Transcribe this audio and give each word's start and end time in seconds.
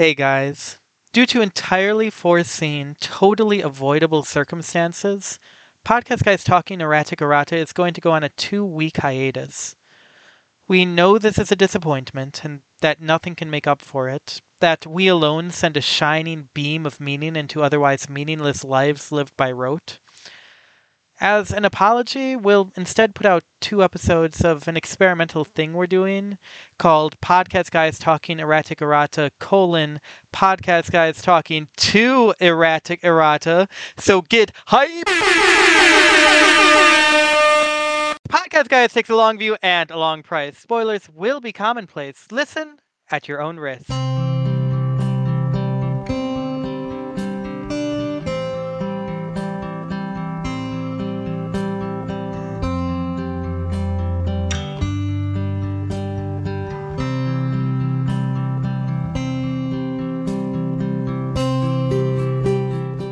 Hey 0.00 0.14
guys. 0.14 0.78
Due 1.12 1.26
to 1.26 1.42
entirely 1.42 2.08
foreseen, 2.08 2.96
totally 3.00 3.60
avoidable 3.60 4.22
circumstances, 4.22 5.38
Podcast 5.84 6.24
Guys 6.24 6.42
Talking 6.42 6.80
Erratic 6.80 7.20
Errata 7.20 7.54
is 7.54 7.74
going 7.74 7.92
to 7.92 8.00
go 8.00 8.12
on 8.12 8.24
a 8.24 8.30
two 8.30 8.64
week 8.64 8.96
hiatus. 8.96 9.76
We 10.66 10.86
know 10.86 11.18
this 11.18 11.38
is 11.38 11.52
a 11.52 11.54
disappointment 11.54 12.46
and 12.46 12.62
that 12.80 13.02
nothing 13.02 13.36
can 13.36 13.50
make 13.50 13.66
up 13.66 13.82
for 13.82 14.08
it, 14.08 14.40
that 14.60 14.86
we 14.86 15.06
alone 15.06 15.50
send 15.50 15.76
a 15.76 15.82
shining 15.82 16.48
beam 16.54 16.86
of 16.86 16.98
meaning 16.98 17.36
into 17.36 17.62
otherwise 17.62 18.08
meaningless 18.08 18.64
lives 18.64 19.12
lived 19.12 19.36
by 19.36 19.52
rote. 19.52 19.98
As 21.22 21.52
an 21.52 21.66
apology, 21.66 22.34
we'll 22.34 22.72
instead 22.76 23.14
put 23.14 23.26
out 23.26 23.44
two 23.60 23.84
episodes 23.84 24.42
of 24.42 24.66
an 24.68 24.76
experimental 24.78 25.44
thing 25.44 25.74
we're 25.74 25.86
doing 25.86 26.38
called 26.78 27.20
Podcast 27.20 27.70
Guys 27.70 27.98
Talking 27.98 28.38
Erratic 28.40 28.80
Errata 28.80 29.30
colon 29.38 30.00
Podcast 30.32 30.90
Guys 30.90 31.20
Talking 31.20 31.68
to 31.76 32.34
Erratic 32.40 33.04
Errata. 33.04 33.68
So 33.98 34.22
get 34.22 34.52
hype! 34.66 35.04
Podcast 38.30 38.68
Guys 38.68 38.94
takes 38.94 39.10
a 39.10 39.14
long 39.14 39.36
view 39.36 39.58
and 39.62 39.90
a 39.90 39.98
long 39.98 40.22
price. 40.22 40.56
Spoilers 40.56 41.06
will 41.10 41.42
be 41.42 41.52
commonplace. 41.52 42.28
Listen 42.30 42.78
at 43.10 43.28
your 43.28 43.42
own 43.42 43.58
risk. 43.58 43.90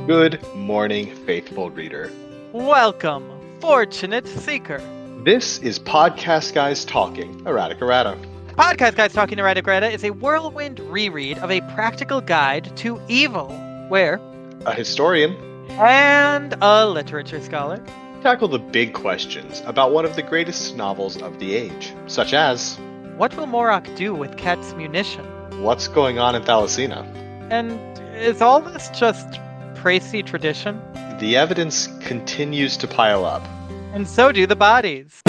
Good 0.09 0.43
morning, 0.55 1.15
faithful 1.27 1.69
reader. 1.69 2.11
Welcome, 2.53 3.31
fortunate 3.61 4.27
seeker. 4.27 4.79
This 5.23 5.59
is 5.59 5.79
Podcast 5.79 6.55
Guys 6.55 6.87
Talking, 6.87 7.43
erratic 7.47 7.83
errata. 7.83 8.17
Podcast 8.55 8.97
Guys 8.97 9.13
Talking 9.13 9.39
Erratic 9.39 9.67
Errata 9.67 9.91
is 9.91 10.05
a 10.05 10.11
whirlwind 10.11 10.81
reread 10.81 11.37
of 11.41 11.51
a 11.51 11.61
practical 11.75 12.23
guide 12.23 12.75
to 12.79 12.99
evil, 13.09 13.51
where 13.91 14.19
A 14.65 14.73
historian 14.73 15.37
and 15.73 16.55
a 16.63 16.87
literature 16.89 17.43
scholar 17.43 17.85
tackle 18.23 18.49
the 18.49 18.59
big 18.59 18.95
questions 18.95 19.63
about 19.67 19.93
one 19.93 20.07
of 20.07 20.17
the 20.17 20.23
greatest 20.23 20.75
novels 20.75 21.21
of 21.21 21.39
the 21.39 21.55
age, 21.55 21.93
such 22.07 22.33
as 22.33 22.79
what 23.19 23.37
will 23.37 23.47
Morok 23.47 23.95
do 23.95 24.15
with 24.15 24.39
Ket's 24.39 24.73
munition? 24.73 25.27
what's 25.63 25.87
going 25.87 26.19
on 26.19 26.35
in 26.35 26.43
Thalassina? 26.43 27.05
And 27.51 27.79
is 28.17 28.41
all 28.41 28.63
this 28.63 28.89
just 28.91 29.39
Praesi 29.79 30.27
tradition? 30.27 30.81
The 31.21 31.37
evidence 31.37 31.87
continues 32.01 32.77
to 32.79 32.89
pile 32.89 33.25
up. 33.25 33.47
And 33.93 34.09
so 34.09 34.33
do 34.33 34.45
the 34.45 34.57
bodies. 34.57 35.23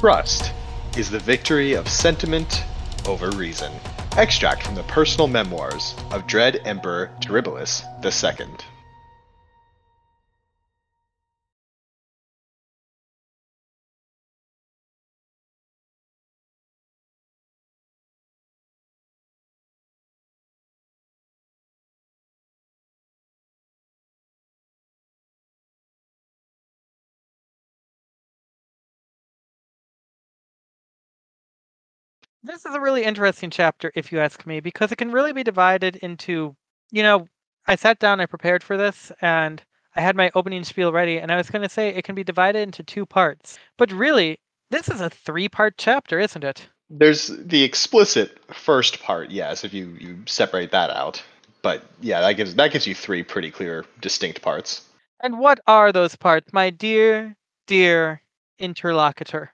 Trust 0.00 0.52
is 0.96 1.10
the 1.10 1.20
victory 1.20 1.74
of 1.74 1.88
sentiment 1.88 2.64
over 3.06 3.30
reason. 3.30 3.72
Extract 4.16 4.64
from 4.64 4.74
the 4.74 4.82
personal 4.84 5.28
memoirs 5.28 5.94
of 6.10 6.26
Dread 6.26 6.60
Emperor 6.64 7.10
Terribilis 7.20 7.84
II. 8.04 8.75
This 32.46 32.64
is 32.64 32.76
a 32.76 32.80
really 32.80 33.02
interesting 33.02 33.50
chapter, 33.50 33.90
if 33.96 34.12
you 34.12 34.20
ask 34.20 34.46
me, 34.46 34.60
because 34.60 34.92
it 34.92 34.96
can 34.96 35.10
really 35.10 35.32
be 35.32 35.42
divided 35.42 35.96
into, 35.96 36.54
you 36.92 37.02
know, 37.02 37.26
I 37.66 37.74
sat 37.74 37.98
down, 37.98 38.20
I 38.20 38.26
prepared 38.26 38.62
for 38.62 38.76
this, 38.76 39.10
and 39.20 39.60
I 39.96 40.00
had 40.00 40.14
my 40.14 40.30
opening 40.32 40.62
spiel 40.62 40.92
ready, 40.92 41.18
and 41.18 41.32
I 41.32 41.36
was 41.36 41.50
going 41.50 41.62
to 41.62 41.68
say 41.68 41.88
it 41.88 42.04
can 42.04 42.14
be 42.14 42.22
divided 42.22 42.60
into 42.60 42.84
two 42.84 43.04
parts. 43.04 43.58
But 43.78 43.90
really, 43.90 44.38
this 44.70 44.88
is 44.88 45.00
a 45.00 45.10
three 45.10 45.48
part 45.48 45.74
chapter, 45.76 46.20
isn't 46.20 46.44
it? 46.44 46.68
There's 46.88 47.26
the 47.26 47.64
explicit 47.64 48.38
first 48.54 49.02
part, 49.02 49.32
yes, 49.32 49.64
if 49.64 49.74
you, 49.74 49.96
you 49.98 50.18
separate 50.26 50.70
that 50.70 50.90
out. 50.90 51.20
But 51.62 51.82
yeah, 52.00 52.20
that 52.20 52.34
gives 52.34 52.54
that 52.54 52.70
gives 52.70 52.86
you 52.86 52.94
three 52.94 53.24
pretty 53.24 53.50
clear, 53.50 53.84
distinct 54.00 54.40
parts. 54.40 54.88
And 55.20 55.40
what 55.40 55.58
are 55.66 55.90
those 55.90 56.14
parts, 56.14 56.52
my 56.52 56.70
dear, 56.70 57.34
dear 57.66 58.22
interlocutor? 58.60 59.52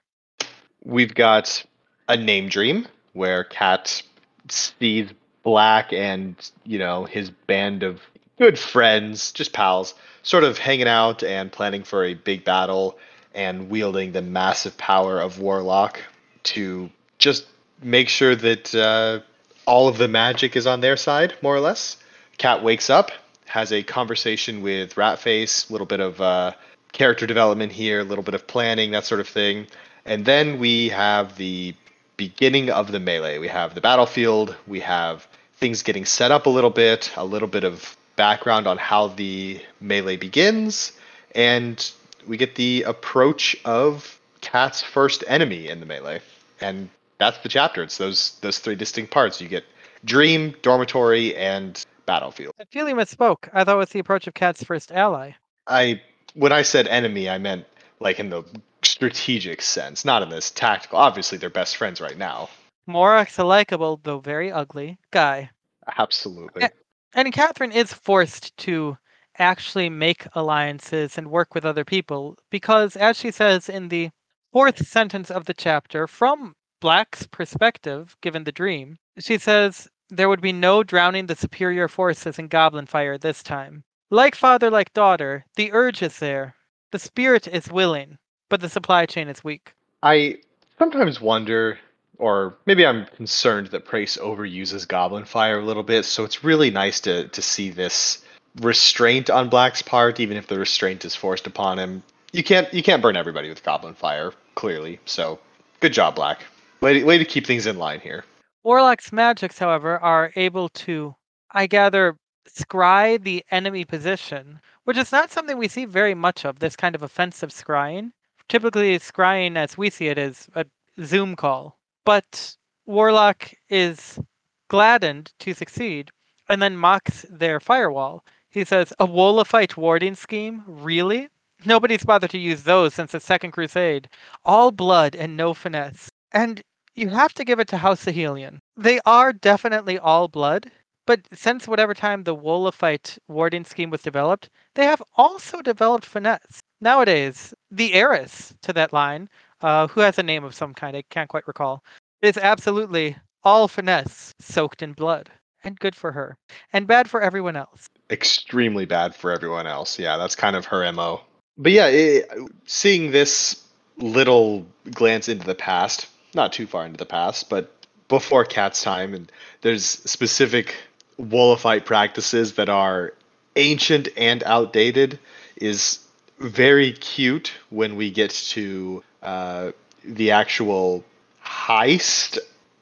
We've 0.83 1.15
got 1.15 1.65
a 2.13 2.17
name 2.17 2.47
dream 2.47 2.87
where 3.13 3.43
Cat 3.43 4.03
sees 4.47 5.09
Black 5.41 5.91
and 5.91 6.35
you 6.63 6.79
know 6.79 7.03
his 7.05 7.29
band 7.29 7.83
of 7.83 8.01
good 8.37 8.57
friends, 8.57 9.31
just 9.31 9.53
pals, 9.53 9.93
sort 10.21 10.43
of 10.43 10.57
hanging 10.57 10.87
out 10.87 11.23
and 11.23 11.51
planning 11.51 11.83
for 11.83 12.05
a 12.05 12.13
big 12.13 12.43
battle 12.43 12.97
and 13.33 13.69
wielding 13.69 14.11
the 14.11 14.21
massive 14.21 14.77
power 14.77 15.19
of 15.19 15.39
Warlock 15.39 15.99
to 16.43 16.89
just 17.17 17.45
make 17.81 18.09
sure 18.09 18.35
that 18.35 18.73
uh, 18.75 19.19
all 19.65 19.87
of 19.87 19.97
the 19.97 20.07
magic 20.07 20.55
is 20.55 20.67
on 20.67 20.81
their 20.81 20.97
side, 20.97 21.33
more 21.41 21.55
or 21.55 21.59
less. 21.59 21.97
Cat 22.37 22.63
wakes 22.63 22.89
up, 22.89 23.11
has 23.45 23.71
a 23.71 23.83
conversation 23.83 24.61
with 24.61 24.95
Ratface, 24.95 25.69
a 25.69 25.73
little 25.73 25.87
bit 25.87 25.99
of 25.99 26.21
uh, 26.21 26.51
character 26.91 27.25
development 27.25 27.71
here, 27.71 28.01
a 28.01 28.03
little 28.03 28.23
bit 28.23 28.35
of 28.35 28.47
planning, 28.47 28.91
that 28.91 29.05
sort 29.05 29.19
of 29.19 29.27
thing. 29.27 29.67
And 30.05 30.25
then 30.25 30.59
we 30.59 30.89
have 30.89 31.37
the 31.37 31.75
beginning 32.17 32.69
of 32.69 32.91
the 32.91 32.99
melee. 32.99 33.37
We 33.37 33.47
have 33.47 33.75
the 33.75 33.81
battlefield, 33.81 34.55
we 34.67 34.79
have 34.81 35.27
things 35.55 35.83
getting 35.83 36.05
set 36.05 36.31
up 36.31 36.45
a 36.45 36.49
little 36.49 36.69
bit, 36.69 37.11
a 37.15 37.25
little 37.25 37.47
bit 37.47 37.63
of 37.63 37.95
background 38.15 38.67
on 38.67 38.77
how 38.77 39.07
the 39.07 39.59
melee 39.79 40.17
begins, 40.17 40.93
and 41.35 41.91
we 42.27 42.37
get 42.37 42.55
the 42.55 42.83
approach 42.83 43.55
of 43.65 44.19
Cat's 44.41 44.81
first 44.81 45.23
enemy 45.27 45.69
in 45.69 45.79
the 45.79 45.85
melee. 45.85 46.21
And 46.61 46.89
that's 47.17 47.37
the 47.39 47.49
chapter. 47.49 47.83
It's 47.83 47.97
those 47.97 48.37
those 48.41 48.59
three 48.59 48.75
distinct 48.75 49.11
parts. 49.11 49.41
You 49.41 49.47
get 49.47 49.63
dream, 50.05 50.55
dormitory, 50.61 51.35
and 51.35 51.83
battlefield. 52.05 52.53
I 52.59 52.65
feel 52.65 52.87
you 52.87 52.95
misspoke. 52.95 53.49
I 53.53 53.63
thought 53.63 53.75
it 53.75 53.79
was 53.79 53.89
the 53.89 53.99
approach 53.99 54.27
of 54.27 54.33
Cat's 54.33 54.63
first 54.63 54.91
ally. 54.91 55.31
I 55.67 56.01
when 56.33 56.51
I 56.51 56.61
said 56.63 56.87
enemy, 56.87 57.29
I 57.29 57.37
meant 57.37 57.65
like 57.99 58.19
in 58.19 58.29
the 58.29 58.43
strategic 58.85 59.61
sense, 59.61 60.05
not 60.05 60.21
in 60.21 60.29
this 60.29 60.51
tactical. 60.51 60.99
Obviously, 60.99 61.37
they're 61.37 61.49
best 61.49 61.77
friends 61.77 62.01
right 62.01 62.17
now. 62.17 62.49
Morok's 62.87 63.37
a 63.37 63.43
likable, 63.43 63.99
though 64.03 64.19
very 64.19 64.51
ugly, 64.51 64.97
guy. 65.11 65.49
Absolutely. 65.97 66.63
Yeah. 66.63 66.69
And 67.13 67.31
Catherine 67.31 67.71
is 67.71 67.93
forced 67.93 68.55
to 68.57 68.97
actually 69.37 69.89
make 69.89 70.27
alliances 70.33 71.17
and 71.17 71.31
work 71.31 71.55
with 71.55 71.65
other 71.65 71.85
people 71.85 72.37
because, 72.49 72.95
as 72.95 73.17
she 73.17 73.31
says 73.31 73.69
in 73.69 73.87
the 73.89 74.09
fourth 74.51 74.85
sentence 74.85 75.31
of 75.31 75.45
the 75.45 75.53
chapter, 75.53 76.07
from 76.07 76.55
Black's 76.81 77.25
perspective, 77.27 78.15
given 78.21 78.43
the 78.43 78.51
dream, 78.51 78.97
she 79.19 79.37
says 79.37 79.87
there 80.09 80.29
would 80.29 80.41
be 80.41 80.53
no 80.53 80.83
drowning 80.83 81.25
the 81.25 81.35
superior 81.35 81.87
forces 81.87 82.37
in 82.37 82.47
goblin 82.47 82.85
fire 82.85 83.17
this 83.17 83.41
time. 83.41 83.83
Like 84.09 84.35
father, 84.35 84.69
like 84.69 84.93
daughter, 84.93 85.45
the 85.55 85.71
urge 85.71 86.01
is 86.03 86.19
there. 86.19 86.55
The 86.91 86.99
spirit 86.99 87.47
is 87.47 87.71
willing, 87.71 88.17
but 88.53 88.61
the 88.61 88.69
supply 88.69 89.03
chain 89.07 89.29
is 89.29 89.43
weak. 89.43 89.73
I 90.03 90.37
sometimes 90.77 91.19
wonder, 91.19 91.79
or 92.19 92.55
maybe 92.67 92.85
I'm 92.85 93.07
concerned 93.07 93.65
that 93.69 93.83
Praes 93.83 94.15
overuses 94.15 94.87
Goblin 94.87 95.25
Fire 95.25 95.57
a 95.57 95.65
little 95.65 95.81
bit, 95.81 96.05
so 96.05 96.23
it's 96.23 96.43
really 96.43 96.69
nice 96.69 96.99
to, 96.99 97.27
to 97.29 97.41
see 97.41 97.71
this 97.71 98.23
restraint 98.61 99.31
on 99.31 99.49
Black's 99.49 99.81
part, 99.81 100.19
even 100.19 100.37
if 100.37 100.45
the 100.45 100.59
restraint 100.59 101.03
is 101.03 101.15
forced 101.15 101.47
upon 101.47 101.79
him. 101.79 102.03
You 102.31 102.43
can't 102.43 102.71
you 102.71 102.83
can't 102.83 103.01
burn 103.01 103.17
everybody 103.17 103.49
with 103.49 103.63
Goblin 103.63 103.95
Fire, 103.95 104.33
clearly. 104.53 104.99
So 105.05 105.39
good 105.79 105.93
job, 105.93 106.13
Black. 106.13 106.45
Way 106.79 106.99
to, 106.99 107.03
way 107.05 107.17
to 107.17 107.25
keep 107.25 107.47
things 107.47 107.65
in 107.65 107.79
line 107.79 108.01
here. 108.01 108.23
Warlock's 108.63 109.11
magics, 109.11 109.57
however, 109.57 109.97
are 109.97 110.31
able 110.35 110.69
to, 110.85 111.15
I 111.49 111.65
gather, 111.65 112.17
scry 112.47 113.19
the 113.19 113.43
enemy 113.49 113.83
position, 113.83 114.61
which 114.83 114.97
is 114.97 115.11
not 115.11 115.31
something 115.31 115.57
we 115.57 115.67
see 115.67 115.85
very 115.85 116.13
much 116.13 116.45
of, 116.45 116.59
this 116.59 116.75
kind 116.75 116.93
of 116.93 117.01
offensive 117.01 117.49
scrying. 117.49 118.11
Typically, 118.49 118.99
scrying 118.99 119.55
as 119.55 119.77
we 119.77 119.89
see 119.89 120.07
it 120.07 120.17
is 120.17 120.47
a 120.55 120.65
Zoom 121.01 121.35
call. 121.35 121.77
But 122.05 122.55
Warlock 122.85 123.53
is 123.69 124.19
gladdened 124.67 125.31
to 125.39 125.53
succeed 125.53 126.11
and 126.49 126.61
then 126.61 126.77
mocks 126.77 127.25
their 127.29 127.59
firewall. 127.59 128.23
He 128.49 128.65
says, 128.65 128.93
A 128.99 129.07
Wolofite 129.07 129.77
warding 129.77 130.15
scheme? 130.15 130.63
Really? 130.67 131.29
Nobody's 131.65 132.03
bothered 132.03 132.31
to 132.31 132.37
use 132.37 132.63
those 132.63 132.93
since 132.93 133.13
the 133.13 133.19
Second 133.19 133.51
Crusade. 133.51 134.09
All 134.43 134.71
blood 134.71 135.15
and 135.15 135.37
no 135.37 135.53
finesse. 135.53 136.09
And 136.31 136.61
you 136.95 137.09
have 137.09 137.33
to 137.35 137.45
give 137.45 137.59
it 137.59 137.67
to 137.69 137.77
House 137.77 138.03
Sahelian. 138.03 138.59
They 138.75 138.99
are 139.05 139.33
definitely 139.33 139.97
all 139.97 140.27
blood, 140.27 140.69
but 141.05 141.21
since 141.33 141.67
whatever 141.67 141.93
time 141.93 142.23
the 142.23 142.35
Wolofite 142.35 143.17
warding 143.27 143.65
scheme 143.65 143.89
was 143.89 144.01
developed, 144.01 144.49
they 144.75 144.85
have 144.85 145.01
also 145.15 145.61
developed 145.61 146.05
finesse. 146.05 146.61
Nowadays, 146.83 147.53
the 147.71 147.93
heiress 147.93 148.53
to 148.63 148.73
that 148.73 148.91
line, 148.91 149.29
uh, 149.61 149.87
who 149.87 150.01
has 150.01 150.19
a 150.19 150.23
name 150.23 150.43
of 150.43 150.53
some 150.53 150.73
kind, 150.73 150.97
I 150.97 151.03
can't 151.09 151.29
quite 151.29 151.47
recall, 151.47 151.81
is 152.21 152.37
absolutely 152.37 153.15
all 153.45 153.69
finesse 153.69 154.33
soaked 154.41 154.81
in 154.81 154.91
blood. 154.91 155.31
And 155.63 155.79
good 155.79 155.95
for 155.95 156.11
her. 156.11 156.35
And 156.73 156.85
bad 156.85 157.09
for 157.09 157.21
everyone 157.21 157.55
else. 157.55 157.87
Extremely 158.11 158.83
bad 158.83 159.15
for 159.15 159.31
everyone 159.31 159.65
else. 159.65 159.97
Yeah, 159.97 160.17
that's 160.17 160.35
kind 160.35 160.57
of 160.57 160.65
her 160.65 160.91
MO. 160.91 161.21
But 161.57 161.71
yeah, 161.71 161.87
it, 161.87 162.29
seeing 162.65 163.11
this 163.11 163.65
little 163.95 164.65
glance 164.91 165.29
into 165.29 165.45
the 165.45 165.55
past, 165.55 166.07
not 166.35 166.51
too 166.51 166.67
far 166.67 166.85
into 166.85 166.97
the 166.97 167.05
past, 167.05 167.49
but 167.49 167.71
before 168.09 168.43
Cat's 168.43 168.83
time, 168.83 169.13
and 169.13 169.31
there's 169.61 169.85
specific 169.85 170.75
Wolofite 171.17 171.85
practices 171.85 172.55
that 172.55 172.67
are 172.67 173.13
ancient 173.55 174.09
and 174.17 174.43
outdated, 174.43 175.17
is 175.55 176.02
very 176.43 176.93
cute 176.93 177.53
when 177.69 177.95
we 177.95 178.11
get 178.11 178.31
to 178.31 179.03
uh, 179.21 179.71
the 180.03 180.31
actual 180.31 181.03
heist 181.43 182.37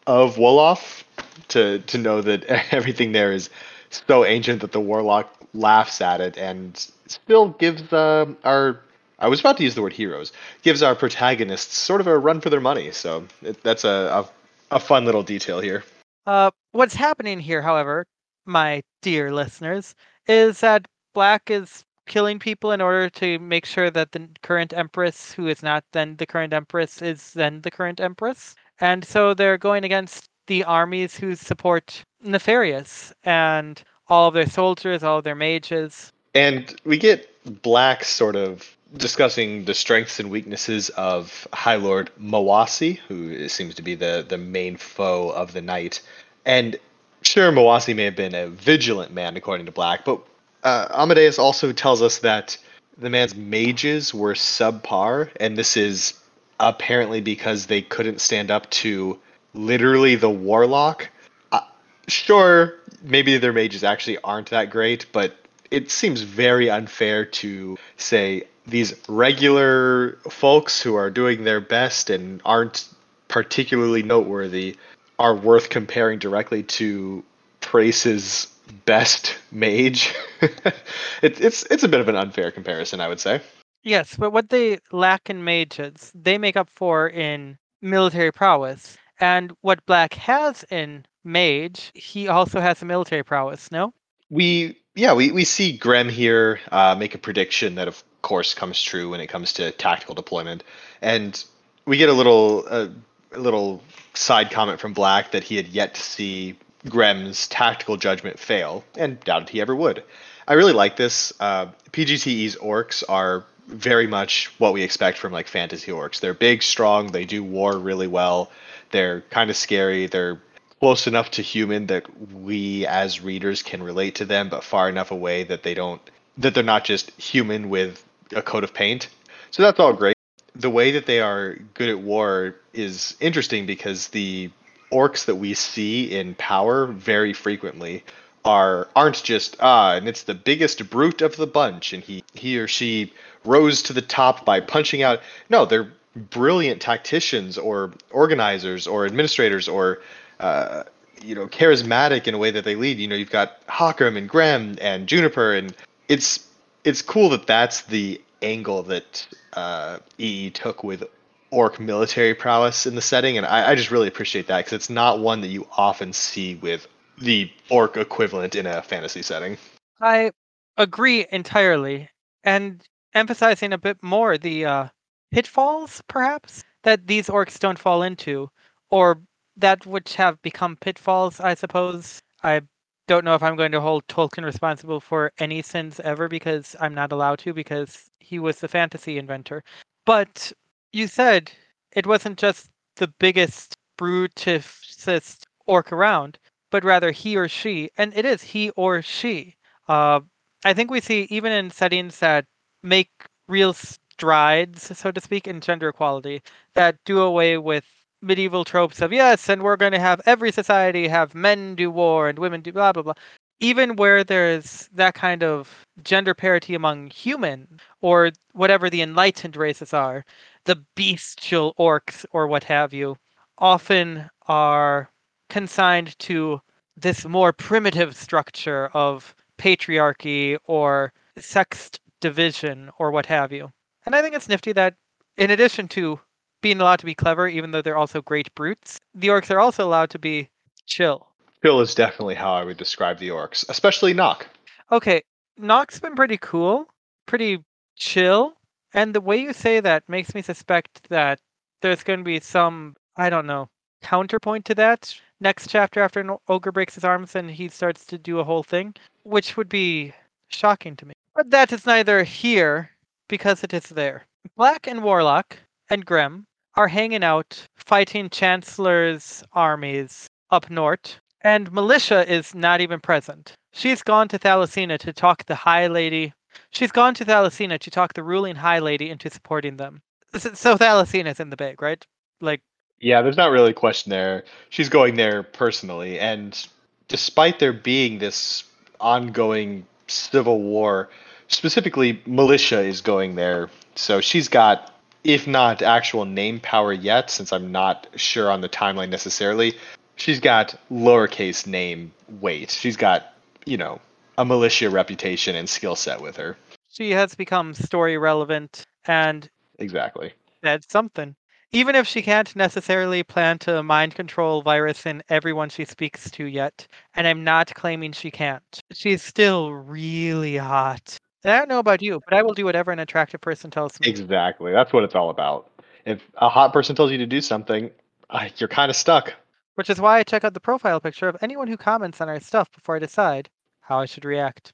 of 0.08 0.36
Wolof 0.36 1.04
to 1.50 1.80
to 1.80 1.98
know 1.98 2.22
that 2.22 2.44
everything 2.72 3.12
there 3.12 3.32
is 3.32 3.50
so 3.90 4.26
ancient 4.26 4.62
that 4.62 4.72
the 4.72 4.80
warlock 4.80 5.34
laughs 5.54 6.02
at 6.02 6.22
it 6.22 6.38
and 6.38 6.88
still 7.08 7.50
gives 7.50 7.92
uh, 7.94 8.26
our 8.44 8.80
I 9.20 9.28
was 9.28 9.40
about 9.40 9.58
to 9.58 9.64
use 9.64 9.76
the 9.76 9.82
word 9.82 9.94
heroes 9.94 10.34
gives 10.64 10.82
our 10.82 10.96
protagonists 10.96 11.78
sort 11.78 12.02
of 12.02 12.08
a 12.08 12.18
run 12.18 12.42
for 12.42 12.50
their 12.50 12.62
money. 12.62 12.92
So 12.92 13.28
it, 13.44 13.62
that's 13.62 13.84
a, 13.84 14.26
a, 14.72 14.76
a 14.76 14.80
fun 14.80 15.06
little 15.06 15.22
detail 15.22 15.60
here. 15.60 15.84
Uh, 16.26 16.50
what's 16.72 16.96
happening 16.96 17.40
here, 17.40 17.62
however, 17.62 18.08
my 18.46 18.82
dear 19.04 19.32
listeners, 19.32 19.94
is 20.28 20.62
that 20.62 20.88
Black 21.14 21.52
is 21.52 21.84
killing 22.06 22.40
people 22.40 22.72
in 22.72 22.82
order 22.82 23.10
to 23.10 23.40
make 23.40 23.66
sure 23.66 23.90
that 23.90 24.12
the 24.12 24.28
current 24.42 24.74
empress, 24.74 25.32
who 25.32 25.48
is 25.48 25.64
not 25.64 25.84
then 25.92 26.16
the 26.18 26.26
current 26.26 26.54
empress, 26.54 27.02
is 27.02 27.34
then 27.34 27.62
the 27.62 27.72
current 27.72 28.00
empress. 28.00 28.56
And 28.80 29.06
so 29.06 29.34
they're 29.34 29.58
going 29.58 29.84
against 29.84 30.30
the 30.48 30.64
armies 30.64 31.16
who 31.16 31.36
support 31.36 32.04
Nefarious 32.24 33.14
and 33.24 33.82
all 34.08 34.28
of 34.28 34.34
their 34.34 34.50
soldiers, 34.50 35.04
all 35.04 35.20
of 35.20 35.24
their 35.24 35.36
mages. 35.36 36.12
And 36.34 36.76
we 36.86 36.98
get 36.98 37.30
Black 37.62 38.04
sort 38.04 38.36
of 38.36 38.76
discussing 38.98 39.66
the 39.66 39.74
strengths 39.74 40.20
and 40.20 40.30
weaknesses 40.30 40.90
of 40.90 41.48
High 41.54 41.76
Lord 41.76 42.12
Mawasi, 42.20 42.98
who 43.08 43.48
seems 43.48 43.76
to 43.76 43.82
be 43.82 43.96
the, 43.96 44.26
the 44.28 44.38
main 44.38 44.76
foe 44.76 45.30
of 45.30 45.54
the 45.54 45.62
night. 45.62 46.02
And 46.46 46.78
sure, 47.22 47.52
Mawasi 47.52 47.96
may 47.96 48.04
have 48.04 48.16
been 48.16 48.36
a 48.36 48.48
vigilant 48.48 49.14
man, 49.14 49.38
according 49.38 49.66
to 49.68 49.72
Black, 49.72 50.04
but 50.04 50.22
uh, 50.64 50.88
Amadeus 50.92 51.40
also 51.40 51.72
tells 51.72 52.02
us 52.02 52.20
that 52.20 52.58
the 52.98 53.10
man's 53.10 53.36
mages 53.36 54.14
were 54.14 54.34
subpar, 54.34 55.30
and 55.40 55.58
this 55.58 55.76
is 55.76 56.14
apparently 56.60 57.22
because 57.22 57.66
they 57.66 57.82
couldn't 57.82 58.22
stand 58.22 58.52
up 58.52 58.70
to 58.70 59.20
literally 59.54 60.16
the 60.16 60.30
warlock. 60.30 61.10
Uh, 61.52 61.62
sure, 62.08 62.76
maybe 63.02 63.38
their 63.38 63.54
mages 63.54 63.84
actually 63.84 64.18
aren't 64.24 64.52
that 64.52 64.70
great, 64.70 65.08
but 65.12 65.36
it 65.72 65.90
seems 65.90 66.22
very 66.22 66.70
unfair 66.70 67.26
to 67.26 67.78
say 67.98 68.44
these 68.68 68.94
regular 69.08 70.18
folks 70.30 70.82
who 70.82 70.96
are 70.96 71.10
doing 71.10 71.44
their 71.44 71.62
best 71.62 72.10
and 72.10 72.42
aren't 72.46 72.88
particularly 73.28 74.04
noteworthy 74.04 74.76
are 75.18 75.36
worth 75.36 75.70
comparing 75.70 76.20
directly 76.20 76.64
to 76.64 77.24
Trace's 77.62 78.51
best 78.72 79.38
mage. 79.52 80.14
it, 80.42 81.40
it's 81.42 81.64
it's 81.64 81.84
a 81.84 81.88
bit 81.88 82.02
of 82.02 82.08
an 82.08 82.16
unfair 82.16 82.52
comparison, 82.52 83.02
I 83.02 83.08
would 83.08 83.20
say. 83.20 83.42
Yes, 83.84 84.16
but 84.16 84.32
what 84.32 84.50
they 84.50 84.80
lack 84.92 85.30
in 85.30 85.44
mages, 85.44 86.12
they 86.14 86.38
make 86.38 86.56
up 86.56 86.70
for 86.70 87.08
in 87.08 87.58
military 87.82 88.32
prowess. 88.32 88.98
And 89.20 89.52
what 89.62 89.86
Black 89.86 90.14
has 90.16 90.64
in 90.70 91.06
mage, 91.24 91.92
he 91.94 92.28
also 92.28 92.60
has 92.60 92.82
a 92.82 92.86
military 92.86 93.24
prowess. 93.24 93.72
No. 93.72 93.94
We 94.30 94.78
yeah 94.96 95.14
we 95.14 95.32
we 95.32 95.46
see 95.46 95.78
Grem 95.78 96.10
here 96.10 96.60
uh, 96.72 96.96
make 96.96 97.16
a 97.16 97.18
prediction 97.18 97.76
that 97.76 97.88
of 97.88 98.04
course 98.22 98.54
comes 98.54 98.82
true 98.82 99.10
when 99.10 99.20
it 99.20 99.28
comes 99.28 99.54
to 99.54 99.72
tactical 99.72 100.16
deployment, 100.16 100.64
and 101.02 101.44
we 101.86 101.98
get 101.98 102.10
a 102.10 102.14
little 102.14 102.66
uh, 102.70 102.88
a 103.34 103.40
little 103.40 103.84
side 104.14 104.52
comment 104.52 104.80
from 104.80 104.94
Black 104.94 105.32
that 105.32 105.44
he 105.44 105.56
had 105.56 105.68
yet 105.68 105.96
to 105.96 106.02
see 106.02 106.56
Grem's 106.90 107.48
tactical 107.48 107.98
judgment 107.98 108.40
fail, 108.40 108.84
and 108.98 109.20
doubted 109.22 109.50
he 109.50 109.62
ever 109.62 109.76
would. 109.76 110.04
I 110.48 110.54
really 110.54 110.74
like 110.74 110.96
this. 110.96 111.32
Uh, 111.40 111.68
PGTE's 111.92 112.56
orcs 112.58 113.04
are 113.08 113.46
very 113.68 114.08
much 114.08 114.52
what 114.58 114.74
we 114.74 114.84
expect 114.84 115.18
from 115.18 115.32
like 115.32 115.48
fantasy 115.48 115.92
orcs. 115.92 116.20
They're 116.20 116.34
big, 116.34 116.64
strong. 116.64 117.08
They 117.08 117.26
do 117.26 117.44
war 117.44 117.78
really 117.78 118.08
well. 118.08 118.52
They're 118.92 119.22
kind 119.30 119.50
of 119.50 119.56
scary. 119.56 120.08
They're 120.08 120.42
close 120.80 121.08
enough 121.08 121.32
to 121.32 121.42
human 121.42 121.86
that 121.88 122.34
we 122.34 122.86
as 122.88 123.22
readers 123.22 123.62
can 123.62 123.84
relate 123.84 124.16
to 124.16 124.26
them, 124.26 124.50
but 124.50 124.64
far 124.64 124.90
enough 124.90 125.12
away 125.12 125.44
that 125.44 125.64
they 125.64 125.74
don't 125.74 126.02
that 126.38 126.54
they're 126.54 126.64
not 126.64 126.84
just 126.84 127.12
human 127.12 127.70
with 127.70 128.04
a 128.36 128.42
coat 128.42 128.64
of 128.64 128.74
paint. 128.74 129.10
So 129.52 129.62
that's 129.62 129.80
all 129.80 129.94
great. 129.94 130.16
The 130.56 130.70
way 130.70 130.92
that 130.92 131.06
they 131.06 131.20
are 131.20 131.60
good 131.74 131.90
at 131.90 132.00
war 132.00 132.56
is 132.74 133.16
interesting 133.20 133.66
because 133.66 134.08
the 134.10 134.50
orcs 134.92 135.26
that 135.26 135.36
we 135.36 135.54
see 135.54 136.12
in 136.12 136.36
power 136.36 136.88
very 136.88 137.34
frequently 137.34 138.04
are 138.44 138.88
aren't 138.96 139.22
just 139.24 139.56
ah 139.60 139.94
and 139.94 140.08
it's 140.08 140.24
the 140.24 140.34
biggest 140.34 140.90
brute 140.90 141.22
of 141.22 141.36
the 141.38 141.46
bunch 141.46 141.94
and 141.94 142.04
he 142.04 142.24
he 142.34 142.58
or 142.58 142.68
she 142.68 143.14
rose 143.46 143.84
to 143.84 143.94
the 143.94 144.02
top 144.02 144.44
by 144.46 144.60
punching 144.60 145.04
out 145.04 145.22
no 145.50 145.64
they're 145.66 145.92
brilliant 146.16 146.82
tacticians 146.82 147.58
or 147.58 147.92
organizers 148.12 148.88
or 148.88 149.06
administrators 149.06 149.68
or 149.68 150.02
uh, 150.40 150.84
you 151.24 151.36
know 151.36 151.48
charismatic 151.48 152.28
in 152.28 152.34
a 152.34 152.38
way 152.38 152.52
that 152.52 152.64
they 152.64 152.76
lead. 152.76 153.00
You 153.00 153.08
know 153.08 153.16
you've 153.16 153.32
got 153.32 153.66
Hakram 153.68 154.18
and 154.18 154.30
Grem 154.30 154.78
and 154.82 155.08
Juniper 155.08 155.54
and 155.54 155.76
it's 156.08 156.48
it's 156.84 157.02
cool 157.02 157.30
that 157.30 157.48
that's 157.48 157.84
the 157.84 158.22
angle 158.42 158.84
that 158.84 159.28
uh, 159.54 160.00
EE 160.18 160.50
took 160.50 160.84
with 160.84 161.04
orc 161.52 161.80
military 161.80 162.34
prowess 162.34 162.86
in 162.86 162.96
the 162.96 163.02
setting, 163.02 163.38
and 163.38 163.46
I, 163.46 163.72
I 163.72 163.76
just 163.76 163.92
really 163.92 164.08
appreciate 164.08 164.48
that 164.48 164.60
because 164.60 164.74
it's 164.74 164.90
not 164.90 165.20
one 165.20 165.42
that 165.42 165.50
you 165.50 165.68
often 165.78 166.14
see 166.14 166.56
with 166.56 166.88
the 167.18 167.52
orc 167.70 167.98
equivalent 167.98 168.56
in 168.56 168.66
a 168.66 168.82
fantasy 168.82 169.22
setting. 169.22 169.58
I 170.00 170.32
agree 170.78 171.28
entirely, 171.32 172.10
and 172.44 172.84
emphasizing 173.14 173.74
a 173.74 173.78
bit 173.78 174.02
more 174.02 174.38
the 174.38 174.66
uh, 174.66 174.88
pitfalls, 175.32 176.02
perhaps 176.08 176.64
that 176.84 177.08
these 177.08 177.28
orcs 177.28 177.60
don't 177.60 177.78
fall 177.78 178.04
into, 178.04 178.50
or 178.90 179.22
that 179.58 179.86
which 179.86 180.16
have 180.16 180.42
become 180.42 180.78
pitfalls. 180.78 181.40
I 181.40 181.54
suppose 181.54 182.22
I 182.44 182.62
don't 183.08 183.26
know 183.26 183.36
if 183.36 183.44
I'm 183.44 183.56
going 183.56 183.74
to 183.74 183.82
hold 183.82 184.08
Tolkien 184.08 184.46
responsible 184.46 185.00
for 185.00 185.32
any 185.38 185.62
sins 185.62 186.00
ever 186.00 186.28
because 186.28 186.76
I'm 186.80 186.94
not 186.94 187.12
allowed 187.12 187.40
to 187.40 187.54
because 187.54 188.10
he 188.20 188.40
was 188.40 188.60
the 188.60 188.68
fantasy 188.68 189.18
inventor. 189.18 189.64
But 190.06 190.52
you 190.94 191.08
said 191.08 191.52
it 191.94 192.08
wasn't 192.08 192.38
just 192.38 192.70
the 192.98 193.08
biggest 193.20 193.76
bruticist 193.98 195.44
orc 195.66 195.92
around, 195.92 196.38
but 196.70 196.84
rather 196.84 197.12
he 197.12 197.38
or 197.38 197.48
she, 197.48 197.90
and 197.98 198.14
it 198.16 198.26
is 198.26 198.42
he 198.42 198.70
or 198.72 199.02
she. 199.02 199.56
Uh, 199.88 200.22
I 200.64 200.74
think 200.74 200.92
we 200.92 201.02
see 201.02 201.28
even 201.30 201.52
in 201.52 201.72
settings 201.72 202.20
that 202.20 202.46
make 202.84 203.10
real 203.48 203.74
strides, 203.74 204.98
so 204.98 205.12
to 205.12 205.22
speak, 205.22 205.48
in 205.48 205.62
gender 205.62 205.90
equality, 205.90 206.42
that 206.74 206.98
do 207.06 207.22
away 207.22 207.58
with 207.58 207.86
medieval 208.22 208.64
tropes 208.64 209.02
of 209.02 209.12
yes, 209.12 209.50
and 209.50 209.64
we're 209.64 209.76
going 209.78 209.92
to 209.92 210.00
have 210.00 210.22
every 210.26 210.52
society 210.52 211.08
have 211.08 211.34
men 211.34 211.76
do 211.76 211.90
war 211.90 212.30
and 212.30 212.38
women 212.38 212.62
do 212.62 212.72
blah 212.72 212.92
blah 212.92 213.04
blah. 213.04 213.14
Even 213.60 213.96
where 213.96 214.24
there's 214.24 214.90
that 214.94 215.14
kind 215.14 215.44
of 215.44 215.86
gender 216.04 216.34
parity 216.34 216.74
among 216.76 217.10
human 217.12 217.80
or 218.02 218.32
whatever 218.54 218.90
the 218.90 219.02
enlightened 219.02 219.56
races 219.56 219.94
are, 219.94 220.26
the 220.66 220.84
bestial 220.96 221.74
orcs 221.80 222.26
or 222.32 222.48
what 222.48 222.64
have 222.64 222.94
you 222.94 223.18
often 223.58 224.30
are 224.48 225.10
consigned 225.50 226.18
to 226.20 226.62
this 226.98 227.26
more 227.26 227.54
primitive 227.54 228.16
structure 228.16 228.88
of 228.94 229.36
patriarchy 229.58 230.58
or 230.66 231.14
sex 231.38 231.92
division 232.20 232.90
or 232.98 233.12
what 233.12 233.26
have 233.26 233.52
you. 233.52 233.72
And 234.06 234.16
I 234.16 234.22
think 234.22 234.36
it's 234.36 234.50
nifty 234.50 234.74
that 234.74 234.96
in 235.38 235.52
addition 235.52 235.88
to 235.90 236.20
being 236.62 236.80
allowed 236.80 237.00
to 237.00 237.06
be 237.06 237.16
clever, 237.16 237.48
even 237.48 237.72
though 237.72 237.82
they're 237.82 237.98
also 237.98 238.22
great 238.22 238.54
brutes, 238.56 239.00
the 239.16 239.30
orcs 239.30 239.50
are 239.52 239.60
also 239.60 239.86
allowed 239.86 240.10
to 240.12 240.20
be 240.20 240.50
chill. 240.86 241.28
Chill 241.64 241.82
is 241.82 241.96
definitely 241.96 242.36
how 242.36 242.54
I 242.54 242.64
would 242.64 242.78
describe 242.78 243.20
the 243.20 243.30
orcs, 243.30 243.68
especially 243.70 244.14
Nauk. 244.14 244.46
Okay, 244.92 245.22
Nauk's 245.60 246.00
been 246.00 246.16
pretty 246.16 246.38
cool, 246.38 246.88
pretty 247.26 247.64
chill, 247.96 248.54
and 248.94 249.14
the 249.14 249.22
way 249.22 249.38
you 249.38 249.54
say 249.54 249.80
that 249.80 250.08
makes 250.08 250.34
me 250.36 250.42
suspect 250.42 251.10
that 251.10 251.40
there's 251.82 252.04
going 252.04 252.20
to 252.20 252.26
be 252.26 252.40
some, 252.40 252.96
I 253.18 253.30
don't 253.30 253.48
know, 253.48 253.70
counterpoint 254.02 254.66
to 254.66 254.76
that 254.76 255.14
next 255.40 255.70
chapter 255.70 256.02
after 256.02 256.20
an 256.20 256.38
ogre 256.48 256.72
breaks 256.72 256.96
his 256.96 257.04
arms 257.04 257.36
and 257.36 257.50
he 257.50 257.68
starts 257.68 258.06
to 258.06 258.18
do 258.18 258.40
a 258.40 258.44
whole 258.44 258.64
thing, 258.64 258.94
which 259.24 259.58
would 259.58 259.70
be 259.70 260.14
shocking 260.50 260.96
to 260.98 261.06
me. 261.06 261.14
But 261.36 261.50
that 261.52 261.72
is 261.72 261.86
neither 261.86 262.24
here 262.24 262.92
because 263.28 263.64
it 263.64 263.74
is 263.74 263.90
there. 263.90 264.26
Black 264.56 264.88
and 264.88 265.04
Warlock 265.04 265.58
and 265.90 266.06
Grem 266.06 266.44
are 266.76 266.88
hanging 266.88 267.24
out 267.24 267.66
fighting 267.76 268.30
Chancellor's 268.30 269.44
armies 269.54 270.28
up 270.52 270.70
north, 270.70 271.20
and 271.42 271.72
Malicia 271.72 272.26
is 272.28 272.54
not 272.54 272.82
even 272.82 273.00
present. 273.00 273.54
She's 273.74 274.02
gone 274.04 274.28
to 274.30 274.40
Thalassina 274.40 275.00
to 275.00 275.14
talk 275.14 275.46
the 275.46 275.56
High 275.56 275.88
Lady. 275.88 276.34
She's 276.72 276.92
gone 276.92 277.14
to 277.16 277.26
Thalassina 277.26 277.80
to 277.80 277.92
talk 277.92 278.14
the 278.14 278.24
ruling 278.24 278.56
High 278.56 278.80
Lady 278.80 279.10
into 279.10 279.30
supporting 279.30 279.78
them. 279.78 280.02
So 280.38 280.78
Thalassina's 280.78 281.40
in 281.40 281.50
the 281.50 281.58
bag, 281.58 281.82
right? 281.82 282.06
Like, 282.40 282.62
Yeah, 283.00 283.22
there's 283.22 283.38
not 283.38 283.52
really 283.52 283.72
a 283.72 283.74
question 283.74 284.10
there. 284.10 284.44
She's 284.70 284.90
going 284.90 285.16
there 285.16 285.44
personally, 285.44 286.20
and 286.20 286.68
despite 287.08 287.60
there 287.60 287.74
being 287.74 288.20
this 288.20 288.64
ongoing 289.00 289.86
civil 290.08 290.62
war, 290.62 291.10
specifically 291.48 292.22
Malicia 292.28 292.86
is 292.86 293.02
going 293.02 293.36
there. 293.36 293.70
So 293.96 294.22
she's 294.22 294.48
got, 294.48 294.94
if 295.24 295.48
not 295.48 295.82
actual 295.82 296.26
name 296.26 296.60
power 296.60 296.94
yet, 296.94 297.30
since 297.30 297.52
I'm 297.52 297.72
not 297.72 298.08
sure 298.16 298.50
on 298.50 298.62
the 298.62 298.70
timeline 298.70 299.10
necessarily, 299.10 299.78
she's 300.16 300.40
got 300.40 300.76
lowercase 300.92 301.68
name 301.68 302.12
weight. 302.40 302.72
She's 302.72 302.96
got, 302.96 303.34
you 303.66 303.78
know, 303.78 304.00
a 304.38 304.46
Malicia 304.46 304.92
reputation 304.92 305.56
and 305.56 305.68
skill 305.70 305.96
set 305.96 306.22
with 306.22 306.36
her. 306.38 306.58
she 306.90 307.12
has 307.12 307.36
become 307.36 307.74
story 307.74 308.18
relevant, 308.18 308.84
and 309.06 309.50
Exactly. 309.80 310.34
that's 310.62 310.92
something. 310.92 311.36
Even 311.74 311.96
if 311.96 312.06
she 312.06 312.22
can't 312.22 312.54
necessarily 312.56 313.24
plan 313.24 313.58
to 313.60 313.82
mind 313.82 314.14
control 314.14 314.62
virus 314.62 315.06
in 315.06 315.24
everyone 315.30 315.70
she 315.70 315.86
speaks 315.86 316.30
to 316.32 316.46
yet, 316.46 316.86
and 317.16 317.26
I'm 317.26 317.44
not 317.46 317.74
claiming 317.76 318.12
she 318.12 318.30
can't, 318.30 318.82
she's 318.92 319.24
still 319.24 319.72
really 319.74 320.58
hot. 320.58 321.18
And 321.44 321.54
I 321.54 321.58
don't 321.60 321.70
know 321.70 321.80
about 321.80 322.02
you, 322.02 322.20
but 322.28 322.38
I 322.38 322.44
will 322.44 322.54
do 322.54 322.66
whatever 322.66 322.92
an 322.92 323.00
attractive 323.00 323.40
person 323.42 323.72
tells 323.72 324.00
me. 324.00 324.08
Exactly. 324.08 324.72
That's 324.74 324.92
what 324.92 325.04
it's 325.06 325.16
all 325.16 325.30
about. 325.30 325.72
If 326.06 326.22
a 326.36 326.50
hot 326.50 326.74
person 326.74 326.96
tells 326.96 327.10
you 327.12 327.18
to 327.20 327.26
do 327.26 327.40
something, 327.42 327.90
uh, 328.30 328.50
you're 328.58 328.68
kind 328.70 328.90
of 328.90 328.96
stuck. 328.96 329.34
Which 329.76 329.90
is 329.90 330.02
why 330.02 330.20
I 330.20 330.24
check 330.24 330.44
out 330.44 330.54
the 330.54 330.60
profile 330.60 331.00
picture 331.00 331.30
of 331.30 331.38
anyone 331.42 331.68
who 331.68 331.78
comments 331.78 332.20
on 332.20 332.28
our 332.28 332.40
stuff 332.42 332.70
before 332.74 332.98
I 332.98 333.00
decide 333.00 333.50
how 333.82 334.00
I 334.00 334.06
should 334.06 334.26
react. 334.26 334.74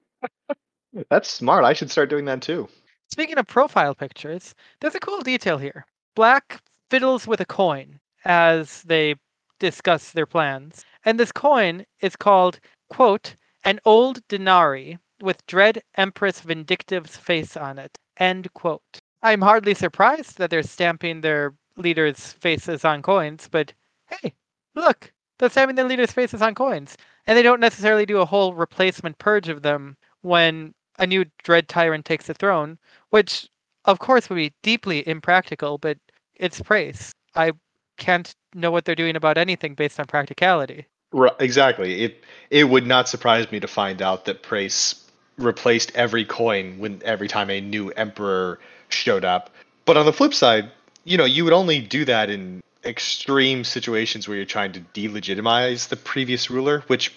That's 1.09 1.29
smart. 1.29 1.65
I 1.65 1.73
should 1.73 1.91
start 1.91 2.09
doing 2.09 2.25
that 2.25 2.41
too. 2.41 2.67
Speaking 3.09 3.37
of 3.37 3.47
profile 3.47 3.95
pictures, 3.95 4.53
there's 4.79 4.95
a 4.95 4.99
cool 4.99 5.21
detail 5.21 5.57
here. 5.57 5.85
Black 6.15 6.61
fiddles 6.89 7.27
with 7.27 7.41
a 7.41 7.45
coin 7.45 7.99
as 8.25 8.83
they 8.83 9.15
discuss 9.59 10.11
their 10.11 10.25
plans. 10.25 10.85
And 11.05 11.19
this 11.19 11.31
coin 11.31 11.85
is 12.01 12.15
called, 12.15 12.59
quote, 12.89 13.35
an 13.63 13.79
old 13.85 14.25
denari 14.27 14.99
with 15.21 15.45
dread 15.47 15.81
Empress 15.95 16.41
Vindictive's 16.41 17.17
face 17.17 17.57
on 17.57 17.79
it, 17.79 17.97
end 18.17 18.53
quote. 18.53 18.99
I'm 19.23 19.41
hardly 19.41 19.73
surprised 19.73 20.37
that 20.37 20.49
they're 20.49 20.63
stamping 20.63 21.21
their 21.21 21.53
leaders' 21.75 22.33
faces 22.33 22.85
on 22.85 23.01
coins, 23.01 23.47
but 23.49 23.73
hey, 24.07 24.33
look, 24.75 25.11
they're 25.39 25.49
stamping 25.49 25.75
their 25.75 25.87
leaders' 25.87 26.11
faces 26.11 26.41
on 26.41 26.55
coins. 26.55 26.97
And 27.27 27.37
they 27.37 27.43
don't 27.43 27.59
necessarily 27.59 28.05
do 28.05 28.19
a 28.19 28.25
whole 28.25 28.53
replacement 28.53 29.19
purge 29.19 29.49
of 29.49 29.61
them 29.61 29.97
when 30.21 30.73
a 30.97 31.05
new 31.05 31.25
Dread 31.43 31.67
Tyrant 31.67 32.05
takes 32.05 32.25
the 32.25 32.33
throne, 32.33 32.77
which 33.09 33.47
of 33.85 33.99
course 33.99 34.29
would 34.29 34.37
be 34.37 34.53
deeply 34.63 35.07
impractical, 35.07 35.77
but 35.77 35.97
it's 36.35 36.61
Praes. 36.61 37.11
I 37.35 37.51
can't 37.97 38.33
know 38.53 38.71
what 38.71 38.85
they're 38.85 38.95
doing 38.95 39.15
about 39.15 39.37
anything 39.37 39.75
based 39.75 39.99
on 39.99 40.05
practicality. 40.05 40.85
Right, 41.11 41.33
exactly. 41.39 42.03
It 42.03 42.23
it 42.49 42.65
would 42.65 42.87
not 42.87 43.07
surprise 43.07 43.51
me 43.51 43.59
to 43.59 43.67
find 43.67 44.01
out 44.01 44.25
that 44.25 44.43
Praes 44.43 45.03
replaced 45.37 45.91
every 45.95 46.25
coin 46.25 46.79
when 46.79 47.01
every 47.05 47.27
time 47.27 47.49
a 47.49 47.61
new 47.61 47.89
emperor 47.91 48.59
showed 48.89 49.23
up. 49.23 49.49
But 49.85 49.97
on 49.97 50.05
the 50.05 50.13
flip 50.13 50.33
side, 50.33 50.69
you 51.05 51.17
know, 51.17 51.25
you 51.25 51.43
would 51.43 51.53
only 51.53 51.79
do 51.79 52.03
that 52.05 52.29
in 52.29 52.61
extreme 52.87 53.63
situations 53.63 54.27
where 54.27 54.37
you're 54.37 54.45
trying 54.45 54.71
to 54.71 54.79
delegitimize 54.79 55.89
the 55.89 55.95
previous 55.95 56.49
ruler, 56.49 56.83
which 56.87 57.13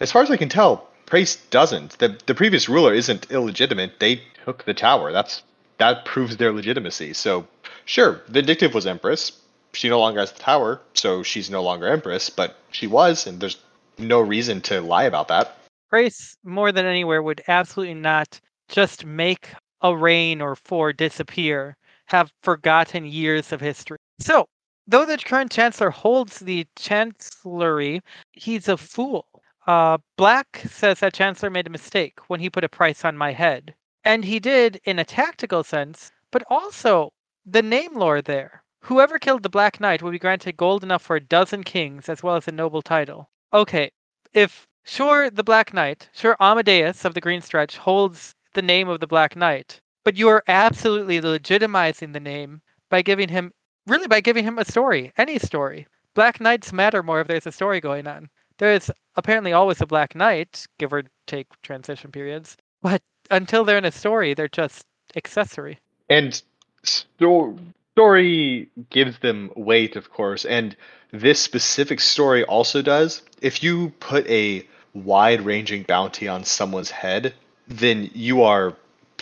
as 0.00 0.12
far 0.12 0.22
as 0.22 0.30
I 0.30 0.36
can 0.36 0.48
tell, 0.48 0.88
Praes 1.06 1.36
doesn't. 1.50 1.98
The 1.98 2.18
the 2.26 2.34
previous 2.34 2.68
ruler 2.68 2.94
isn't 2.94 3.30
illegitimate. 3.30 4.00
They 4.00 4.22
took 4.44 4.64
the 4.64 4.74
tower. 4.74 5.12
That's 5.12 5.42
that 5.78 6.04
proves 6.04 6.36
their 6.36 6.52
legitimacy. 6.52 7.14
So 7.14 7.46
sure, 7.84 8.22
Vindictive 8.28 8.74
was 8.74 8.86
Empress. 8.86 9.32
She 9.72 9.88
no 9.88 9.98
longer 9.98 10.20
has 10.20 10.32
the 10.32 10.38
tower, 10.40 10.80
so 10.94 11.22
she's 11.22 11.50
no 11.50 11.62
longer 11.62 11.88
Empress, 11.88 12.30
but 12.30 12.56
she 12.70 12.86
was, 12.86 13.26
and 13.26 13.40
there's 13.40 13.58
no 13.98 14.20
reason 14.20 14.60
to 14.62 14.80
lie 14.80 15.04
about 15.04 15.28
that. 15.28 15.58
Grace, 15.90 16.36
more 16.44 16.70
than 16.70 16.86
anywhere, 16.86 17.22
would 17.22 17.42
absolutely 17.48 17.94
not 17.94 18.40
just 18.68 19.04
make 19.04 19.48
a 19.80 19.96
reign 19.96 20.40
or 20.40 20.56
four 20.56 20.92
disappear, 20.92 21.76
have 22.06 22.32
forgotten 22.42 23.04
years 23.04 23.52
of 23.52 23.60
history. 23.60 23.98
So, 24.20 24.46
though 24.86 25.04
the 25.04 25.18
current 25.18 25.50
chancellor 25.50 25.90
holds 25.90 26.40
the 26.40 26.66
chancellery, 26.76 28.02
he's 28.32 28.68
a 28.68 28.76
fool. 28.76 29.26
Uh, 29.66 29.98
Black 30.16 30.62
says 30.68 31.00
that 31.00 31.14
chancellor 31.14 31.50
made 31.50 31.66
a 31.66 31.70
mistake 31.70 32.18
when 32.28 32.40
he 32.40 32.50
put 32.50 32.64
a 32.64 32.68
price 32.68 33.04
on 33.04 33.16
my 33.16 33.32
head. 33.32 33.74
And 34.04 34.24
he 34.24 34.38
did 34.38 34.80
in 34.84 34.98
a 34.98 35.04
tactical 35.04 35.64
sense, 35.64 36.12
but 36.30 36.44
also 36.50 37.12
the 37.46 37.62
name 37.62 37.94
lore 37.94 38.20
there. 38.20 38.62
Whoever 38.80 39.18
killed 39.18 39.42
the 39.42 39.48
Black 39.48 39.80
Knight 39.80 40.02
will 40.02 40.10
be 40.10 40.18
granted 40.18 40.58
gold 40.58 40.82
enough 40.82 41.00
for 41.00 41.16
a 41.16 41.20
dozen 41.20 41.64
kings 41.64 42.10
as 42.10 42.22
well 42.22 42.36
as 42.36 42.46
a 42.46 42.52
noble 42.52 42.82
title. 42.82 43.30
Okay, 43.54 43.90
if 44.34 44.66
sure 44.84 45.30
the 45.30 45.42
Black 45.42 45.72
Knight, 45.72 46.10
sure 46.12 46.36
Amadeus 46.38 47.06
of 47.06 47.14
the 47.14 47.20
Green 47.22 47.40
Stretch 47.40 47.78
holds 47.78 48.34
the 48.52 48.60
name 48.60 48.88
of 48.88 49.00
the 49.00 49.06
Black 49.06 49.36
Knight, 49.36 49.80
but 50.04 50.16
you 50.16 50.28
are 50.28 50.44
absolutely 50.48 51.20
legitimizing 51.20 52.12
the 52.12 52.20
name 52.20 52.60
by 52.90 53.00
giving 53.00 53.30
him 53.30 53.52
really 53.86 54.08
by 54.08 54.20
giving 54.20 54.44
him 54.44 54.58
a 54.58 54.64
story, 54.64 55.12
any 55.16 55.38
story. 55.38 55.86
Black 56.14 56.40
Knights 56.40 56.72
matter 56.72 57.02
more 57.02 57.20
if 57.20 57.26
there's 57.26 57.46
a 57.46 57.52
story 57.52 57.80
going 57.80 58.06
on. 58.06 58.28
There 58.58 58.72
is 58.72 58.90
apparently 59.16 59.52
always 59.52 59.80
a 59.80 59.86
Black 59.86 60.14
Knight, 60.14 60.64
give 60.78 60.92
or 60.92 61.02
take 61.26 61.48
transition 61.62 62.12
periods, 62.12 62.56
but 62.82 63.02
until 63.30 63.64
they're 63.64 63.78
in 63.78 63.84
a 63.84 63.92
story, 63.92 64.34
they're 64.34 64.48
just 64.48 64.86
accessory. 65.16 65.80
And 66.08 66.40
sto- 66.82 67.58
story 67.92 68.68
gives 68.90 69.18
them 69.18 69.50
weight, 69.56 69.96
of 69.96 70.10
course, 70.10 70.44
and 70.44 70.76
this 71.10 71.40
specific 71.40 72.00
story 72.00 72.44
also 72.44 72.82
does. 72.82 73.22
If 73.40 73.62
you 73.62 73.90
put 74.00 74.26
a 74.28 74.66
wide-ranging 74.94 75.84
bounty 75.84 76.28
on 76.28 76.44
someone's 76.44 76.90
head, 76.90 77.34
then 77.68 78.10
you 78.14 78.42
are 78.42 78.76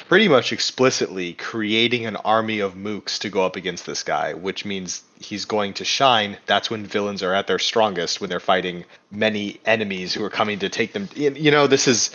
pretty 0.09 0.29
much 0.29 0.53
explicitly 0.53 1.33
creating 1.35 2.07
an 2.07 2.17
army 2.17 2.61
of 2.61 2.75
mooks 2.75 3.19
to 3.19 3.29
go 3.29 3.45
up 3.45 3.57
against 3.57 3.87
this 3.87 4.03
guy, 4.03 4.35
which 4.35 4.65
means 4.65 5.03
he's 5.21 5.45
going 5.45 5.73
to 5.75 5.85
shine. 5.85 6.37
That's 6.47 6.71
when 6.71 6.87
villains 6.87 7.23
are 7.23 7.35
at 7.35 7.47
their 7.47 7.59
strongest, 7.59 8.21
when 8.21 8.31
they're 8.31 8.41
fighting 8.41 8.85
many 9.11 9.61
enemies 9.65 10.15
who 10.15 10.25
are 10.25 10.31
coming 10.31 10.59
to 10.61 10.69
take 10.69 10.93
them. 10.93 11.09
You 11.15 11.51
know, 11.51 11.67
this 11.67 11.89
is 11.89 12.11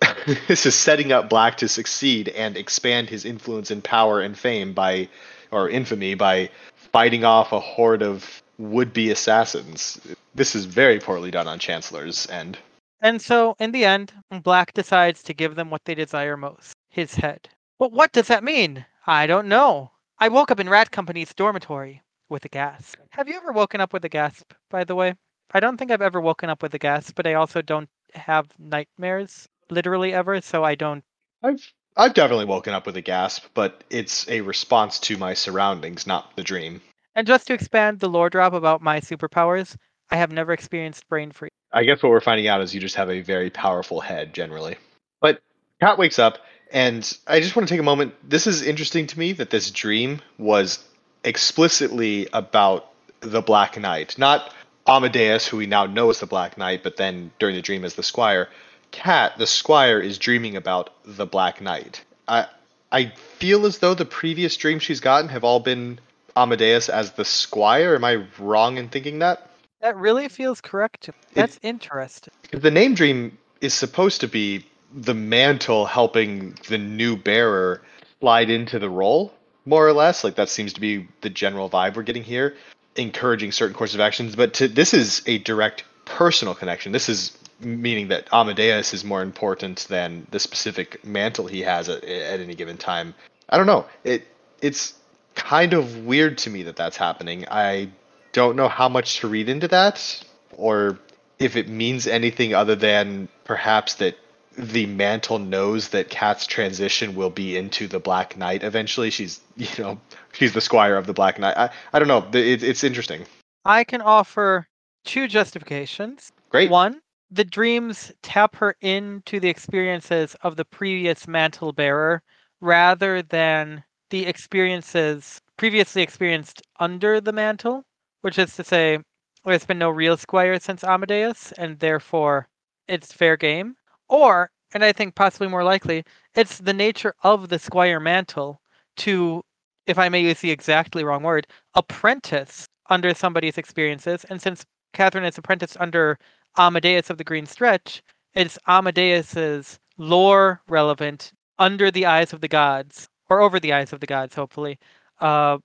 this 0.48 0.66
is 0.66 0.74
setting 0.74 1.12
up 1.12 1.28
Black 1.28 1.56
to 1.58 1.68
succeed 1.68 2.28
and 2.30 2.56
expand 2.56 3.10
his 3.10 3.24
influence 3.24 3.70
and 3.70 3.82
power 3.84 4.20
and 4.20 4.36
fame 4.36 4.72
by, 4.72 5.08
or 5.50 5.68
infamy 5.68 6.14
by 6.14 6.50
fighting 6.74 7.24
off 7.24 7.52
a 7.52 7.60
horde 7.60 8.02
of 8.02 8.42
would-be 8.58 9.10
assassins. 9.10 10.00
This 10.34 10.54
is 10.54 10.64
very 10.64 10.98
poorly 10.98 11.30
done 11.30 11.48
on 11.48 11.58
Chancellor's 11.58 12.28
end. 12.30 12.58
And 13.02 13.20
so, 13.20 13.56
in 13.58 13.72
the 13.72 13.84
end, 13.84 14.12
Black 14.42 14.74
decides 14.74 15.22
to 15.24 15.34
give 15.34 15.54
them 15.54 15.70
what 15.70 15.84
they 15.84 15.94
desire 15.94 16.36
most 16.36 16.74
his 16.90 17.14
head. 17.14 17.48
But 17.78 17.92
what 17.92 18.12
does 18.12 18.26
that 18.28 18.44
mean? 18.44 18.84
I 19.06 19.26
don't 19.26 19.48
know. 19.48 19.92
I 20.18 20.28
woke 20.28 20.50
up 20.50 20.60
in 20.60 20.68
Rat 20.68 20.90
Company's 20.90 21.32
dormitory 21.32 22.02
with 22.28 22.44
a 22.44 22.48
gasp. 22.48 22.98
Have 23.10 23.28
you 23.28 23.36
ever 23.36 23.52
woken 23.52 23.80
up 23.80 23.92
with 23.92 24.04
a 24.04 24.08
gasp, 24.08 24.52
by 24.68 24.84
the 24.84 24.94
way? 24.94 25.14
I 25.52 25.60
don't 25.60 25.78
think 25.78 25.90
I've 25.90 26.02
ever 26.02 26.20
woken 26.20 26.50
up 26.50 26.62
with 26.62 26.74
a 26.74 26.78
gasp, 26.78 27.14
but 27.16 27.26
I 27.26 27.34
also 27.34 27.62
don't 27.62 27.88
have 28.14 28.46
nightmares 28.58 29.48
literally 29.70 30.12
ever, 30.12 30.40
so 30.40 30.62
I 30.62 30.74
don't. 30.74 31.02
I've 31.42 31.72
I've 31.96 32.14
definitely 32.14 32.44
woken 32.44 32.74
up 32.74 32.86
with 32.86 32.96
a 32.96 33.02
gasp, 33.02 33.46
but 33.54 33.82
it's 33.90 34.28
a 34.28 34.42
response 34.42 34.98
to 35.00 35.16
my 35.16 35.34
surroundings, 35.34 36.06
not 36.06 36.36
the 36.36 36.42
dream. 36.42 36.80
And 37.14 37.26
just 37.26 37.48
to 37.48 37.54
expand 37.54 37.98
the 37.98 38.08
lore 38.08 38.30
drop 38.30 38.52
about 38.52 38.80
my 38.80 39.00
superpowers, 39.00 39.76
I 40.10 40.16
have 40.16 40.30
never 40.30 40.52
experienced 40.52 41.08
brain 41.08 41.32
freeze. 41.32 41.50
I 41.72 41.84
guess 41.84 42.02
what 42.02 42.10
we're 42.10 42.20
finding 42.20 42.46
out 42.46 42.60
is 42.60 42.74
you 42.74 42.80
just 42.80 42.96
have 42.96 43.10
a 43.10 43.20
very 43.20 43.50
powerful 43.50 44.00
head 44.00 44.32
generally. 44.34 44.76
But 45.20 45.42
Kat 45.80 45.98
wakes 45.98 46.18
up, 46.18 46.38
and 46.72 47.18
I 47.26 47.40
just 47.40 47.56
want 47.56 47.68
to 47.68 47.74
take 47.74 47.80
a 47.80 47.84
moment. 47.84 48.14
This 48.28 48.46
is 48.46 48.62
interesting 48.62 49.06
to 49.08 49.18
me 49.18 49.32
that 49.34 49.50
this 49.50 49.70
dream 49.70 50.20
was 50.38 50.84
explicitly 51.24 52.28
about 52.32 52.90
the 53.20 53.42
Black 53.42 53.78
Knight, 53.78 54.16
not 54.18 54.54
Amadeus, 54.86 55.46
who 55.46 55.58
we 55.58 55.66
now 55.66 55.86
know 55.86 56.10
as 56.10 56.20
the 56.20 56.26
Black 56.26 56.56
Knight, 56.56 56.82
but 56.82 56.96
then 56.96 57.30
during 57.38 57.54
the 57.54 57.62
dream 57.62 57.84
as 57.84 57.94
the 57.94 58.02
Squire. 58.02 58.48
Cat, 58.90 59.38
the 59.38 59.46
Squire, 59.46 60.00
is 60.00 60.18
dreaming 60.18 60.56
about 60.56 60.90
the 61.04 61.26
Black 61.26 61.60
Knight. 61.60 62.04
I 62.26 62.46
I 62.92 63.12
feel 63.38 63.66
as 63.66 63.78
though 63.78 63.94
the 63.94 64.04
previous 64.04 64.56
dreams 64.56 64.82
she's 64.82 65.00
gotten 65.00 65.28
have 65.28 65.44
all 65.44 65.60
been 65.60 66.00
Amadeus 66.36 66.88
as 66.88 67.12
the 67.12 67.24
squire. 67.24 67.94
Am 67.94 68.04
I 68.04 68.24
wrong 68.38 68.78
in 68.78 68.88
thinking 68.88 69.20
that? 69.20 69.50
That 69.80 69.96
really 69.96 70.28
feels 70.28 70.60
correct. 70.60 71.10
That's 71.34 71.58
interesting. 71.62 72.34
The 72.50 72.70
name 72.70 72.94
dream 72.94 73.38
is 73.60 73.74
supposed 73.74 74.20
to 74.22 74.28
be 74.28 74.64
the 74.94 75.14
mantle 75.14 75.86
helping 75.86 76.56
the 76.68 76.78
new 76.78 77.16
bearer 77.16 77.82
slide 78.20 78.50
into 78.50 78.78
the 78.78 78.90
role, 78.90 79.32
more 79.64 79.86
or 79.86 79.92
less. 79.92 80.24
Like 80.24 80.34
that 80.36 80.48
seems 80.48 80.72
to 80.74 80.80
be 80.80 81.08
the 81.20 81.30
general 81.30 81.70
vibe 81.70 81.96
we're 81.96 82.02
getting 82.02 82.24
here, 82.24 82.56
encouraging 82.96 83.52
certain 83.52 83.74
course 83.74 83.94
of 83.94 84.00
actions. 84.00 84.36
But 84.36 84.54
to, 84.54 84.68
this 84.68 84.94
is 84.94 85.22
a 85.26 85.38
direct 85.38 85.84
personal 86.04 86.54
connection. 86.54 86.92
This 86.92 87.08
is 87.08 87.36
meaning 87.60 88.08
that 88.08 88.28
Amadeus 88.32 88.94
is 88.94 89.04
more 89.04 89.22
important 89.22 89.86
than 89.88 90.26
the 90.30 90.40
specific 90.40 91.04
mantle 91.04 91.46
he 91.46 91.60
has 91.60 91.88
at, 91.88 92.02
at 92.04 92.40
any 92.40 92.54
given 92.54 92.76
time. 92.76 93.14
I 93.48 93.56
don't 93.56 93.66
know. 93.66 93.86
It 94.04 94.26
it's 94.62 94.94
kind 95.34 95.72
of 95.72 96.04
weird 96.04 96.38
to 96.38 96.50
me 96.50 96.64
that 96.64 96.76
that's 96.76 96.96
happening. 96.96 97.46
I 97.50 97.90
don't 98.32 98.56
know 98.56 98.68
how 98.68 98.88
much 98.88 99.20
to 99.20 99.28
read 99.28 99.48
into 99.48 99.68
that, 99.68 100.22
or 100.56 100.98
if 101.38 101.56
it 101.56 101.68
means 101.68 102.06
anything 102.06 102.54
other 102.54 102.76
than 102.76 103.28
perhaps 103.44 103.94
that 103.94 104.16
the 104.56 104.86
mantle 104.86 105.38
knows 105.38 105.88
that 105.88 106.10
Kat's 106.10 106.46
transition 106.46 107.14
will 107.14 107.30
be 107.30 107.56
into 107.56 107.86
the 107.86 108.00
Black 108.00 108.36
Knight 108.36 108.62
eventually. 108.62 109.10
She's, 109.10 109.40
you 109.56 109.68
know, 109.78 110.00
she's 110.32 110.52
the 110.52 110.60
squire 110.60 110.96
of 110.96 111.06
the 111.06 111.12
Black 111.12 111.38
Knight. 111.38 111.56
I, 111.56 111.70
I 111.92 111.98
don't 111.98 112.08
know. 112.08 112.26
It, 112.32 112.62
it's 112.62 112.84
interesting. 112.84 113.26
I 113.64 113.84
can 113.84 114.00
offer 114.00 114.66
two 115.04 115.28
justifications. 115.28 116.32
Great. 116.48 116.70
One, 116.70 117.00
the 117.30 117.44
dreams 117.44 118.12
tap 118.22 118.56
her 118.56 118.74
into 118.80 119.38
the 119.38 119.48
experiences 119.48 120.34
of 120.42 120.56
the 120.56 120.64
previous 120.64 121.28
mantle 121.28 121.72
bearer 121.72 122.22
rather 122.60 123.22
than 123.22 123.84
the 124.10 124.26
experiences 124.26 125.40
previously 125.56 126.02
experienced 126.02 126.62
under 126.80 127.20
the 127.20 127.32
mantle, 127.32 127.84
which 128.22 128.38
is 128.38 128.56
to 128.56 128.64
say, 128.64 128.98
there's 129.44 129.64
been 129.64 129.78
no 129.78 129.90
real 129.90 130.16
squire 130.16 130.58
since 130.58 130.84
Amadeus, 130.84 131.52
and 131.52 131.78
therefore 131.78 132.48
it's 132.88 133.12
fair 133.12 133.36
game. 133.36 133.76
Or, 134.10 134.50
and 134.74 134.84
I 134.84 134.92
think 134.92 135.14
possibly 135.14 135.46
more 135.46 135.62
likely, 135.62 136.04
it's 136.34 136.58
the 136.58 136.74
nature 136.74 137.14
of 137.22 137.48
the 137.48 137.60
squire 137.60 138.00
mantle 138.00 138.60
to, 138.98 139.42
if 139.86 139.98
I 139.98 140.08
may 140.08 140.20
use 140.20 140.40
the 140.40 140.50
exactly 140.50 141.04
wrong 141.04 141.22
word, 141.22 141.46
apprentice 141.74 142.66
under 142.90 143.14
somebody's 143.14 143.56
experiences. 143.56 144.24
And 144.28 144.42
since 144.42 144.66
Catherine 144.92 145.24
is 145.24 145.38
apprenticed 145.38 145.76
under 145.78 146.18
Amadeus 146.58 147.08
of 147.08 147.18
the 147.18 147.24
Green 147.24 147.46
Stretch, 147.46 148.02
it's 148.34 148.58
Amadeus's 148.66 149.78
lore 149.96 150.60
relevant 150.68 151.30
under 151.60 151.90
the 151.92 152.06
eyes 152.06 152.32
of 152.32 152.40
the 152.40 152.48
gods, 152.48 153.08
or 153.28 153.40
over 153.40 153.60
the 153.60 153.72
eyes 153.72 153.92
of 153.92 154.00
the 154.00 154.06
gods, 154.06 154.34
hopefully, 154.34 154.78
uh, 155.20 155.58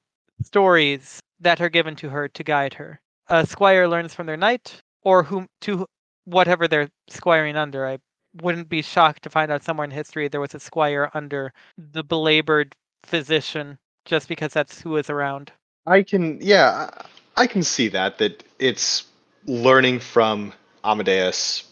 stories 0.43 1.19
that 1.39 1.61
are 1.61 1.69
given 1.69 1.95
to 1.95 2.09
her 2.09 2.27
to 2.27 2.43
guide 2.43 2.75
her. 2.75 3.01
A 3.29 3.45
squire 3.45 3.87
learns 3.87 4.13
from 4.13 4.27
their 4.27 4.37
knight, 4.37 4.81
or 5.01 5.23
whom 5.23 5.47
to 5.61 5.87
whatever 6.25 6.67
they're 6.67 6.89
squiring 7.07 7.55
under. 7.55 7.87
I 7.87 7.97
wouldn't 8.41 8.69
be 8.69 8.81
shocked 8.81 9.23
to 9.23 9.29
find 9.29 9.51
out 9.51 9.63
somewhere 9.63 9.85
in 9.85 9.91
history 9.91 10.27
there 10.27 10.41
was 10.41 10.55
a 10.55 10.59
squire 10.59 11.09
under 11.13 11.53
the 11.77 12.03
belabored 12.03 12.75
physician, 13.03 13.77
just 14.05 14.27
because 14.27 14.53
that's 14.53 14.81
who 14.81 14.91
was 14.91 15.09
around. 15.09 15.51
I 15.85 16.03
can, 16.03 16.39
yeah, 16.41 16.89
I 17.37 17.47
can 17.47 17.63
see 17.63 17.87
that 17.89 18.17
that 18.17 18.43
it's 18.59 19.05
learning 19.45 19.99
from 19.99 20.53
Amadeus 20.83 21.63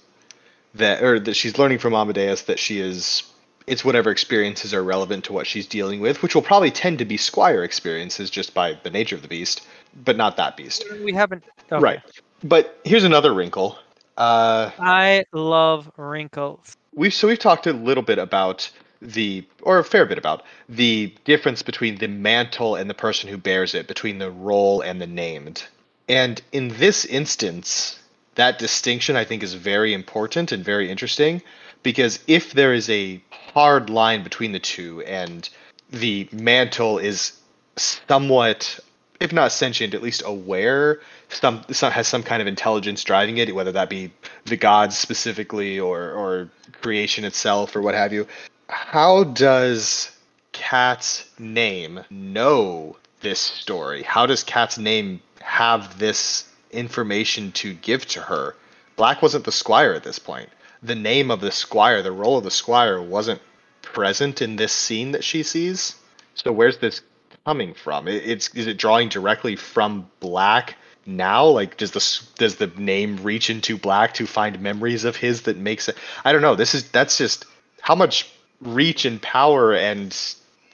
that, 0.75 1.03
or 1.03 1.19
that 1.19 1.35
she's 1.35 1.57
learning 1.57 1.79
from 1.79 1.93
Amadeus 1.93 2.43
that 2.43 2.59
she 2.59 2.79
is. 2.79 3.23
It's 3.65 3.85
whatever 3.85 4.11
experiences 4.11 4.73
are 4.73 4.83
relevant 4.83 5.23
to 5.25 5.33
what 5.33 5.47
she's 5.47 5.65
dealing 5.65 6.01
with, 6.01 6.21
which 6.21 6.35
will 6.35 6.41
probably 6.41 6.69
tend 6.69 6.99
to 6.99 7.05
be 7.05 7.15
squire 7.15 7.63
experiences 7.63 8.29
just 8.29 8.53
by 8.53 8.77
the 8.83 8.89
nature 8.89 9.15
of 9.15 9.21
the 9.21 9.29
beast, 9.29 9.65
but 10.03 10.17
not 10.17 10.35
that 10.35 10.57
beast. 10.57 10.83
We 11.01 11.13
haven't. 11.13 11.45
okay. 11.71 11.81
Right. 11.81 12.01
But 12.43 12.77
here's 12.83 13.05
another 13.05 13.33
wrinkle. 13.33 13.77
Uh, 14.17 14.69
I 14.79 15.25
love 15.31 15.91
wrinkles. 15.97 16.77
we've 16.93 17.13
so 17.13 17.27
we've 17.27 17.39
talked 17.39 17.67
a 17.67 17.73
little 17.73 18.03
bit 18.03 18.19
about 18.19 18.69
the 19.01 19.45
or 19.61 19.79
a 19.79 19.83
fair 19.83 20.05
bit 20.05 20.17
about 20.17 20.43
the 20.69 21.13
difference 21.25 21.61
between 21.61 21.97
the 21.97 22.07
mantle 22.07 22.75
and 22.75 22.89
the 22.89 22.93
person 22.93 23.29
who 23.29 23.37
bears 23.37 23.75
it 23.75 23.87
between 23.87 24.17
the 24.19 24.31
role 24.31 24.81
and 24.81 25.01
the 25.01 25.07
named 25.07 25.63
and 26.07 26.41
in 26.51 26.69
this 26.69 27.03
instance 27.05 27.99
that 28.35 28.57
distinction 28.57 29.17
i 29.17 29.25
think 29.25 29.43
is 29.43 29.53
very 29.55 29.93
important 29.93 30.53
and 30.53 30.63
very 30.63 30.89
interesting 30.89 31.41
because 31.83 32.19
if 32.27 32.53
there 32.53 32.73
is 32.73 32.89
a 32.89 33.21
hard 33.53 33.89
line 33.89 34.23
between 34.23 34.53
the 34.53 34.59
two 34.59 35.01
and 35.01 35.49
the 35.91 36.27
mantle 36.31 36.97
is 36.97 37.33
somewhat 37.75 38.79
if 39.23 39.33
not 39.33 39.51
sentient 39.51 39.93
at 39.93 40.03
least 40.03 40.21
aware 40.25 40.99
some, 41.29 41.63
some 41.71 41.91
has 41.91 42.07
some 42.07 42.21
kind 42.21 42.41
of 42.41 42.47
intelligence 42.47 43.03
driving 43.03 43.37
it 43.37 43.55
whether 43.55 43.71
that 43.71 43.89
be 43.89 44.11
the 44.45 44.57
gods 44.57 44.97
specifically 44.97 45.79
or 45.79 46.11
or 46.11 46.49
creation 46.81 47.23
itself 47.23 47.75
or 47.75 47.81
what 47.81 47.95
have 47.95 48.13
you 48.13 48.27
how 48.67 49.23
does 49.23 50.11
Kat's 50.51 51.29
name 51.37 52.03
know 52.09 52.97
this 53.21 53.39
story? 53.39 54.03
How 54.03 54.25
does 54.25 54.43
Kat's 54.43 54.77
name 54.77 55.21
have 55.41 55.99
this 55.99 56.47
information 56.71 57.51
to 57.53 57.73
give 57.73 58.05
to 58.07 58.21
her? 58.21 58.55
Black 58.95 59.21
wasn't 59.21 59.45
the 59.45 59.51
squire 59.51 59.93
at 59.93 60.03
this 60.03 60.19
point. 60.19 60.49
The 60.81 60.95
name 60.95 61.31
of 61.31 61.41
the 61.41 61.51
squire, 61.51 62.01
the 62.01 62.11
role 62.11 62.37
of 62.37 62.43
the 62.43 62.51
squire, 62.51 63.01
wasn't 63.01 63.41
present 63.81 64.41
in 64.41 64.55
this 64.55 64.71
scene 64.73 65.11
that 65.11 65.23
she 65.23 65.43
sees. 65.43 65.95
So 66.35 66.51
where's 66.51 66.77
this 66.77 67.01
coming 67.45 67.73
from? 67.73 68.07
It- 68.07 68.23
It's 68.25 68.49
is 68.55 68.67
it 68.67 68.77
drawing 68.77 69.09
directly 69.09 69.55
from 69.55 70.09
Black 70.19 70.75
now? 71.05 71.45
Like 71.45 71.77
does 71.77 71.91
the 71.91 72.25
does 72.37 72.55
the 72.55 72.67
name 72.77 73.17
reach 73.17 73.49
into 73.49 73.77
Black 73.77 74.13
to 74.15 74.25
find 74.27 74.59
memories 74.59 75.03
of 75.03 75.15
his 75.15 75.43
that 75.43 75.57
makes 75.57 75.87
it? 75.89 75.97
I 76.25 76.31
don't 76.31 76.41
know. 76.41 76.55
This 76.55 76.73
is 76.75 76.89
that's 76.89 77.17
just 77.17 77.45
how 77.81 77.95
much 77.95 78.29
reach 78.61 79.05
and 79.05 79.21
power 79.21 79.73
and 79.73 80.15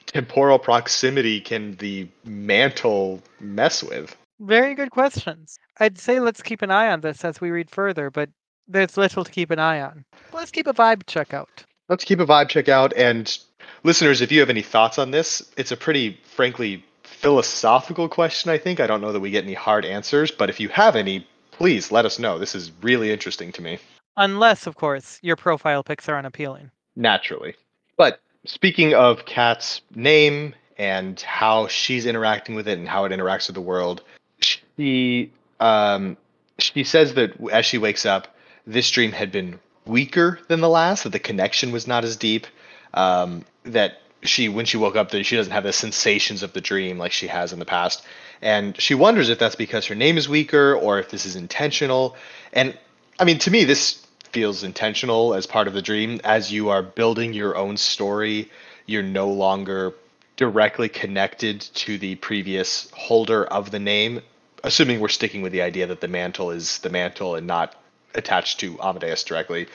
temporal 0.06 0.58
proximity 0.58 1.40
can 1.40 1.76
the 1.76 2.08
mantle 2.24 3.22
mess 3.40 3.82
with? 3.82 4.16
Very 4.40 4.74
good 4.74 4.90
questions. 4.90 5.58
I'd 5.78 5.98
say 5.98 6.18
let's 6.20 6.42
keep 6.42 6.62
an 6.62 6.70
eye 6.70 6.90
on 6.90 7.00
this 7.00 7.24
as 7.24 7.40
we 7.40 7.50
read 7.50 7.70
further, 7.70 8.10
but 8.10 8.30
there's 8.68 8.96
little 8.96 9.24
to 9.24 9.30
keep 9.30 9.50
an 9.50 9.58
eye 9.58 9.80
on. 9.80 10.04
Let's 10.32 10.50
keep 10.50 10.66
a 10.66 10.72
vibe 10.72 11.02
check 11.06 11.34
out. 11.34 11.64
Let's 11.88 12.04
keep 12.04 12.20
a 12.20 12.26
vibe 12.26 12.48
check 12.48 12.68
out. 12.68 12.92
And 12.94 13.36
listeners, 13.82 14.20
if 14.20 14.32
you 14.32 14.40
have 14.40 14.50
any 14.50 14.62
thoughts 14.62 14.98
on 14.98 15.10
this, 15.10 15.50
it's 15.56 15.72
a 15.72 15.76
pretty, 15.76 16.18
frankly, 16.24 16.84
philosophical 17.02 18.08
question, 18.08 18.50
I 18.50 18.58
think. 18.58 18.80
I 18.80 18.86
don't 18.86 19.00
know 19.00 19.12
that 19.12 19.20
we 19.20 19.30
get 19.30 19.44
any 19.44 19.54
hard 19.54 19.84
answers, 19.84 20.30
but 20.30 20.48
if 20.50 20.60
you 20.60 20.68
have 20.68 20.96
any, 20.96 21.26
please 21.50 21.92
let 21.92 22.06
us 22.06 22.18
know. 22.18 22.38
This 22.38 22.54
is 22.54 22.72
really 22.82 23.12
interesting 23.12 23.52
to 23.52 23.62
me. 23.62 23.78
Unless, 24.16 24.66
of 24.66 24.76
course, 24.76 25.18
your 25.22 25.36
profile 25.36 25.82
pics 25.82 26.08
are 26.08 26.18
unappealing. 26.18 26.70
Naturally. 26.96 27.54
But 27.96 28.20
speaking 28.46 28.94
of 28.94 29.24
Kat's 29.24 29.82
name 29.94 30.54
and 30.78 31.20
how 31.20 31.68
she's 31.68 32.06
interacting 32.06 32.54
with 32.54 32.66
it 32.66 32.78
and 32.78 32.88
how 32.88 33.04
it 33.04 33.12
interacts 33.12 33.46
with 33.46 33.54
the 33.54 33.60
world, 33.60 34.02
she 34.40 35.30
um, 35.60 36.16
she 36.58 36.84
says 36.84 37.14
that 37.14 37.34
as 37.50 37.66
she 37.66 37.78
wakes 37.78 38.06
up, 38.06 38.34
this 38.66 38.90
dream 38.90 39.12
had 39.12 39.30
been 39.30 39.60
weaker 39.86 40.38
than 40.48 40.60
the 40.60 40.68
last. 40.68 41.04
That 41.04 41.10
the 41.10 41.18
connection 41.18 41.72
was 41.72 41.86
not 41.86 42.04
as 42.04 42.16
deep. 42.16 42.46
Um, 42.94 43.44
that 43.64 44.00
she, 44.22 44.48
when 44.48 44.66
she 44.66 44.76
woke 44.76 44.96
up, 44.96 45.10
that 45.10 45.24
she 45.24 45.36
doesn't 45.36 45.52
have 45.52 45.64
the 45.64 45.72
sensations 45.72 46.42
of 46.42 46.52
the 46.52 46.60
dream 46.60 46.98
like 46.98 47.12
she 47.12 47.26
has 47.26 47.52
in 47.52 47.58
the 47.58 47.64
past, 47.64 48.04
and 48.42 48.78
she 48.80 48.94
wonders 48.94 49.28
if 49.28 49.38
that's 49.38 49.56
because 49.56 49.86
her 49.86 49.94
name 49.94 50.18
is 50.18 50.28
weaker 50.28 50.74
or 50.74 50.98
if 50.98 51.10
this 51.10 51.26
is 51.26 51.36
intentional. 51.36 52.16
And 52.52 52.76
I 53.18 53.24
mean, 53.24 53.38
to 53.40 53.50
me, 53.50 53.64
this 53.64 54.06
feels 54.32 54.62
intentional 54.62 55.34
as 55.34 55.46
part 55.46 55.68
of 55.68 55.74
the 55.74 55.82
dream. 55.82 56.20
As 56.24 56.52
you 56.52 56.70
are 56.70 56.82
building 56.82 57.32
your 57.32 57.56
own 57.56 57.76
story, 57.76 58.50
you're 58.86 59.02
no 59.02 59.28
longer 59.28 59.94
directly 60.36 60.88
connected 60.88 61.60
to 61.60 61.98
the 61.98 62.14
previous 62.16 62.90
holder 62.92 63.44
of 63.44 63.70
the 63.70 63.78
name, 63.78 64.22
assuming 64.64 65.00
we're 65.00 65.08
sticking 65.08 65.42
with 65.42 65.52
the 65.52 65.62
idea 65.62 65.86
that 65.86 66.00
the 66.00 66.08
mantle 66.08 66.50
is 66.50 66.78
the 66.78 66.88
mantle 66.88 67.34
and 67.34 67.46
not 67.46 67.74
attached 68.14 68.60
to 68.60 68.80
Amadeus 68.80 69.22
directly. 69.22 69.66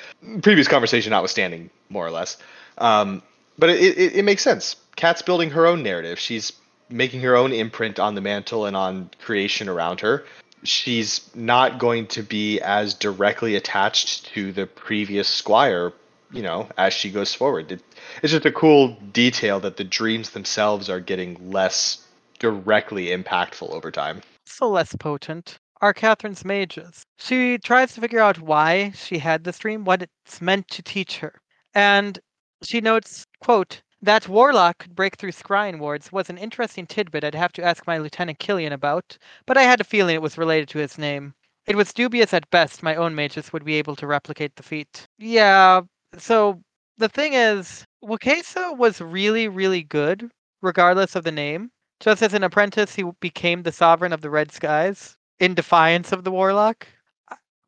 Previous 0.41 0.67
conversation 0.67 1.11
notwithstanding, 1.11 1.69
more 1.89 2.05
or 2.05 2.11
less. 2.11 2.37
Um, 2.77 3.21
but 3.57 3.69
it, 3.69 3.97
it, 3.97 4.15
it 4.17 4.25
makes 4.25 4.41
sense. 4.43 4.75
Kat's 4.95 5.21
building 5.21 5.51
her 5.51 5.65
own 5.65 5.83
narrative. 5.83 6.19
She's 6.19 6.53
making 6.89 7.21
her 7.21 7.35
own 7.35 7.51
imprint 7.51 7.99
on 7.99 8.15
the 8.15 8.21
mantle 8.21 8.65
and 8.65 8.75
on 8.75 9.09
creation 9.21 9.69
around 9.69 10.01
her. 10.01 10.25
She's 10.63 11.29
not 11.35 11.79
going 11.79 12.07
to 12.07 12.23
be 12.23 12.59
as 12.61 12.93
directly 12.93 13.55
attached 13.55 14.25
to 14.33 14.51
the 14.51 14.65
previous 14.65 15.27
squire, 15.27 15.93
you 16.31 16.41
know, 16.41 16.67
as 16.77 16.93
she 16.93 17.11
goes 17.11 17.33
forward. 17.33 17.71
It, 17.71 17.81
it's 18.23 18.31
just 18.31 18.45
a 18.45 18.51
cool 18.51 18.97
detail 19.11 19.59
that 19.61 19.77
the 19.77 19.83
dreams 19.83 20.31
themselves 20.31 20.89
are 20.89 20.99
getting 20.99 21.51
less 21.51 22.05
directly 22.39 23.07
impactful 23.07 23.69
over 23.69 23.91
time. 23.91 24.21
So 24.45 24.69
less 24.69 24.95
potent 24.95 25.57
are 25.81 25.93
Catherine's 25.93 26.45
mages. 26.45 27.03
She 27.17 27.57
tries 27.57 27.93
to 27.93 28.01
figure 28.01 28.19
out 28.19 28.39
why 28.39 28.91
she 28.91 29.19
had 29.19 29.43
this 29.43 29.59
dream, 29.59 29.85
what 29.85 30.01
it's 30.01 30.41
meant 30.41 30.67
to 30.69 30.81
teach 30.81 31.17
her. 31.19 31.33
And 31.73 32.17
she 32.63 32.81
notes, 32.81 33.25
quote, 33.41 33.81
That 34.01 34.27
Warlock 34.27 34.79
could 34.79 34.95
break 34.95 35.17
through 35.17 35.31
scrying 35.31 35.79
wards 35.79 36.11
was 36.11 36.29
an 36.29 36.37
interesting 36.37 36.85
tidbit 36.85 37.23
I'd 37.23 37.35
have 37.35 37.53
to 37.53 37.63
ask 37.63 37.85
my 37.85 37.97
Lieutenant 37.97 38.39
Killian 38.39 38.73
about, 38.73 39.17
but 39.45 39.57
I 39.57 39.63
had 39.63 39.81
a 39.81 39.85
feeling 39.85 40.15
it 40.15 40.21
was 40.21 40.37
related 40.37 40.69
to 40.69 40.79
his 40.79 40.97
name. 40.97 41.33
It 41.67 41.75
was 41.75 41.93
dubious 41.93 42.33
at 42.33 42.49
best 42.51 42.83
my 42.83 42.95
own 42.95 43.15
mages 43.15 43.51
would 43.51 43.65
be 43.65 43.75
able 43.75 43.95
to 43.97 44.07
replicate 44.07 44.55
the 44.55 44.63
feat. 44.63 45.07
Yeah, 45.17 45.81
so 46.17 46.61
the 46.97 47.09
thing 47.09 47.33
is, 47.33 47.85
Wekesa 48.03 48.77
was 48.77 49.01
really, 49.01 49.47
really 49.47 49.83
good, 49.83 50.29
regardless 50.61 51.15
of 51.15 51.23
the 51.23 51.31
name. 51.31 51.71
Just 51.99 52.21
as 52.21 52.33
an 52.33 52.43
apprentice, 52.43 52.95
he 52.95 53.03
became 53.19 53.63
the 53.63 53.71
sovereign 53.71 54.13
of 54.13 54.21
the 54.21 54.29
Red 54.29 54.51
Skies 54.51 55.15
in 55.39 55.55
defiance 55.55 56.11
of 56.11 56.23
the 56.23 56.31
Warlock. 56.31 56.87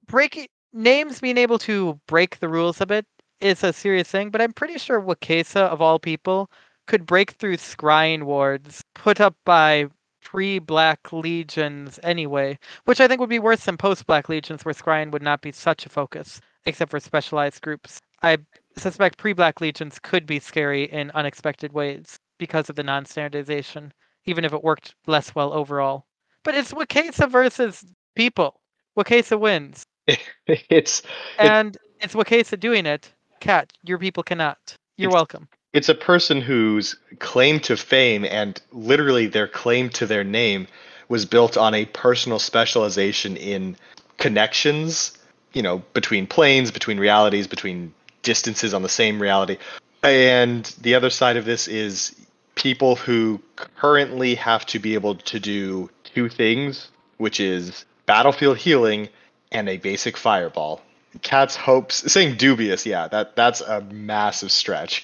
Breaking 0.06 0.48
names 0.74 1.20
being 1.20 1.38
able 1.38 1.58
to 1.60 2.00
break 2.08 2.40
the 2.40 2.50
rules 2.50 2.80
a 2.80 2.86
bit 2.86 3.06
is 3.42 3.64
a 3.64 3.74
serious 3.74 4.10
thing, 4.10 4.30
but 4.30 4.42
I'm 4.42 4.54
pretty 4.54 4.78
sure 4.78 5.02
Wekesa, 5.02 5.62
of 5.62 5.82
all 5.82 6.00
people, 6.00 6.50
could 6.88 7.06
break 7.06 7.32
through 7.32 7.58
scrying 7.58 8.24
wards 8.24 8.84
put 8.94 9.20
up 9.20 9.36
by 9.46 9.88
pre 10.24 10.60
Black 10.60 11.14
Legions 11.14 12.00
anyway, 12.04 12.58
which 12.86 13.00
I 13.00 13.08
think 13.08 13.20
would 13.20 13.30
be 13.30 13.40
worse 13.40 13.66
than 13.66 13.78
post 13.78 14.06
Black 14.08 14.30
Legions, 14.30 14.66
where 14.66 14.74
scrying 14.74 15.12
would 15.12 15.22
not 15.22 15.42
be 15.42 15.52
such 15.52 15.86
a 15.86 15.90
focus, 15.90 16.42
except 16.66 16.92
for 16.92 17.00
specialized 17.00 17.62
groups. 17.62 18.02
I 18.24 18.38
suspect 18.78 19.18
pre 19.18 19.34
Black 19.34 19.62
Legions 19.62 20.00
could 20.00 20.26
be 20.26 20.40
scary 20.40 20.84
in 20.84 21.12
unexpected 21.12 21.74
ways 21.74 22.18
because 22.38 22.70
of 22.70 22.76
the 22.76 22.84
non 22.84 23.06
standardization, 23.06 23.94
even 24.26 24.44
if 24.44 24.54
it 24.54 24.64
worked 24.64 24.96
less 25.06 25.36
well 25.36 25.54
overall. 25.54 26.06
But 26.44 26.56
it's 26.56 26.74
Wekesa 26.74 27.30
versus 27.30 27.86
people. 28.16 28.60
Wekesa 28.98 29.40
wins. 29.40 29.86
it's 30.48 31.02
and 31.38 31.78
it's 32.02 32.16
Wekesa 32.16 32.60
doing 32.60 32.86
it. 32.86 33.14
Cat, 33.40 33.74
your 33.84 33.98
people 33.98 34.24
cannot. 34.24 34.76
You're 34.98 35.12
welcome. 35.12 35.48
It's 35.74 35.90
a 35.90 35.96
person 35.96 36.42
whose 36.42 36.96
claim 37.20 37.60
to 37.62 37.78
fame 37.78 38.26
and 38.26 38.60
literally 38.72 39.28
their 39.28 39.48
claim 39.48 39.90
to 39.92 40.06
their 40.06 40.24
name 40.24 40.68
was 41.10 41.26
built 41.26 41.58
on 41.58 41.74
a 41.74 41.86
personal 41.86 42.40
specialization 42.40 43.38
in 43.38 43.78
connections, 44.18 45.18
you 45.54 45.62
know, 45.62 45.84
between 45.94 46.26
planes, 46.26 46.72
between 46.72 47.00
realities, 47.00 47.48
between 47.48 47.94
distances 48.24 48.74
on 48.74 48.82
the 48.82 48.90
same 48.90 49.22
reality. 49.22 49.58
And 50.04 50.66
the 50.82 50.96
other 50.96 51.10
side 51.10 51.38
of 51.38 51.46
this 51.46 51.68
is 51.68 52.16
people 52.56 52.96
who 52.96 53.42
currently 53.56 54.36
have 54.36 54.66
to 54.68 54.80
be 54.80 54.96
able 54.96 55.16
to 55.16 55.40
do 55.40 55.90
two 56.04 56.28
things, 56.28 56.90
which 57.18 57.40
is 57.40 57.86
battlefield 58.06 58.58
healing 58.58 59.10
and 59.52 59.70
a 59.70 59.78
basic 59.78 60.18
fireball. 60.18 60.82
Cat's 61.22 61.56
hopes 61.56 62.12
saying 62.12 62.38
dubious, 62.38 62.86
yeah, 62.86 63.08
that 63.08 63.36
that's 63.36 63.62
a 63.62 63.82
massive 63.82 64.52
stretch. 64.52 65.04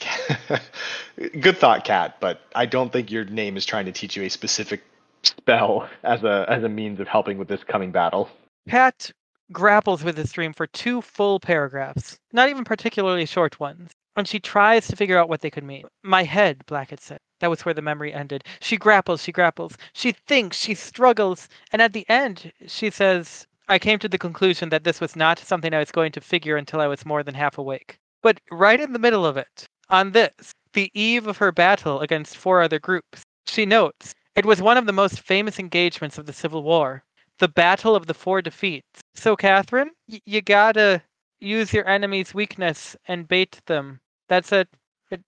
Good 1.40 1.58
thought, 1.58 1.84
Cat, 1.84 2.18
but 2.20 2.42
I 2.56 2.66
don't 2.66 2.92
think 2.92 3.12
your 3.12 3.26
name 3.26 3.58
is 3.58 3.66
trying 3.66 3.86
to 3.86 3.92
teach 3.92 4.16
you 4.16 4.24
a 4.24 4.30
specific 4.30 4.84
spell 5.24 5.88
as 6.04 6.24
a 6.24 6.46
as 6.50 6.64
a 6.64 6.70
means 6.70 7.00
of 7.00 7.08
helping 7.08 7.38
with 7.38 7.48
this 7.48 7.64
coming 7.64 7.92
battle. 7.92 8.30
Cat 8.70 9.12
grapples 9.52 10.04
with 10.04 10.16
this 10.16 10.32
dream 10.32 10.54
for 10.54 10.68
two 10.68 11.02
full 11.02 11.40
paragraphs, 11.40 12.18
not 12.32 12.50
even 12.50 12.64
particularly 12.64 13.26
short 13.26 13.60
ones, 13.60 13.92
and 14.16 14.28
she 14.28 14.40
tries 14.40 14.88
to 14.88 14.96
figure 14.96 15.18
out 15.18 15.30
what 15.30 15.42
they 15.42 15.50
could 15.50 15.64
mean. 15.64 15.86
My 16.04 16.24
head, 16.24 16.66
Blackett 16.66 17.02
said. 17.02 17.20
That 17.40 17.50
was 17.50 17.66
where 17.66 17.74
the 17.74 17.82
memory 17.82 18.14
ended. 18.14 18.46
She 18.62 18.78
grapples, 18.78 19.22
she 19.22 19.34
grapples, 19.34 19.78
she 19.94 20.14
thinks, 20.14 20.58
she 20.58 20.76
struggles, 20.76 21.50
and 21.72 21.82
at 21.82 21.92
the 21.92 22.10
end, 22.10 22.54
she 22.68 22.90
says, 22.90 23.48
I 23.68 23.80
came 23.80 24.00
to 24.00 24.10
the 24.10 24.18
conclusion 24.18 24.70
that 24.70 24.84
this 24.84 25.00
was 25.00 25.16
not 25.16 25.40
something 25.40 25.74
I 25.74 25.80
was 25.80 25.92
going 25.92 26.12
to 26.14 26.22
figure 26.22 26.58
until 26.58 26.82
I 26.82 26.88
was 26.88 27.06
more 27.06 27.24
than 27.24 27.34
half 27.34 27.58
awake. 27.58 27.98
But 28.22 28.40
right 28.52 28.80
in 28.80 28.94
the 28.94 29.00
middle 29.00 29.26
of 29.26 29.38
it, 29.38 29.66
on 29.90 30.12
this, 30.12 30.52
the 30.74 30.92
eve 30.94 31.28
of 31.28 31.38
her 31.38 31.52
battle 31.52 32.02
against 32.02 32.38
four 32.38 32.62
other 32.62 32.80
groups, 32.80 33.24
she 33.48 33.66
notes 33.66 34.14
it 34.36 34.46
was 34.46 34.62
one 34.62 34.78
of 34.78 34.86
the 34.86 34.94
most 34.94 35.22
famous 35.22 35.60
engagements 35.60 36.18
of 36.18 36.26
the 36.26 36.34
Civil 36.34 36.64
War, 36.64 37.04
the 37.40 37.48
Battle 37.48 37.96
of 37.96 38.08
the 38.08 38.14
Four 38.14 38.42
Defeats. 38.42 39.02
So, 39.16 39.36
Catherine, 39.36 39.92
y- 40.10 40.22
you 40.26 40.42
gotta 40.42 41.02
use 41.40 41.72
your 41.72 41.88
enemy's 41.88 42.34
weakness 42.34 42.96
and 43.08 43.28
bait 43.28 43.60
them. 43.68 44.00
That's 44.30 44.52
it. 44.52 44.68
it. 45.12 45.22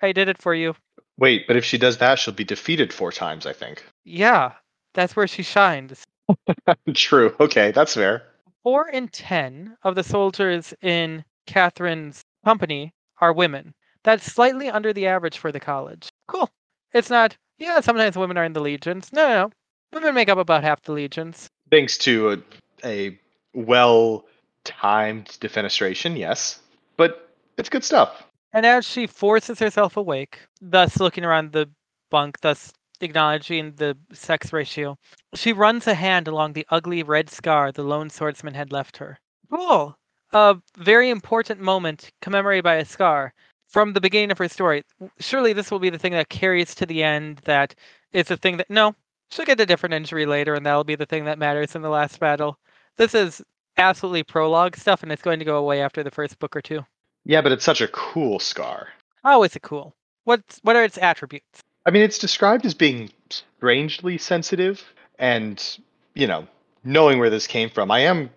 I 0.00 0.12
did 0.12 0.28
it 0.28 0.38
for 0.38 0.54
you. 0.54 0.74
Wait, 1.18 1.46
but 1.46 1.56
if 1.56 1.64
she 1.64 1.78
does 1.78 1.98
that, 1.98 2.18
she'll 2.18 2.34
be 2.34 2.44
defeated 2.44 2.92
four 2.92 3.12
times, 3.12 3.46
I 3.46 3.52
think. 3.52 3.84
Yeah, 4.04 4.52
that's 4.94 5.16
where 5.16 5.26
she 5.26 5.42
shines. 5.42 6.04
True. 6.94 7.34
Okay, 7.40 7.70
that's 7.72 7.94
fair. 7.94 8.22
Four 8.62 8.88
in 8.88 9.08
ten 9.08 9.76
of 9.84 9.94
the 9.94 10.02
soldiers 10.02 10.74
in 10.82 11.24
Catherine's 11.46 12.22
company 12.44 12.92
are 13.20 13.32
women. 13.32 13.74
That's 14.02 14.24
slightly 14.24 14.68
under 14.68 14.92
the 14.92 15.06
average 15.06 15.38
for 15.38 15.52
the 15.52 15.60
college. 15.60 16.08
Cool. 16.28 16.50
It's 16.92 17.10
not, 17.10 17.36
yeah, 17.58 17.80
sometimes 17.80 18.16
women 18.16 18.38
are 18.38 18.44
in 18.44 18.52
the 18.52 18.60
legions. 18.60 19.12
No, 19.12 19.28
no, 19.28 19.34
no. 19.34 19.50
Women 19.92 20.14
make 20.14 20.28
up 20.28 20.38
about 20.38 20.64
half 20.64 20.82
the 20.82 20.92
legions. 20.92 21.48
Thanks 21.70 21.98
to 21.98 22.32
a, 22.32 22.38
a 22.84 23.18
well 23.54 24.26
timed 24.64 25.26
defenestration, 25.40 26.18
yes. 26.18 26.60
But 26.96 27.30
it's 27.56 27.68
good 27.68 27.84
stuff. 27.84 28.24
And 28.52 28.64
as 28.64 28.86
she 28.86 29.06
forces 29.06 29.58
herself 29.58 29.96
awake, 29.96 30.40
thus 30.60 31.00
looking 31.00 31.24
around 31.24 31.52
the 31.52 31.68
bunk, 32.10 32.40
thus 32.40 32.72
acknowledging 33.02 33.72
the 33.76 33.96
sex 34.12 34.52
ratio. 34.52 34.96
She 35.34 35.52
runs 35.52 35.86
a 35.86 35.94
hand 35.94 36.28
along 36.28 36.52
the 36.52 36.66
ugly 36.70 37.02
red 37.02 37.30
scar 37.30 37.72
the 37.72 37.82
lone 37.82 38.10
swordsman 38.10 38.54
had 38.54 38.72
left 38.72 38.96
her. 38.98 39.18
Cool. 39.50 39.96
A 40.32 40.56
very 40.76 41.10
important 41.10 41.60
moment 41.60 42.10
commemorated 42.20 42.64
by 42.64 42.76
a 42.76 42.84
scar 42.84 43.32
from 43.68 43.92
the 43.92 44.00
beginning 44.00 44.30
of 44.30 44.38
her 44.38 44.48
story. 44.48 44.82
Surely 45.18 45.52
this 45.52 45.70
will 45.70 45.78
be 45.78 45.90
the 45.90 45.98
thing 45.98 46.12
that 46.12 46.28
carries 46.28 46.74
to 46.74 46.86
the 46.86 47.02
end, 47.02 47.38
that 47.44 47.74
is 48.12 48.28
the 48.28 48.36
thing 48.36 48.56
that. 48.56 48.70
No, 48.70 48.94
she'll 49.30 49.44
get 49.44 49.60
a 49.60 49.66
different 49.66 49.94
injury 49.94 50.26
later, 50.26 50.54
and 50.54 50.64
that'll 50.64 50.84
be 50.84 50.94
the 50.94 51.06
thing 51.06 51.24
that 51.24 51.38
matters 51.38 51.74
in 51.74 51.82
the 51.82 51.88
last 51.88 52.18
battle. 52.20 52.58
This 52.96 53.14
is 53.14 53.42
absolutely 53.76 54.22
prologue 54.22 54.76
stuff, 54.76 55.02
and 55.02 55.12
it's 55.12 55.22
going 55.22 55.38
to 55.38 55.44
go 55.44 55.58
away 55.58 55.82
after 55.82 56.02
the 56.02 56.10
first 56.10 56.38
book 56.38 56.56
or 56.56 56.62
two. 56.62 56.84
Yeah, 57.24 57.42
but 57.42 57.52
it's 57.52 57.64
such 57.64 57.80
a 57.80 57.88
cool 57.88 58.38
scar. 58.38 58.88
How 59.22 59.42
is 59.42 59.56
it 59.56 59.62
cool? 59.62 59.94
What's 60.24 60.58
what 60.62 60.76
are 60.76 60.84
its 60.84 60.98
attributes? 60.98 61.62
I 61.86 61.90
mean, 61.90 62.02
it's 62.02 62.18
described 62.18 62.66
as 62.66 62.74
being 62.74 63.10
strangely 63.30 64.18
sensitive, 64.18 64.82
and 65.20 65.62
you 66.14 66.26
know, 66.26 66.48
knowing 66.82 67.20
where 67.20 67.30
this 67.30 67.46
came 67.46 67.70
from, 67.70 67.92
I 67.92 68.00
am 68.00 68.30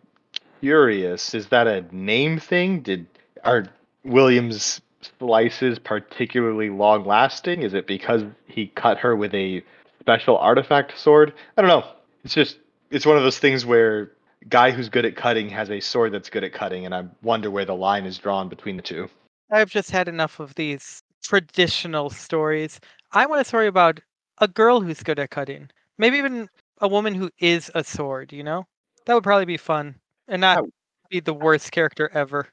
curious. 0.61 1.33
Is 1.33 1.47
that 1.47 1.67
a 1.67 1.83
name 1.91 2.39
thing? 2.39 2.81
Did 2.81 3.07
are 3.43 3.67
Williams 4.03 4.81
slices 5.17 5.79
particularly 5.79 6.69
long 6.69 7.05
lasting? 7.05 7.63
Is 7.63 7.73
it 7.73 7.87
because 7.87 8.23
he 8.47 8.67
cut 8.67 8.99
her 8.99 9.15
with 9.15 9.33
a 9.33 9.63
special 9.99 10.37
artifact 10.37 10.97
sword? 10.99 11.33
I 11.57 11.61
don't 11.61 11.69
know. 11.69 11.89
It's 12.23 12.35
just 12.35 12.59
it's 12.91 13.05
one 13.05 13.17
of 13.17 13.23
those 13.23 13.39
things 13.39 13.65
where 13.65 14.11
guy 14.47 14.69
who's 14.69 14.89
good 14.89 15.05
at 15.05 15.15
cutting 15.15 15.49
has 15.49 15.71
a 15.71 15.79
sword 15.79 16.13
that's 16.13 16.29
good 16.29 16.43
at 16.43 16.53
cutting, 16.53 16.85
and 16.85 16.93
I 16.93 17.05
wonder 17.23 17.49
where 17.49 17.65
the 17.65 17.75
line 17.75 18.05
is 18.05 18.19
drawn 18.19 18.47
between 18.47 18.77
the 18.77 18.83
two. 18.83 19.09
I've 19.51 19.71
just 19.71 19.89
had 19.89 20.07
enough 20.07 20.39
of 20.39 20.53
these 20.53 21.01
traditional 21.23 22.09
stories. 22.09 22.79
I 23.11 23.25
want 23.25 23.41
a 23.41 23.45
story 23.45 23.65
about 23.65 23.99
a 24.37 24.47
girl 24.47 24.81
who's 24.81 25.01
good 25.01 25.17
at 25.17 25.31
cutting. 25.31 25.71
Maybe 25.97 26.17
even 26.17 26.47
a 26.79 26.87
woman 26.87 27.15
who 27.15 27.31
is 27.39 27.71
a 27.73 27.83
sword, 27.83 28.31
you 28.31 28.43
know? 28.43 28.67
That 29.05 29.15
would 29.15 29.23
probably 29.23 29.45
be 29.45 29.57
fun 29.57 29.95
and 30.27 30.41
not 30.41 30.63
be 31.09 31.19
the 31.19 31.33
worst 31.33 31.71
character 31.71 32.11
ever. 32.13 32.49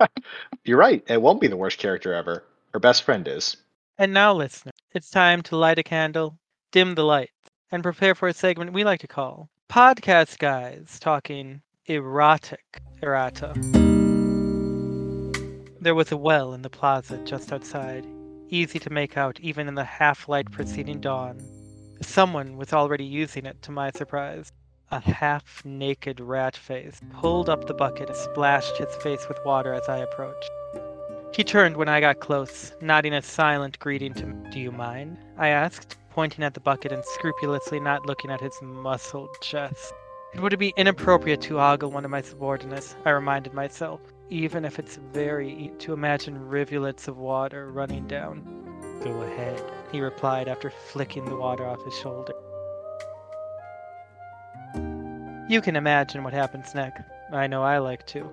You're 0.64 0.78
right. 0.78 1.04
It 1.06 1.22
won't 1.22 1.40
be 1.40 1.46
the 1.46 1.56
worst 1.56 1.78
character 1.78 2.12
ever. 2.12 2.42
Her 2.72 2.80
best 2.80 3.04
friend 3.04 3.26
is. 3.28 3.56
And 3.98 4.12
now, 4.12 4.34
listener, 4.34 4.72
it's 4.92 5.10
time 5.10 5.42
to 5.42 5.56
light 5.56 5.78
a 5.78 5.84
candle, 5.84 6.36
dim 6.72 6.96
the 6.96 7.04
lights, 7.04 7.50
and 7.70 7.84
prepare 7.84 8.16
for 8.16 8.26
a 8.26 8.34
segment 8.34 8.72
we 8.72 8.82
like 8.82 9.00
to 9.00 9.06
call 9.06 9.48
Podcast 9.68 10.38
Guys 10.38 10.98
Talking 10.98 11.62
Erotic 11.86 12.82
Errata. 13.00 13.54
There 15.80 15.94
was 15.94 16.10
a 16.10 16.16
well 16.16 16.52
in 16.52 16.62
the 16.62 16.70
plaza 16.70 17.18
just 17.18 17.52
outside 17.52 18.04
easy 18.50 18.78
to 18.78 18.90
make 18.90 19.16
out 19.16 19.38
even 19.40 19.68
in 19.68 19.74
the 19.74 19.84
half 19.84 20.28
light 20.28 20.50
preceding 20.50 21.00
dawn. 21.00 21.40
Someone 22.02 22.56
was 22.56 22.72
already 22.72 23.04
using 23.04 23.46
it, 23.46 23.62
to 23.62 23.70
my 23.70 23.90
surprise. 23.90 24.52
A 24.90 25.00
half 25.00 25.62
naked 25.64 26.20
rat 26.20 26.56
face 26.56 27.00
pulled 27.12 27.48
up 27.48 27.66
the 27.66 27.74
bucket 27.74 28.08
and 28.08 28.16
splashed 28.16 28.76
his 28.76 28.94
face 28.96 29.28
with 29.28 29.38
water 29.44 29.72
as 29.72 29.88
I 29.88 29.98
approached. 29.98 30.50
He 31.32 31.44
turned 31.44 31.76
when 31.76 31.88
I 31.88 32.00
got 32.00 32.18
close, 32.18 32.72
nodding 32.80 33.14
a 33.14 33.22
silent 33.22 33.78
greeting 33.78 34.14
to 34.14 34.26
me. 34.26 34.50
Do 34.50 34.58
you 34.58 34.72
mind? 34.72 35.18
I 35.38 35.48
asked, 35.48 35.96
pointing 36.10 36.44
at 36.44 36.54
the 36.54 36.60
bucket 36.60 36.90
and 36.90 37.04
scrupulously 37.04 37.78
not 37.78 38.06
looking 38.06 38.30
at 38.30 38.40
his 38.40 38.58
muscled 38.60 39.30
chest. 39.40 39.92
It 40.34 40.40
would 40.40 40.58
be 40.58 40.74
inappropriate 40.76 41.40
to 41.42 41.60
ogle 41.60 41.92
one 41.92 42.04
of 42.04 42.10
my 42.10 42.22
subordinates, 42.22 42.96
I 43.04 43.10
reminded 43.10 43.54
myself 43.54 44.00
even 44.30 44.64
if 44.64 44.78
it's 44.78 44.96
very 45.12 45.72
to 45.80 45.92
imagine 45.92 46.48
rivulets 46.48 47.08
of 47.08 47.18
water 47.18 47.70
running 47.72 48.06
down. 48.06 48.42
Go 49.02 49.22
ahead, 49.22 49.62
he 49.90 50.00
replied 50.00 50.48
after 50.48 50.70
flicking 50.70 51.24
the 51.24 51.36
water 51.36 51.66
off 51.66 51.84
his 51.84 51.96
shoulder. 51.98 52.34
You 55.48 55.60
can 55.60 55.74
imagine 55.74 56.22
what 56.22 56.32
happens 56.32 56.74
next. 56.74 57.02
I 57.32 57.48
know 57.48 57.62
I 57.62 57.78
like 57.78 58.06
to. 58.08 58.32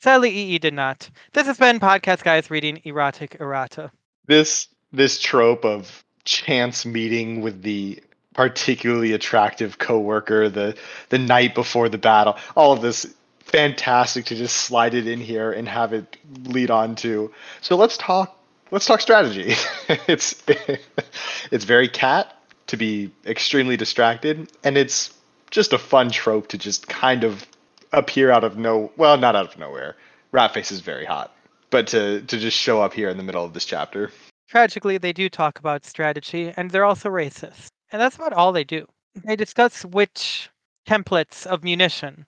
Sadly, 0.00 0.30
EE 0.30 0.58
did 0.58 0.74
not. 0.74 1.08
This 1.32 1.46
has 1.46 1.56
been 1.56 1.80
Podcast 1.80 2.22
Guys 2.22 2.50
reading 2.50 2.82
erotic 2.84 3.38
errata. 3.40 3.90
This 4.26 4.68
this 4.92 5.18
trope 5.18 5.64
of 5.64 6.04
chance 6.24 6.84
meeting 6.84 7.40
with 7.40 7.62
the 7.62 8.02
particularly 8.36 9.12
attractive 9.12 9.78
coworker 9.78 10.48
the 10.48 10.76
the 11.08 11.18
night 11.18 11.54
before 11.54 11.88
the 11.88 11.98
battle, 11.98 12.36
all 12.54 12.72
of 12.72 12.82
this 12.82 13.06
fantastic 13.40 14.26
to 14.26 14.36
just 14.36 14.56
slide 14.56 14.92
it 14.92 15.06
in 15.06 15.20
here 15.20 15.50
and 15.52 15.66
have 15.66 15.92
it 15.92 16.16
lead 16.44 16.70
on 16.70 16.94
to. 16.96 17.32
So 17.62 17.76
let's 17.76 17.96
talk 17.96 18.38
let's 18.70 18.84
talk 18.84 19.00
strategy. 19.00 19.54
it's 20.06 20.44
it's 21.50 21.64
very 21.64 21.88
cat 21.88 22.36
to 22.66 22.76
be 22.76 23.10
extremely 23.24 23.76
distracted 23.76 24.50
and 24.62 24.76
it's 24.76 25.14
just 25.50 25.72
a 25.72 25.78
fun 25.78 26.10
trope 26.10 26.48
to 26.48 26.58
just 26.58 26.88
kind 26.88 27.24
of 27.24 27.46
appear 27.92 28.30
out 28.30 28.44
of 28.44 28.58
no 28.58 28.92
well, 28.98 29.16
not 29.16 29.34
out 29.34 29.48
of 29.48 29.58
nowhere. 29.58 29.96
Ratface 30.32 30.70
is 30.70 30.80
very 30.80 31.06
hot, 31.06 31.34
but 31.70 31.86
to 31.86 32.20
to 32.20 32.38
just 32.38 32.58
show 32.58 32.82
up 32.82 32.92
here 32.92 33.08
in 33.08 33.16
the 33.16 33.22
middle 33.22 33.44
of 33.44 33.54
this 33.54 33.64
chapter. 33.64 34.10
Tragically, 34.48 34.98
they 34.98 35.12
do 35.12 35.28
talk 35.28 35.58
about 35.58 35.84
strategy, 35.84 36.52
and 36.56 36.70
they're 36.70 36.84
also 36.84 37.08
racist. 37.08 37.70
And 37.96 38.02
that's 38.02 38.16
about 38.16 38.34
all 38.34 38.52
they 38.52 38.62
do. 38.62 38.86
They 39.14 39.36
discuss 39.36 39.82
which 39.82 40.50
templates 40.86 41.46
of 41.46 41.64
munition, 41.64 42.26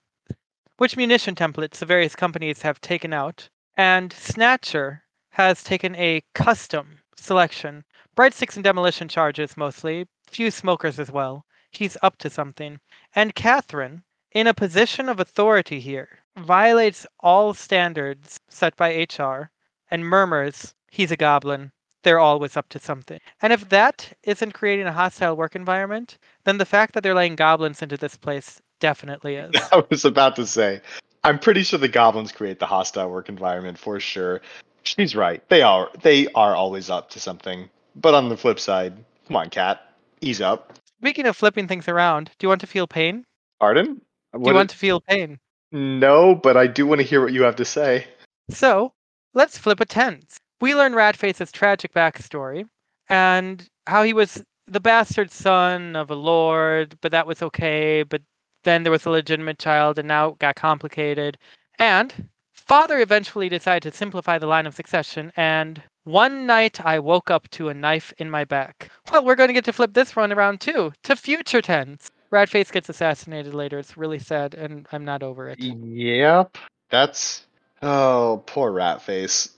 which 0.77 0.97
munition 0.97 1.35
templates 1.35 1.77
the 1.77 1.85
various 1.85 2.15
companies 2.15 2.63
have 2.63 2.81
taken 2.81 3.13
out, 3.13 3.47
and 3.77 4.11
Snatcher 4.11 5.03
has 5.29 5.63
taken 5.63 5.95
a 5.95 6.23
custom 6.33 7.01
selection. 7.15 7.85
Breadsticks 8.17 8.55
and 8.55 8.63
demolition 8.63 9.07
charges 9.07 9.55
mostly, 9.55 10.07
few 10.25 10.49
smokers 10.49 10.97
as 10.97 11.11
well. 11.11 11.45
He's 11.69 11.97
up 12.01 12.17
to 12.17 12.31
something. 12.31 12.79
And 13.13 13.35
Catherine 13.35 14.01
in 14.31 14.47
a 14.47 14.55
position 14.55 15.07
of 15.07 15.19
authority 15.19 15.79
here, 15.79 16.23
violates 16.35 17.05
all 17.19 17.53
standards 17.53 18.39
set 18.49 18.75
by 18.75 19.05
HR, 19.07 19.51
and 19.91 20.03
murmurs, 20.03 20.73
he's 20.89 21.11
a 21.11 21.15
goblin. 21.15 21.71
They're 22.03 22.19
always 22.19 22.55
up 22.55 22.69
to 22.69 22.79
something. 22.79 23.19
And 23.41 23.51
if 23.51 23.69
that 23.69 24.13
isn't 24.23 24.53
creating 24.53 24.85
a 24.85 24.91
hostile 24.91 25.35
work 25.35 25.55
environment, 25.55 26.17
then 26.45 26.57
the 26.57 26.65
fact 26.65 26.93
that 26.93 27.03
they're 27.03 27.13
laying 27.13 27.35
goblins 27.35 27.81
into 27.81 27.97
this 27.97 28.15
place 28.15 28.61
definitely 28.79 29.35
is. 29.35 29.51
I 29.71 29.83
was 29.89 30.05
about 30.05 30.35
to 30.37 30.45
say, 30.45 30.81
I'm 31.23 31.39
pretty 31.39 31.63
sure 31.63 31.79
the 31.79 31.87
goblins 31.87 32.31
create 32.31 32.59
the 32.59 32.65
hostile 32.65 33.09
work 33.09 33.29
environment 33.29 33.77
for 33.77 33.99
sure. 33.99 34.41
She's 34.83 35.15
right. 35.15 35.47
They 35.49 35.61
are 35.61 35.89
they 36.01 36.27
are 36.33 36.55
always 36.55 36.89
up 36.89 37.09
to 37.11 37.19
something. 37.19 37.69
But 37.95 38.13
on 38.13 38.29
the 38.29 38.37
flip 38.37 38.59
side, 38.59 38.93
come 39.27 39.35
on, 39.35 39.49
cat, 39.49 39.81
ease 40.21 40.41
up. 40.41 40.77
Speaking 41.01 41.25
of 41.25 41.35
flipping 41.35 41.67
things 41.67 41.87
around, 41.87 42.31
do 42.37 42.45
you 42.45 42.49
want 42.49 42.61
to 42.61 42.67
feel 42.67 42.87
pain? 42.87 43.25
Pardon? 43.59 44.01
Do 44.33 44.49
you 44.49 44.53
want 44.53 44.69
to 44.69 44.77
feel 44.77 45.01
pain? 45.01 45.39
No, 45.71 46.35
but 46.35 46.55
I 46.55 46.67
do 46.67 46.87
want 46.87 46.99
to 46.99 47.05
hear 47.05 47.21
what 47.21 47.33
you 47.33 47.43
have 47.43 47.57
to 47.57 47.65
say. 47.65 48.07
So, 48.49 48.93
let's 49.33 49.57
flip 49.57 49.79
a 49.79 49.85
tense. 49.85 50.37
We 50.61 50.75
learn 50.75 50.93
Ratface's 50.93 51.51
tragic 51.51 51.93
backstory 51.93 52.65
and 53.07 53.65
how 53.87 54.03
he 54.03 54.13
was 54.13 54.43
the 54.67 54.79
bastard 54.79 55.31
son 55.31 55.95
of 55.95 56.11
a 56.11 56.15
lord, 56.15 56.95
but 57.01 57.11
that 57.11 57.27
was 57.27 57.41
okay. 57.41 58.03
But 58.03 58.21
then 58.63 58.83
there 58.83 58.91
was 58.91 59.05
a 59.05 59.09
legitimate 59.09 59.59
child, 59.59 59.99
and 59.99 60.07
now 60.07 60.29
it 60.29 60.39
got 60.39 60.55
complicated. 60.55 61.37
And 61.79 62.29
father 62.53 62.99
eventually 62.99 63.49
decided 63.49 63.91
to 63.91 63.97
simplify 63.97 64.37
the 64.37 64.47
line 64.47 64.67
of 64.67 64.75
succession, 64.75 65.31
and 65.35 65.81
one 66.03 66.45
night 66.45 66.83
I 66.85 66.99
woke 66.99 67.31
up 67.31 67.49
to 67.51 67.69
a 67.69 67.73
knife 67.73 68.13
in 68.17 68.29
my 68.29 68.43
back. 68.43 68.91
Well, 69.11 69.23
we're 69.23 69.35
going 69.35 69.49
to 69.49 69.53
get 69.53 69.65
to 69.65 69.73
flip 69.73 69.93
this 69.93 70.15
one 70.15 70.31
around 70.31 70.61
too, 70.61 70.93
to 71.03 71.15
future 71.15 71.61
tense. 71.61 72.11
Ratface 72.31 72.71
gets 72.71 72.89
assassinated 72.89 73.55
later. 73.55 73.79
It's 73.79 73.97
really 73.97 74.19
sad, 74.19 74.53
and 74.53 74.87
I'm 74.91 75.03
not 75.03 75.23
over 75.23 75.49
it. 75.49 75.59
Yep. 75.59 76.57
That's 76.89 77.45
oh, 77.81 78.43
poor 78.45 78.71
Ratface. 78.71 79.49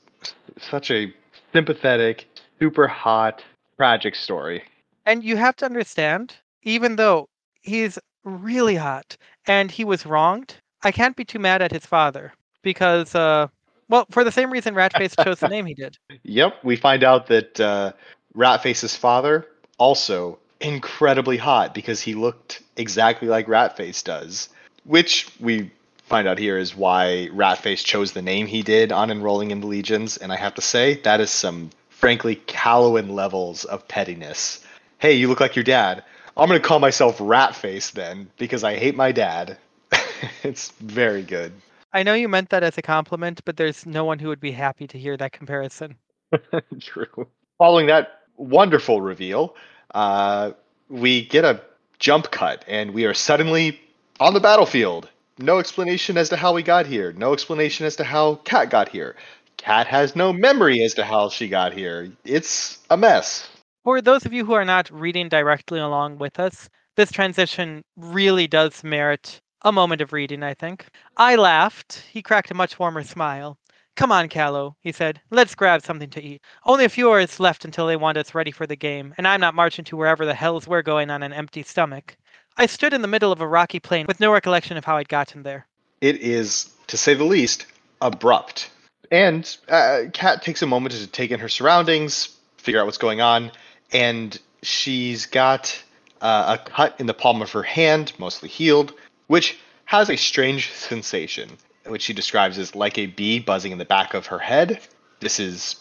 Such 0.60 0.92
a 0.92 1.14
sympathetic, 1.54 2.28
super 2.60 2.88
hot, 2.88 3.44
tragic 3.78 4.16
story. 4.16 4.64
And 5.06 5.24
you 5.24 5.38
have 5.38 5.56
to 5.58 5.66
understand, 5.66 6.36
even 6.64 6.96
though 6.96 7.28
he's 7.62 7.98
really 8.24 8.76
hot 8.76 9.18
and 9.48 9.72
he 9.72 9.84
was 9.84 10.06
wronged, 10.06 10.56
I 10.84 10.92
can't 10.92 11.16
be 11.16 11.26
too 11.26 11.40
mad 11.40 11.62
at 11.62 11.72
his 11.72 11.86
father 11.86 12.34
because, 12.62 13.16
uh, 13.16 13.48
well, 13.90 14.06
for 14.12 14.24
the 14.24 14.32
same 14.32 14.52
reason 14.52 14.76
Ratface 14.76 15.22
chose 15.24 15.40
the 15.40 15.48
name 15.48 15.66
he 15.66 15.74
did. 15.74 15.98
Yep, 16.24 16.64
we 16.64 16.76
find 16.76 17.04
out 17.04 17.28
that 17.28 17.60
uh, 17.60 17.94
Ratface's 18.36 18.96
father 18.96 19.48
also 19.80 20.38
incredibly 20.60 21.38
hot 21.38 21.74
because 21.74 22.02
he 22.02 22.14
looked 22.14 22.62
exactly 22.78 23.28
like 23.28 23.48
Ratface 23.48 24.04
does, 24.04 24.50
which 24.84 25.30
we 25.40 25.72
find 26.12 26.28
out 26.28 26.38
here 26.38 26.58
is 26.58 26.76
why 26.76 27.30
Ratface 27.32 27.86
chose 27.86 28.12
the 28.12 28.22
name 28.22 28.46
he 28.46 28.64
did 28.64 28.92
on 28.92 29.12
enrolling 29.12 29.52
in 29.52 29.62
the 29.62 29.68
Legions. 29.68 30.18
And 30.18 30.30
I 30.30 30.36
have 30.36 30.54
to 30.56 30.62
say, 30.62 30.96
that 31.04 31.22
is 31.22 31.32
some 31.32 31.70
frankly 31.88 32.36
Callowan 32.36 33.12
levels 33.12 33.64
of 33.64 33.88
pettiness. 33.88 34.62
Hey, 34.98 35.14
you 35.14 35.30
look 35.30 35.40
like 35.40 35.56
your 35.56 35.64
dad. 35.64 36.04
I'm 36.36 36.50
going 36.50 36.62
to 36.62 36.68
call 36.68 36.80
myself 36.80 37.20
Ratface 37.20 37.94
then 37.94 38.30
because 38.38 38.62
I 38.62 38.76
hate 38.76 38.94
my 38.94 39.14
dad. 39.14 39.58
it's 40.44 40.72
very 40.82 41.24
good. 41.24 41.54
I 41.94 42.04
know 42.04 42.14
you 42.14 42.28
meant 42.28 42.50
that 42.50 42.62
as 42.62 42.78
a 42.78 42.82
compliment, 42.82 43.40
but 43.46 43.56
there's 43.56 43.86
no 43.86 44.04
one 44.04 44.20
who 44.20 44.28
would 44.28 44.42
be 44.42 44.52
happy 44.52 44.88
to 44.88 45.00
hear 45.00 45.16
that 45.16 45.32
comparison. 45.32 45.96
True. 46.82 47.26
Following 47.58 47.88
that 47.88 48.20
wonderful 48.36 49.00
reveal, 49.00 49.56
uh, 49.96 50.52
we 50.90 51.26
get 51.26 51.46
a 51.46 51.62
jump 52.00 52.32
cut 52.32 52.66
and 52.68 52.92
we 52.92 53.06
are 53.06 53.14
suddenly 53.14 53.80
on 54.20 54.34
the 54.34 54.42
battlefield. 54.42 55.08
No 55.38 55.60
explanation 55.60 56.18
as 56.18 56.30
to 56.30 56.36
how 56.36 56.54
we 56.54 56.64
got 56.64 56.86
here. 56.86 57.14
No 57.14 57.34
explanation 57.34 57.86
as 57.86 57.96
to 57.98 58.04
how 58.04 58.36
Cat 58.36 58.70
got 58.70 58.90
here. 58.90 59.16
Cat 59.58 59.88
has 59.88 60.16
no 60.16 60.34
memory 60.34 60.82
as 60.84 60.94
to 60.96 61.04
how 61.04 61.30
she 61.30 61.48
got 61.48 61.74
here. 61.74 62.12
It's 62.26 62.80
a 62.90 62.98
mess. 62.98 63.50
For 63.84 64.02
those 64.02 64.26
of 64.26 64.34
you 64.34 64.46
who 64.46 64.54
are 64.54 64.66
not 64.66 64.90
reading 64.92 65.30
directly 65.30 65.80
along 65.80 66.18
with 66.18 66.40
us, 66.40 66.70
this 66.96 67.12
transition 67.12 67.84
really 67.96 68.48
does 68.48 68.84
merit 68.84 69.42
a 69.64 69.72
moment 69.72 70.02
of 70.02 70.14
reading, 70.14 70.44
I 70.44 70.54
think. 70.54 70.88
I 71.18 71.36
laughed. 71.36 72.04
He 72.12 72.22
cracked 72.22 72.52
a 72.52 72.56
much 72.56 72.80
warmer 72.80 73.04
smile. 73.04 73.58
Come 73.96 74.12
on, 74.12 74.30
Callow, 74.30 74.76
he 74.82 74.92
said. 74.92 75.22
Let's 75.30 75.54
grab 75.54 75.84
something 75.84 76.10
to 76.12 76.24
eat. 76.24 76.42
Only 76.66 76.86
a 76.86 76.90
few 76.90 77.10
hours 77.10 77.40
left 77.40 77.66
until 77.66 77.88
they 77.88 77.98
want 77.98 78.18
us 78.18 78.34
ready 78.34 78.52
for 78.52 78.66
the 78.66 78.76
game, 78.76 79.14
and 79.18 79.28
I'm 79.28 79.42
not 79.42 79.54
marching 79.54 79.86
to 79.86 79.98
wherever 79.98 80.26
the 80.26 80.34
hells 80.34 80.68
we're 80.68 80.82
going 80.82 81.10
on 81.10 81.24
an 81.24 81.34
empty 81.34 81.62
stomach. 81.62 82.18
I 82.58 82.66
stood 82.66 82.94
in 82.94 83.02
the 83.02 83.08
middle 83.08 83.32
of 83.32 83.42
a 83.42 83.48
rocky 83.48 83.80
plain 83.80 84.06
with 84.08 84.20
no 84.20 84.32
recollection 84.32 84.78
of 84.78 84.86
how 84.86 84.98
I'd 84.98 85.10
gotten 85.10 85.44
there. 85.44 85.66
It 86.02 86.18
is, 86.18 86.70
to 86.88 86.98
say 86.98 87.14
the 87.14 87.24
least, 87.24 87.66
abrupt. 88.02 88.70
And 89.12 89.58
uh, 89.68 90.04
Kat 90.14 90.42
takes 90.42 90.62
a 90.62 90.68
moment 90.68 90.96
to 90.96 91.08
take 91.08 91.32
in 91.32 91.40
her 91.40 91.50
surroundings, 91.50 92.36
figure 92.58 92.80
out 92.80 92.86
what's 92.86 92.98
going 92.98 93.22
on, 93.22 93.52
and 93.92 94.38
she's 94.62 95.26
got 95.26 95.82
uh, 96.22 96.58
a 96.58 96.70
cut 96.70 96.96
in 97.00 97.08
the 97.08 97.14
palm 97.14 97.42
of 97.42 97.52
her 97.52 97.64
hand, 97.64 98.14
mostly 98.18 98.50
healed, 98.50 98.94
which 99.28 99.58
has 99.86 100.10
a 100.10 100.16
strange 100.16 100.72
sensation 100.72 101.50
which 101.86 102.04
she 102.04 102.14
describes 102.14 102.58
as 102.58 102.76
like 102.76 102.98
a 102.98 103.08
bee 103.08 103.40
buzzing 103.40 103.72
in 103.72 103.78
the 103.78 103.86
back 103.86 104.14
of 104.14 104.28
her 104.28 104.40
head. 104.40 104.80
This 105.20 105.40
is 105.40 105.78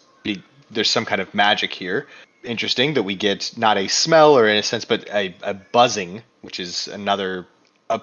there's 0.71 0.91
some 0.91 1.05
kind 1.05 1.21
of 1.21 1.35
magic 1.35 1.73
here. 1.73 2.07
Interesting 2.43 2.95
that 2.95 3.03
we 3.03 3.15
get 3.15 3.53
not 3.57 3.77
a 3.77 3.89
smell 3.89 4.37
or 4.37 4.49
in 4.49 4.57
a 4.57 4.63
sense, 4.63 4.85
but 4.85 5.09
a, 5.11 5.35
a 5.43 5.55
buzzing, 5.55 6.23
which 6.41 6.59
is 6.59 6.89
another 6.89 7.47
a, 7.91 8.01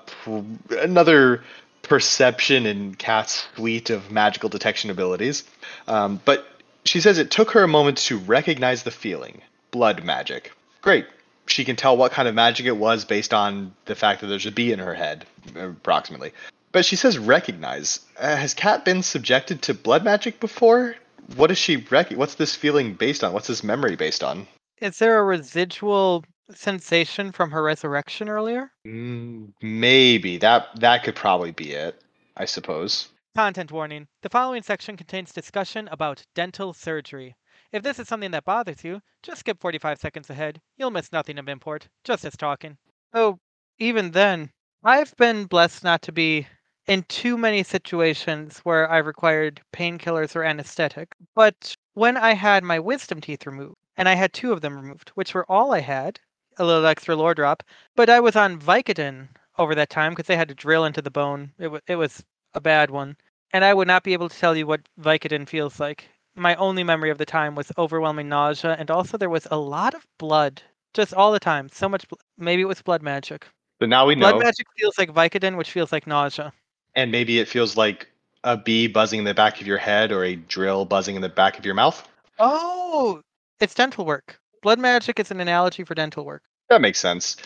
another 0.69 1.43
perception 1.81 2.65
in 2.65 2.95
Cat's 2.95 3.47
suite 3.55 3.89
of 3.89 4.11
magical 4.11 4.49
detection 4.49 4.89
abilities. 4.89 5.43
Um, 5.87 6.21
but 6.25 6.45
she 6.85 6.99
says 6.99 7.17
it 7.17 7.31
took 7.31 7.51
her 7.51 7.63
a 7.63 7.67
moment 7.67 7.97
to 7.99 8.17
recognize 8.17 8.83
the 8.83 8.91
feeling 8.91 9.41
blood 9.71 10.03
magic. 10.03 10.51
Great. 10.81 11.05
She 11.47 11.63
can 11.63 11.75
tell 11.75 11.95
what 11.95 12.11
kind 12.11 12.27
of 12.27 12.35
magic 12.35 12.65
it 12.65 12.75
was 12.75 13.05
based 13.05 13.33
on 13.33 13.73
the 13.85 13.95
fact 13.95 14.21
that 14.21 14.27
there's 14.27 14.45
a 14.45 14.51
bee 14.51 14.73
in 14.73 14.79
her 14.79 14.93
head, 14.93 15.25
approximately. 15.55 16.33
But 16.73 16.85
she 16.85 16.97
says 16.97 17.17
recognize. 17.17 18.01
Uh, 18.19 18.35
has 18.35 18.53
Kat 18.53 18.83
been 18.83 19.01
subjected 19.01 19.61
to 19.63 19.73
blood 19.73 20.03
magic 20.03 20.39
before? 20.39 20.95
What 21.35 21.51
is 21.51 21.57
she 21.57 21.77
rec- 21.77 22.11
What's 22.11 22.35
this 22.35 22.55
feeling 22.55 22.93
based 22.93 23.23
on? 23.23 23.33
What's 23.33 23.47
this 23.47 23.63
memory 23.63 23.95
based 23.95 24.23
on? 24.23 24.47
Is 24.79 24.99
there 24.99 25.19
a 25.19 25.23
residual 25.23 26.23
sensation 26.53 27.31
from 27.31 27.51
her 27.51 27.61
resurrection 27.63 28.29
earlier? 28.29 28.71
Mm, 28.85 29.51
maybe 29.61 30.37
that 30.37 30.79
that 30.79 31.03
could 31.03 31.15
probably 31.15 31.51
be 31.51 31.73
it. 31.73 32.01
I 32.37 32.45
suppose. 32.45 33.09
Content 33.35 33.71
warning: 33.71 34.07
The 34.21 34.29
following 34.29 34.63
section 34.63 34.95
contains 34.95 35.33
discussion 35.33 35.87
about 35.89 36.23
dental 36.35 36.73
surgery. 36.73 37.35
If 37.71 37.83
this 37.83 37.99
is 37.99 38.07
something 38.07 38.31
that 38.31 38.45
bothers 38.45 38.83
you, 38.83 39.01
just 39.21 39.41
skip 39.41 39.59
45 39.59 39.99
seconds 39.99 40.29
ahead. 40.29 40.61
You'll 40.77 40.91
miss 40.91 41.11
nothing 41.11 41.37
of 41.37 41.49
import. 41.49 41.89
Just 42.03 42.25
us 42.25 42.37
talking. 42.37 42.77
Oh, 43.13 43.39
even 43.79 44.11
then, 44.11 44.51
I've 44.83 45.15
been 45.17 45.45
blessed 45.45 45.83
not 45.83 46.01
to 46.03 46.11
be 46.11 46.47
in 46.87 47.03
too 47.03 47.37
many 47.37 47.63
situations 47.63 48.59
where 48.59 48.89
I 48.89 48.97
required 48.97 49.61
painkillers 49.73 50.35
or 50.35 50.43
anesthetic. 50.43 51.13
But 51.35 51.75
when 51.93 52.17
I 52.17 52.33
had 52.33 52.63
my 52.63 52.79
wisdom 52.79 53.21
teeth 53.21 53.45
removed, 53.45 53.75
and 53.97 54.07
I 54.09 54.13
had 54.15 54.33
two 54.33 54.51
of 54.51 54.61
them 54.61 54.75
removed, 54.75 55.09
which 55.15 55.33
were 55.33 55.45
all 55.51 55.73
I 55.73 55.79
had, 55.81 56.19
a 56.57 56.65
little 56.65 56.85
extra 56.85 57.15
lore 57.15 57.33
drop, 57.35 57.63
but 57.95 58.09
I 58.09 58.19
was 58.19 58.35
on 58.35 58.59
Vicodin 58.59 59.27
over 59.57 59.75
that 59.75 59.89
time 59.89 60.11
because 60.13 60.27
they 60.27 60.35
had 60.37 60.47
to 60.49 60.55
drill 60.55 60.85
into 60.85 61.01
the 61.01 61.11
bone. 61.11 61.51
It, 61.59 61.63
w- 61.63 61.81
it 61.87 61.95
was 61.95 62.23
a 62.53 62.61
bad 62.61 62.89
one. 62.89 63.17
and 63.53 63.63
I 63.65 63.73
would 63.73 63.87
not 63.87 64.03
be 64.03 64.13
able 64.13 64.29
to 64.29 64.37
tell 64.37 64.55
you 64.55 64.65
what 64.67 64.81
Vicodin 64.99 65.47
feels 65.47 65.79
like. 65.79 66.09
My 66.35 66.55
only 66.55 66.83
memory 66.83 67.09
of 67.09 67.17
the 67.17 67.25
time 67.25 67.55
was 67.55 67.71
overwhelming 67.77 68.29
nausea, 68.29 68.75
and 68.79 68.89
also 68.91 69.17
there 69.17 69.29
was 69.29 69.47
a 69.51 69.57
lot 69.57 69.93
of 69.93 70.05
blood, 70.19 70.61
just 70.93 71.13
all 71.13 71.31
the 71.31 71.39
time. 71.39 71.69
So 71.69 71.87
much. 71.89 72.07
Bl- 72.07 72.15
Maybe 72.37 72.61
it 72.61 72.65
was 72.65 72.81
blood 72.81 73.01
magic. 73.01 73.47
But 73.79 73.89
now 73.89 74.05
we 74.05 74.15
know. 74.15 74.31
Blood 74.33 74.43
magic 74.43 74.67
feels 74.77 74.97
like 74.97 75.11
Vicodin, 75.13 75.57
which 75.57 75.71
feels 75.71 75.91
like 75.91 76.05
nausea. 76.07 76.53
And 76.97 77.11
maybe 77.11 77.39
it 77.39 77.47
feels 77.47 77.77
like 77.77 78.07
a 78.43 78.57
bee 78.57 78.87
buzzing 78.87 79.19
in 79.19 79.25
the 79.25 79.33
back 79.33 79.61
of 79.61 79.67
your 79.67 79.77
head 79.77 80.11
or 80.11 80.25
a 80.25 80.35
drill 80.35 80.83
buzzing 80.83 81.15
in 81.15 81.21
the 81.21 81.29
back 81.29 81.57
of 81.57 81.63
your 81.63 81.75
mouth. 81.75 82.05
Oh, 82.39 83.21
it's 83.61 83.75
dental 83.75 84.03
work. 84.03 84.39
Blood 84.63 84.79
magic 84.79 85.19
is 85.19 85.31
an 85.31 85.39
analogy 85.39 85.83
for 85.83 85.93
dental 85.95 86.25
work. 86.25 86.41
That 86.69 86.81
makes 86.81 86.99
sense. 86.99 87.37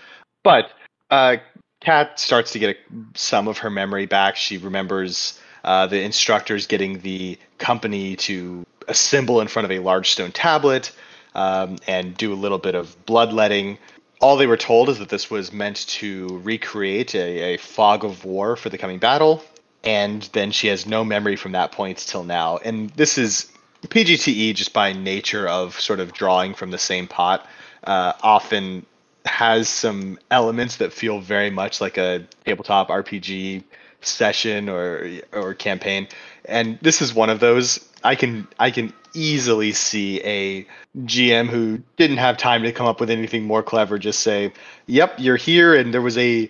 But 0.44 0.72
uh, 1.12 1.38
Kat 1.82 2.18
starts 2.18 2.54
to 2.54 2.60
get 2.60 2.78
a, 2.78 2.80
some 3.14 3.48
of 3.48 3.58
her 3.60 3.70
memory 3.70 4.06
back. 4.06 4.38
She 4.38 4.58
remembers 4.58 5.40
uh, 5.66 5.86
the 5.86 6.02
instructors 6.02 6.66
getting 6.66 7.00
the 7.02 7.38
company 7.58 8.16
to 8.16 8.66
assemble 8.88 9.42
in 9.42 9.48
front 9.48 9.66
of 9.66 9.72
a 9.72 9.80
large 9.80 10.12
stone 10.12 10.32
tablet 10.32 10.96
um, 11.36 11.78
and 11.88 12.16
do 12.18 12.34
a 12.34 12.36
little 12.36 12.58
bit 12.58 12.74
of 12.74 12.96
bloodletting. 13.06 13.78
All 14.22 14.38
they 14.38 14.48
were 14.48 14.58
told 14.58 14.90
is 14.90 15.00
that 15.00 15.10
this 15.10 15.30
was 15.30 15.52
meant 15.52 15.88
to 15.88 16.40
recreate 16.44 17.16
a, 17.16 17.56
a 17.56 17.58
fog 17.58 18.06
of 18.06 18.24
war 18.24 18.56
for 18.56 18.70
the 18.70 18.78
coming 18.78 19.00
battle. 19.00 19.44
And 19.84 20.22
then 20.34 20.52
she 20.52 20.68
has 20.68 20.86
no 20.86 21.04
memory 21.04 21.36
from 21.36 21.54
that 21.54 21.72
point 21.72 21.98
till 21.98 22.24
now. 22.24 22.58
And 22.58 22.92
this 22.92 23.18
is 23.18 23.52
PGTE 23.88 24.54
just 24.54 24.74
by 24.74 24.94
nature 24.94 25.48
of 25.48 25.80
sort 25.80 26.00
of 26.00 26.14
drawing 26.14 26.54
from 26.54 26.70
the 26.70 26.78
same 26.78 27.08
pot. 27.08 27.48
Uh, 27.84 28.14
often 28.22 28.86
has 29.26 29.70
some 29.70 30.20
elements 30.30 30.78
that 30.78 30.94
feel 30.94 31.20
very 31.20 31.50
much 31.50 31.82
like 31.82 31.98
a 31.98 32.26
tabletop 32.46 32.90
RPG 32.90 33.64
session 34.02 34.70
or 34.70 35.10
or 35.32 35.54
campaign, 35.54 36.08
and 36.46 36.78
this 36.82 37.02
is 37.02 37.14
one 37.14 37.30
of 37.30 37.40
those. 37.40 37.80
I 38.04 38.16
can 38.16 38.48
I 38.60 38.72
can 38.72 38.94
easily 39.14 39.72
see 39.72 40.22
a 40.24 40.66
GM 41.00 41.48
who 41.48 41.82
didn't 41.98 42.18
have 42.18 42.38
time 42.38 42.64
to 42.64 42.72
come 42.72 42.88
up 42.88 43.00
with 43.00 43.10
anything 43.10 43.44
more 43.44 43.64
clever 43.64 43.98
just 43.98 44.22
say, 44.22 44.52
"Yep, 44.88 45.16
you're 45.20 45.36
here, 45.38 45.76
and 45.76 45.94
there 45.94 46.02
was 46.02 46.18
a 46.18 46.50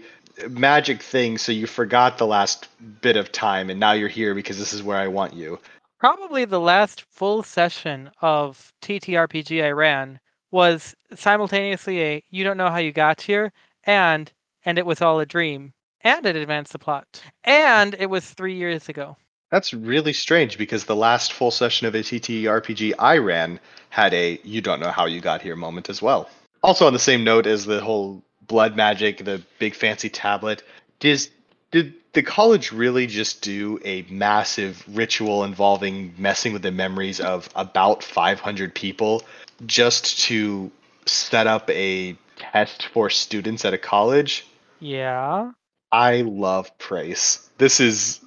magic 0.49 1.01
thing, 1.01 1.37
so 1.37 1.51
you 1.51 1.67
forgot 1.67 2.17
the 2.17 2.27
last 2.27 2.67
bit 3.01 3.17
of 3.17 3.31
time, 3.31 3.69
and 3.69 3.79
now 3.79 3.91
you're 3.91 4.07
here 4.07 4.33
because 4.33 4.57
this 4.57 4.73
is 4.73 4.83
where 4.83 4.97
I 4.97 5.07
want 5.07 5.33
you." 5.33 5.59
Probably 5.99 6.45
the 6.45 6.59
last 6.59 7.03
full 7.11 7.43
session 7.43 8.09
of 8.21 8.73
TTRPG 8.81 9.63
I 9.63 9.71
ran 9.71 10.19
was 10.49 10.95
simultaneously 11.15 12.01
a 12.01 12.23
you 12.29 12.43
don't 12.43 12.57
know 12.57 12.69
how 12.69 12.77
you 12.77 12.91
got 12.91 13.21
here 13.21 13.53
and 13.85 14.31
and 14.65 14.77
it 14.77 14.85
was 14.85 15.01
all 15.01 15.19
a 15.19 15.25
dream 15.25 15.73
and 16.01 16.25
it 16.25 16.35
advanced 16.35 16.73
the 16.73 16.79
plot 16.79 17.23
and 17.43 17.95
it 17.99 18.09
was 18.09 18.29
three 18.29 18.55
years 18.55 18.89
ago. 18.89 19.15
That's 19.51 19.73
really 19.73 20.13
strange 20.13 20.57
because 20.57 20.85
the 20.85 20.95
last 20.95 21.33
full 21.33 21.51
session 21.51 21.85
of 21.85 21.93
a 21.93 21.99
TTRPG 21.99 22.93
I 22.97 23.17
ran 23.17 23.59
had 23.89 24.13
a 24.13 24.39
you 24.43 24.61
don't 24.61 24.79
know 24.79 24.91
how 24.91 25.05
you 25.05 25.19
got 25.19 25.41
here 25.41 25.55
moment 25.55 25.89
as 25.89 26.01
well. 26.01 26.29
Also 26.63 26.87
on 26.87 26.93
the 26.93 26.99
same 26.99 27.23
note 27.23 27.45
as 27.45 27.65
the 27.65 27.81
whole 27.81 28.23
blood 28.47 28.75
magic, 28.75 29.23
the 29.23 29.41
big 29.59 29.75
fancy 29.75 30.09
tablet, 30.09 30.63
does 30.99 31.29
did 31.71 31.93
the 32.13 32.23
college 32.23 32.71
really 32.71 33.07
just 33.07 33.41
do 33.41 33.79
a 33.83 34.03
massive 34.09 34.83
ritual 34.87 35.43
involving 35.43 36.13
messing 36.17 36.53
with 36.53 36.61
the 36.61 36.71
memories 36.71 37.19
of 37.19 37.49
about 37.55 38.03
500 38.03 38.73
people 38.73 39.23
just 39.65 40.19
to 40.21 40.71
set 41.05 41.47
up 41.47 41.69
a 41.69 42.15
test 42.37 42.87
for 42.87 43.09
students 43.09 43.65
at 43.65 43.73
a 43.73 43.77
college? 43.77 44.45
Yeah. 44.79 45.51
I 45.91 46.21
love 46.21 46.77
Praes. 46.77 47.49
This 47.57 47.79
is 47.79 48.21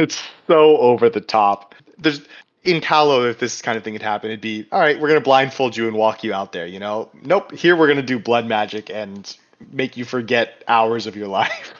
it's 0.00 0.22
so 0.46 0.76
over 0.78 1.08
the 1.08 1.20
top. 1.20 1.74
There's 1.98 2.20
in 2.62 2.80
Callow, 2.80 3.24
if 3.28 3.38
this 3.38 3.62
kind 3.62 3.78
of 3.78 3.84
thing 3.84 3.94
had 3.94 4.02
happened, 4.02 4.32
it'd 4.32 4.40
be 4.40 4.66
all 4.72 4.80
right. 4.80 5.00
We're 5.00 5.08
gonna 5.08 5.20
blindfold 5.20 5.76
you 5.76 5.86
and 5.88 5.96
walk 5.96 6.24
you 6.24 6.34
out 6.34 6.52
there. 6.52 6.66
You 6.66 6.78
know, 6.78 7.10
nope. 7.22 7.52
Here 7.52 7.76
we're 7.76 7.88
gonna 7.88 8.02
do 8.02 8.18
blood 8.18 8.46
magic 8.46 8.90
and 8.90 9.36
make 9.72 9.96
you 9.96 10.04
forget 10.04 10.62
hours 10.68 11.06
of 11.06 11.16
your 11.16 11.28
life. 11.40 11.74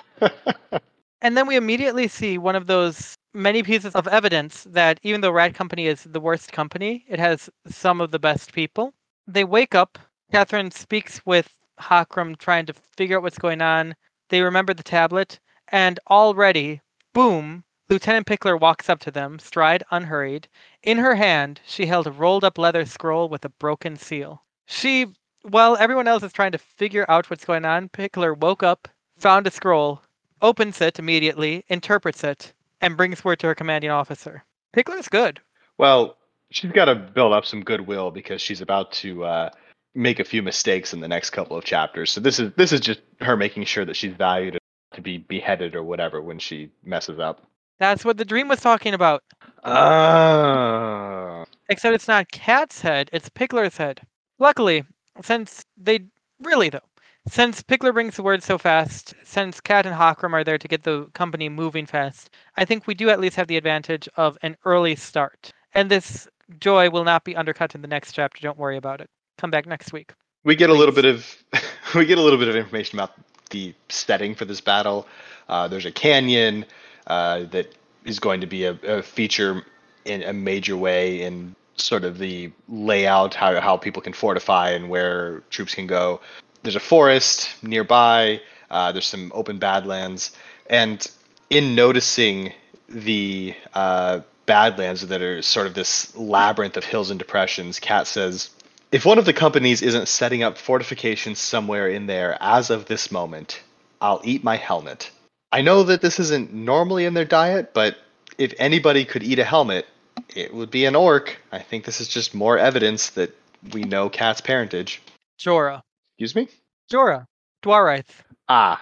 And 1.22 1.36
then 1.36 1.46
we 1.46 1.56
immediately 1.56 2.08
see 2.08 2.38
one 2.38 2.56
of 2.56 2.66
those 2.66 3.14
many 3.34 3.62
pieces 3.62 3.94
of 3.94 4.08
evidence 4.08 4.64
that 4.64 4.98
even 5.02 5.20
though 5.20 5.30
Rat 5.30 5.54
Company 5.54 5.86
is 5.86 6.04
the 6.04 6.20
worst 6.20 6.52
company, 6.52 7.04
it 7.08 7.18
has 7.18 7.50
some 7.68 8.00
of 8.00 8.10
the 8.10 8.18
best 8.18 8.52
people. 8.52 8.94
They 9.26 9.44
wake 9.44 9.74
up. 9.74 9.98
Catherine 10.32 10.70
speaks 10.70 11.20
with 11.26 11.52
Hakram, 11.78 12.38
trying 12.38 12.66
to 12.66 12.74
figure 12.96 13.18
out 13.18 13.22
what's 13.22 13.38
going 13.38 13.60
on. 13.60 13.94
They 14.30 14.40
remember 14.40 14.74
the 14.74 14.82
tablet, 14.82 15.38
and 15.68 15.98
already, 16.08 16.80
boom, 17.12 17.64
Lieutenant 17.90 18.28
Pickler 18.28 18.58
walks 18.58 18.88
up 18.88 19.00
to 19.00 19.10
them, 19.10 19.40
stride 19.40 19.82
unhurried. 19.90 20.46
In 20.84 20.96
her 20.98 21.16
hand, 21.16 21.60
she 21.66 21.86
held 21.86 22.06
a 22.06 22.12
rolled 22.12 22.44
up 22.44 22.56
leather 22.56 22.84
scroll 22.84 23.28
with 23.28 23.44
a 23.44 23.48
broken 23.48 23.96
seal. 23.96 24.44
She, 24.66 25.06
while 25.42 25.76
everyone 25.76 26.06
else 26.06 26.22
is 26.22 26.32
trying 26.32 26.52
to 26.52 26.58
figure 26.58 27.04
out 27.08 27.28
what's 27.28 27.44
going 27.44 27.64
on, 27.64 27.88
Pickler 27.88 28.38
woke 28.38 28.62
up, 28.62 28.86
found 29.18 29.48
a 29.48 29.50
scroll, 29.50 30.02
opens 30.40 30.80
it 30.80 31.00
immediately, 31.00 31.64
interprets 31.66 32.22
it, 32.22 32.52
and 32.80 32.96
brings 32.96 33.24
word 33.24 33.40
to 33.40 33.48
her 33.48 33.56
commanding 33.56 33.90
officer. 33.90 34.44
Pickler's 34.72 35.08
good. 35.08 35.40
well, 35.76 36.16
she's 36.52 36.70
got 36.70 36.84
to 36.84 36.94
build 36.94 37.32
up 37.32 37.44
some 37.44 37.64
goodwill 37.64 38.12
because 38.12 38.40
she's 38.40 38.60
about 38.60 38.92
to 38.92 39.24
uh, 39.24 39.50
make 39.96 40.20
a 40.20 40.24
few 40.24 40.42
mistakes 40.42 40.94
in 40.94 41.00
the 41.00 41.08
next 41.08 41.30
couple 41.30 41.56
of 41.56 41.64
chapters. 41.64 42.12
So 42.12 42.20
this 42.20 42.38
is 42.38 42.52
this 42.56 42.70
is 42.70 42.78
just 42.80 43.00
her 43.20 43.36
making 43.36 43.64
sure 43.64 43.84
that 43.84 43.96
she's 43.96 44.12
valued 44.14 44.58
to 44.94 45.00
be 45.02 45.18
beheaded 45.18 45.74
or 45.74 45.82
whatever 45.82 46.22
when 46.22 46.38
she 46.38 46.70
messes 46.84 47.18
up. 47.18 47.46
That's 47.80 48.04
what 48.04 48.18
the 48.18 48.24
dream 48.26 48.46
was 48.46 48.60
talking 48.60 48.94
about. 48.94 49.24
Ah. 49.64 51.44
Except 51.70 51.94
it's 51.94 52.06
not 52.06 52.30
Cat's 52.30 52.80
head, 52.80 53.08
it's 53.12 53.30
Pickler's 53.30 53.76
head. 53.76 54.02
Luckily, 54.38 54.84
since 55.22 55.64
they 55.76 56.00
really 56.42 56.68
though, 56.68 56.80
since 57.28 57.62
Pickler 57.62 57.92
brings 57.92 58.16
the 58.16 58.22
word 58.22 58.42
so 58.42 58.58
fast, 58.58 59.14
since 59.24 59.60
Cat 59.60 59.86
and 59.86 59.96
Hakram 59.96 60.32
are 60.34 60.44
there 60.44 60.58
to 60.58 60.68
get 60.68 60.82
the 60.82 61.06
company 61.14 61.48
moving 61.48 61.86
fast, 61.86 62.30
I 62.56 62.64
think 62.64 62.86
we 62.86 62.94
do 62.94 63.08
at 63.08 63.20
least 63.20 63.36
have 63.36 63.48
the 63.48 63.56
advantage 63.56 64.08
of 64.16 64.36
an 64.42 64.56
early 64.64 64.94
start. 64.94 65.52
And 65.74 65.90
this 65.90 66.28
joy 66.58 66.90
will 66.90 67.04
not 67.04 67.24
be 67.24 67.36
undercut 67.36 67.74
in 67.74 67.82
the 67.82 67.88
next 67.88 68.12
chapter. 68.12 68.40
Don't 68.42 68.58
worry 68.58 68.76
about 68.76 69.00
it. 69.00 69.08
Come 69.38 69.50
back 69.50 69.66
next 69.66 69.92
week. 69.92 70.12
we 70.44 70.54
get 70.54 70.70
a 70.70 70.74
little 70.74 70.94
bit 70.94 71.06
of 71.06 71.36
we 71.94 72.04
get 72.04 72.18
a 72.18 72.22
little 72.22 72.38
bit 72.38 72.48
of 72.48 72.56
information 72.56 72.98
about 72.98 73.12
the 73.50 73.74
setting 73.88 74.34
for 74.34 74.44
this 74.44 74.60
battle. 74.60 75.06
Uh, 75.48 75.66
there's 75.66 75.86
a 75.86 75.92
canyon 75.92 76.64
uh, 77.06 77.44
that 77.50 77.74
is 78.04 78.18
going 78.18 78.40
to 78.40 78.46
be 78.46 78.64
a, 78.64 78.72
a 78.82 79.02
feature 79.02 79.64
in 80.04 80.22
a 80.22 80.32
major 80.32 80.76
way 80.76 81.22
in 81.22 81.54
sort 81.76 82.04
of 82.04 82.18
the 82.18 82.50
layout, 82.68 83.34
how 83.34 83.60
how 83.60 83.76
people 83.76 84.02
can 84.02 84.12
fortify 84.12 84.70
and 84.70 84.88
where 84.88 85.40
troops 85.50 85.74
can 85.74 85.86
go. 85.86 86.20
There's 86.62 86.76
a 86.76 86.80
forest 86.80 87.50
nearby. 87.62 88.40
Uh, 88.70 88.92
there's 88.92 89.06
some 89.06 89.32
open 89.34 89.58
badlands, 89.58 90.30
and 90.68 91.10
in 91.48 91.74
noticing 91.74 92.52
the 92.88 93.54
uh, 93.74 94.20
badlands 94.46 95.06
that 95.06 95.22
are 95.22 95.42
sort 95.42 95.66
of 95.66 95.74
this 95.74 96.14
labyrinth 96.16 96.76
of 96.76 96.84
hills 96.84 97.10
and 97.10 97.18
depressions, 97.18 97.80
Kat 97.80 98.06
says, 98.06 98.50
if 98.92 99.04
one 99.04 99.18
of 99.18 99.24
the 99.24 99.32
companies 99.32 99.82
isn't 99.82 100.08
setting 100.08 100.42
up 100.42 100.58
fortifications 100.58 101.38
somewhere 101.38 101.88
in 101.88 102.06
there 102.06 102.36
as 102.40 102.70
of 102.70 102.86
this 102.86 103.10
moment, 103.12 103.60
I'll 104.00 104.20
eat 104.24 104.42
my 104.42 104.56
helmet. 104.56 105.10
I 105.52 105.62
know 105.62 105.82
that 105.82 106.00
this 106.00 106.20
isn't 106.20 106.52
normally 106.52 107.04
in 107.04 107.14
their 107.14 107.24
diet, 107.24 107.74
but 107.74 107.96
if 108.38 108.54
anybody 108.58 109.04
could 109.04 109.22
eat 109.22 109.38
a 109.38 109.44
helmet, 109.44 109.86
it 110.34 110.54
would 110.54 110.70
be 110.70 110.84
an 110.84 110.94
orc. 110.94 111.40
I 111.50 111.58
think 111.58 111.84
this 111.84 112.00
is 112.00 112.08
just 112.08 112.34
more 112.34 112.56
evidence 112.56 113.10
that 113.10 113.36
we 113.72 113.82
know 113.82 114.08
Cat's 114.08 114.40
parentage. 114.40 115.02
Jorah. 115.40 115.82
Excuse 116.18 116.34
me? 116.34 116.48
Jorah. 116.90 117.26
Dwarith. 117.62 118.10
Ah. 118.48 118.80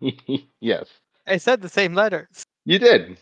yes. 0.60 0.86
I 1.26 1.36
said 1.36 1.60
the 1.60 1.68
same 1.68 1.94
letters. 1.94 2.44
You 2.64 2.78
did. 2.78 3.18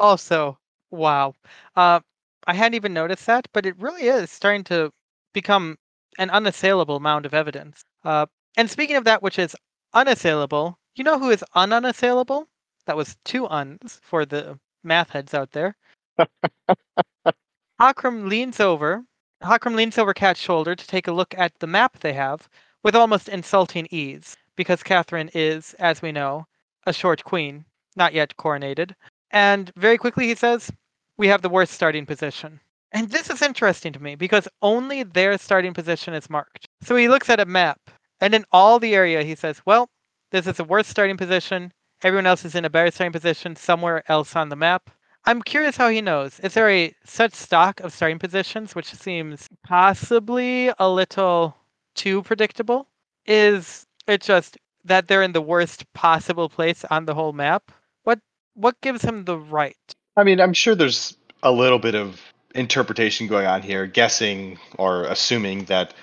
Also, 0.00 0.58
wow. 0.90 1.34
Uh, 1.76 2.00
I 2.46 2.54
hadn't 2.54 2.74
even 2.74 2.94
noticed 2.94 3.26
that, 3.26 3.46
but 3.52 3.66
it 3.66 3.78
really 3.78 4.04
is 4.04 4.30
starting 4.30 4.64
to 4.64 4.90
become 5.34 5.76
an 6.18 6.30
unassailable 6.30 7.00
mound 7.00 7.26
of 7.26 7.34
evidence. 7.34 7.82
Uh, 8.04 8.26
and 8.56 8.70
speaking 8.70 8.96
of 8.96 9.04
that 9.04 9.22
which 9.22 9.38
is 9.38 9.54
unassailable, 9.92 10.78
you 10.98 11.04
know 11.04 11.18
who 11.18 11.30
is 11.30 11.44
ununassailable? 11.54 12.46
That 12.86 12.96
was 12.96 13.16
two 13.24 13.46
uns 13.46 14.00
for 14.02 14.26
the 14.26 14.58
math 14.82 15.10
heads 15.10 15.32
out 15.32 15.52
there. 15.52 15.76
Hakram 17.80 18.28
leans 18.28 18.58
over. 18.58 19.04
Hakram 19.42 19.76
leans 19.76 19.96
over 19.96 20.12
Cat's 20.12 20.40
shoulder 20.40 20.74
to 20.74 20.86
take 20.86 21.06
a 21.06 21.12
look 21.12 21.34
at 21.38 21.56
the 21.60 21.68
map 21.68 22.00
they 22.00 22.12
have 22.12 22.48
with 22.82 22.96
almost 22.96 23.28
insulting 23.28 23.86
ease, 23.92 24.36
because 24.56 24.82
Catherine 24.82 25.30
is, 25.34 25.74
as 25.74 26.02
we 26.02 26.10
know, 26.10 26.46
a 26.86 26.92
short 26.92 27.22
queen, 27.22 27.64
not 27.94 28.12
yet 28.12 28.34
coronated. 28.36 28.94
And 29.30 29.70
very 29.76 29.98
quickly 29.98 30.26
he 30.26 30.34
says, 30.34 30.72
We 31.16 31.28
have 31.28 31.42
the 31.42 31.48
worst 31.48 31.74
starting 31.74 32.06
position. 32.06 32.58
And 32.90 33.10
this 33.10 33.30
is 33.30 33.42
interesting 33.42 33.92
to 33.92 34.02
me 34.02 34.16
because 34.16 34.48
only 34.62 35.04
their 35.04 35.38
starting 35.38 35.74
position 35.74 36.14
is 36.14 36.30
marked. 36.30 36.66
So 36.82 36.96
he 36.96 37.08
looks 37.08 37.30
at 37.30 37.38
a 37.38 37.46
map, 37.46 37.90
and 38.20 38.34
in 38.34 38.44
all 38.50 38.80
the 38.80 38.94
area 38.96 39.22
he 39.22 39.36
says, 39.36 39.62
Well, 39.64 39.88
this 40.30 40.46
is 40.46 40.56
the 40.56 40.64
worst 40.64 40.90
starting 40.90 41.16
position 41.16 41.72
Everyone 42.02 42.26
else 42.26 42.44
is 42.44 42.54
in 42.54 42.64
a 42.64 42.70
better 42.70 42.92
starting 42.92 43.12
position 43.12 43.56
somewhere 43.56 44.04
else 44.08 44.36
on 44.36 44.50
the 44.50 44.56
map. 44.56 44.90
I'm 45.24 45.42
curious 45.42 45.76
how 45.76 45.88
he 45.88 46.00
knows. 46.00 46.38
Is 46.40 46.54
there 46.54 46.70
a 46.70 46.94
such 47.04 47.34
stock 47.34 47.80
of 47.80 47.92
starting 47.92 48.20
positions, 48.20 48.74
which 48.74 48.94
seems 48.94 49.48
possibly 49.64 50.70
a 50.78 50.88
little 50.88 51.56
too 51.96 52.22
predictable? 52.22 52.86
Is 53.26 53.84
it 54.06 54.20
just 54.20 54.56
that 54.84 55.08
they're 55.08 55.24
in 55.24 55.32
the 55.32 55.42
worst 55.42 55.92
possible 55.92 56.48
place 56.48 56.84
on 56.84 57.04
the 57.04 57.14
whole 57.14 57.32
map? 57.32 57.72
What 58.04 58.20
what 58.54 58.80
gives 58.80 59.02
him 59.02 59.24
the 59.24 59.36
right? 59.36 59.76
I 60.16 60.22
mean, 60.22 60.40
I'm 60.40 60.52
sure 60.52 60.76
there's 60.76 61.16
a 61.42 61.50
little 61.50 61.80
bit 61.80 61.96
of 61.96 62.20
interpretation 62.54 63.26
going 63.26 63.46
on 63.46 63.62
here, 63.62 63.86
guessing 63.86 64.56
or 64.78 65.04
assuming 65.04 65.64
that 65.64 65.94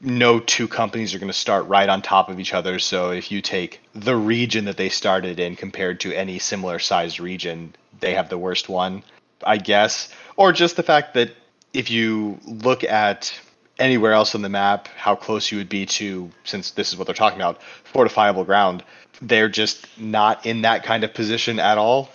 no 0.00 0.40
two 0.40 0.66
companies 0.66 1.14
are 1.14 1.18
going 1.18 1.32
to 1.32 1.38
start 1.38 1.66
right 1.66 1.88
on 1.88 2.02
top 2.02 2.28
of 2.28 2.40
each 2.40 2.54
other. 2.54 2.78
So 2.78 3.10
if 3.10 3.30
you 3.30 3.42
take 3.42 3.80
the 3.94 4.16
region 4.16 4.64
that 4.64 4.76
they 4.76 4.88
started 4.88 5.38
in 5.38 5.56
compared 5.56 6.00
to 6.00 6.12
any 6.12 6.38
similar 6.38 6.78
sized 6.78 7.20
region, 7.20 7.74
they 8.00 8.14
have 8.14 8.28
the 8.28 8.38
worst 8.38 8.68
one, 8.68 9.02
I 9.44 9.58
guess. 9.58 10.12
Or 10.36 10.52
just 10.52 10.76
the 10.76 10.82
fact 10.82 11.14
that 11.14 11.32
if 11.72 11.90
you 11.90 12.38
look 12.46 12.82
at 12.82 13.38
anywhere 13.78 14.12
else 14.12 14.34
on 14.34 14.42
the 14.42 14.48
map, 14.48 14.88
how 14.88 15.14
close 15.14 15.50
you 15.50 15.58
would 15.58 15.68
be 15.68 15.86
to, 15.86 16.30
since 16.44 16.70
this 16.72 16.92
is 16.92 16.96
what 16.96 17.06
they're 17.06 17.14
talking 17.14 17.38
about, 17.38 17.60
fortifiable 17.84 18.44
ground, 18.44 18.82
they're 19.22 19.48
just 19.48 19.86
not 19.98 20.44
in 20.46 20.62
that 20.62 20.82
kind 20.82 21.04
of 21.04 21.12
position 21.12 21.58
at 21.58 21.78
all. 21.78 22.10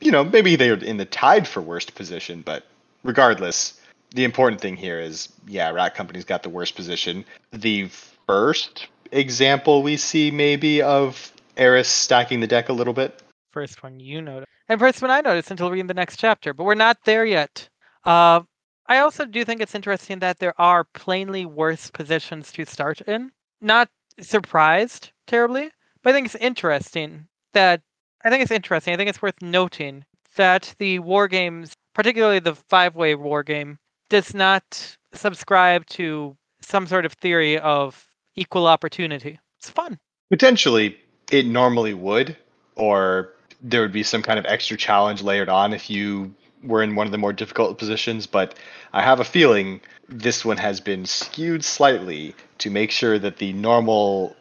You 0.00 0.12
know, 0.12 0.24
maybe 0.24 0.56
they're 0.56 0.74
in 0.74 0.96
the 0.96 1.04
tied 1.04 1.48
for 1.48 1.60
worst 1.60 1.94
position, 1.94 2.42
but 2.42 2.64
regardless, 3.02 3.80
the 4.14 4.24
important 4.24 4.60
thing 4.60 4.76
here 4.76 5.00
is 5.00 5.28
yeah, 5.46 5.70
Rat 5.70 5.94
Company's 5.94 6.24
got 6.24 6.42
the 6.42 6.48
worst 6.48 6.76
position. 6.76 7.24
The 7.52 7.88
first 8.26 8.86
example 9.12 9.82
we 9.82 9.96
see 9.96 10.30
maybe 10.30 10.80
of 10.80 11.32
Heiress 11.56 11.88
stacking 11.88 12.40
the 12.40 12.46
deck 12.46 12.68
a 12.68 12.72
little 12.72 12.94
bit. 12.94 13.22
First 13.50 13.82
one 13.82 14.00
you 14.00 14.22
noticed. 14.22 14.50
And 14.68 14.80
first 14.80 15.02
one 15.02 15.10
I 15.10 15.20
noticed 15.20 15.50
until 15.50 15.70
reading 15.70 15.88
the 15.88 15.94
next 15.94 16.16
chapter, 16.16 16.54
but 16.54 16.64
we're 16.64 16.74
not 16.74 16.98
there 17.04 17.24
yet. 17.24 17.68
Uh, 18.04 18.40
I 18.86 18.98
also 18.98 19.24
do 19.24 19.44
think 19.44 19.60
it's 19.60 19.74
interesting 19.74 20.20
that 20.20 20.38
there 20.38 20.58
are 20.60 20.84
plainly 20.84 21.46
worse 21.46 21.90
positions 21.90 22.52
to 22.52 22.64
start 22.64 23.00
in. 23.02 23.30
Not 23.60 23.88
surprised 24.20 25.10
terribly, 25.26 25.70
but 26.02 26.10
I 26.10 26.12
think 26.12 26.26
it's 26.26 26.34
interesting 26.36 27.26
that 27.52 27.80
I 28.24 28.30
think 28.30 28.42
it's 28.42 28.52
interesting. 28.52 28.94
I 28.94 28.96
think 28.96 29.10
it's 29.10 29.22
worth 29.22 29.40
noting 29.42 30.04
that 30.36 30.74
the 30.78 30.98
war 31.00 31.28
games, 31.28 31.72
particularly 31.94 32.40
the 32.40 32.54
five-way 32.54 33.14
war 33.14 33.42
game, 33.42 33.78
does 34.08 34.34
not 34.34 34.96
subscribe 35.12 35.86
to 35.86 36.36
some 36.60 36.86
sort 36.86 37.04
of 37.04 37.12
theory 37.14 37.58
of 37.58 38.08
equal 38.36 38.66
opportunity. 38.66 39.38
It's 39.58 39.70
fun. 39.70 39.98
Potentially, 40.30 40.96
it 41.30 41.46
normally 41.46 41.94
would, 41.94 42.36
or 42.76 43.32
there 43.60 43.80
would 43.80 43.92
be 43.92 44.02
some 44.02 44.22
kind 44.22 44.38
of 44.38 44.46
extra 44.46 44.76
challenge 44.76 45.22
layered 45.22 45.48
on 45.48 45.72
if 45.72 45.88
you 45.88 46.34
were 46.62 46.82
in 46.82 46.94
one 46.94 47.06
of 47.06 47.12
the 47.12 47.18
more 47.18 47.32
difficult 47.32 47.78
positions. 47.78 48.26
But 48.26 48.58
I 48.92 49.02
have 49.02 49.20
a 49.20 49.24
feeling 49.24 49.80
this 50.08 50.44
one 50.44 50.56
has 50.56 50.80
been 50.80 51.06
skewed 51.06 51.64
slightly 51.64 52.34
to 52.58 52.70
make 52.70 52.90
sure 52.90 53.18
that 53.18 53.38
the 53.38 53.52
normal, 53.52 54.36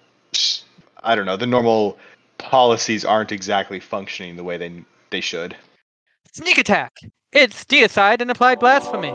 I 1.04 1.16
don't 1.16 1.26
know, 1.26 1.38
the 1.38 1.48
normal 1.48 1.98
policies 2.38 3.06
aren't 3.06 3.32
exactly 3.32 3.80
functioning 3.80 4.36
the 4.36 4.44
way 4.44 4.58
they 4.58 4.84
they 5.10 5.22
should. 5.22 5.56
Sneak 6.34 6.58
attack. 6.58 6.94
It's 7.32 7.64
deicide 7.66 8.22
and 8.22 8.32
applied 8.32 8.60
blasphemy. 8.60 9.14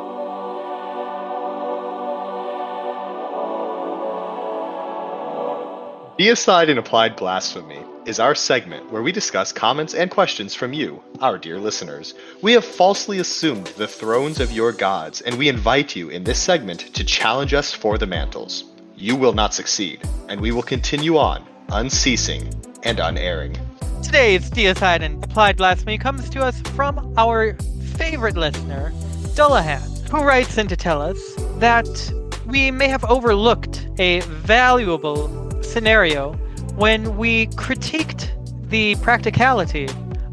Deicide 6.19 6.69
and 6.69 6.81
Applied 6.81 7.15
Blasphemy 7.15 7.79
is 8.05 8.19
our 8.19 8.35
segment 8.35 8.91
where 8.91 9.03
we 9.03 9.13
discuss 9.13 9.53
comments 9.53 9.95
and 9.95 10.11
questions 10.11 10.53
from 10.53 10.73
you, 10.73 11.01
our 11.21 11.39
dear 11.39 11.61
listeners. 11.61 12.13
We 12.43 12.55
have 12.55 12.65
falsely 12.65 13.21
assumed 13.21 13.69
the 13.69 13.87
thrones 13.87 14.41
of 14.41 14.51
your 14.51 14.73
gods, 14.73 15.21
and 15.21 15.39
we 15.39 15.49
invite 15.49 15.95
you 15.95 16.09
in 16.09 16.25
this 16.25 16.43
segment 16.43 16.93
to 16.95 17.05
challenge 17.05 17.55
us 17.55 17.73
for 17.73 17.99
the 17.99 18.07
mantles. 18.09 18.65
You 18.97 19.15
will 19.15 19.33
not 19.33 19.55
succeed, 19.55 20.01
and 20.29 20.41
we 20.41 20.51
will 20.51 20.65
continue 20.65 21.19
on, 21.19 21.47
unceasing 21.69 22.53
and 22.83 22.99
unerring. 22.99 23.57
Today's 24.03 24.51
Deicide 24.51 25.03
and 25.03 25.23
Applied 25.23 25.57
Blasphemy 25.57 25.99
comes 25.99 26.29
to 26.31 26.43
us 26.43 26.61
from 26.75 27.15
our 27.17 27.55
favorite 27.97 28.37
listener, 28.37 28.91
Dullahan, 29.37 30.11
who 30.11 30.25
writes 30.25 30.59
in 30.59 30.67
to 30.67 30.77
tell 30.77 31.01
us 31.01 31.35
that 31.59 32.13
we 32.45 32.73
may 32.73 32.89
have 32.89 33.05
overlooked 33.05 33.87
a 34.01 34.19
valuable 34.23 35.48
scenario 35.69 36.33
when 36.77 37.17
we 37.17 37.47
critiqued 37.49 38.31
the 38.69 38.97
practicality 38.97 39.89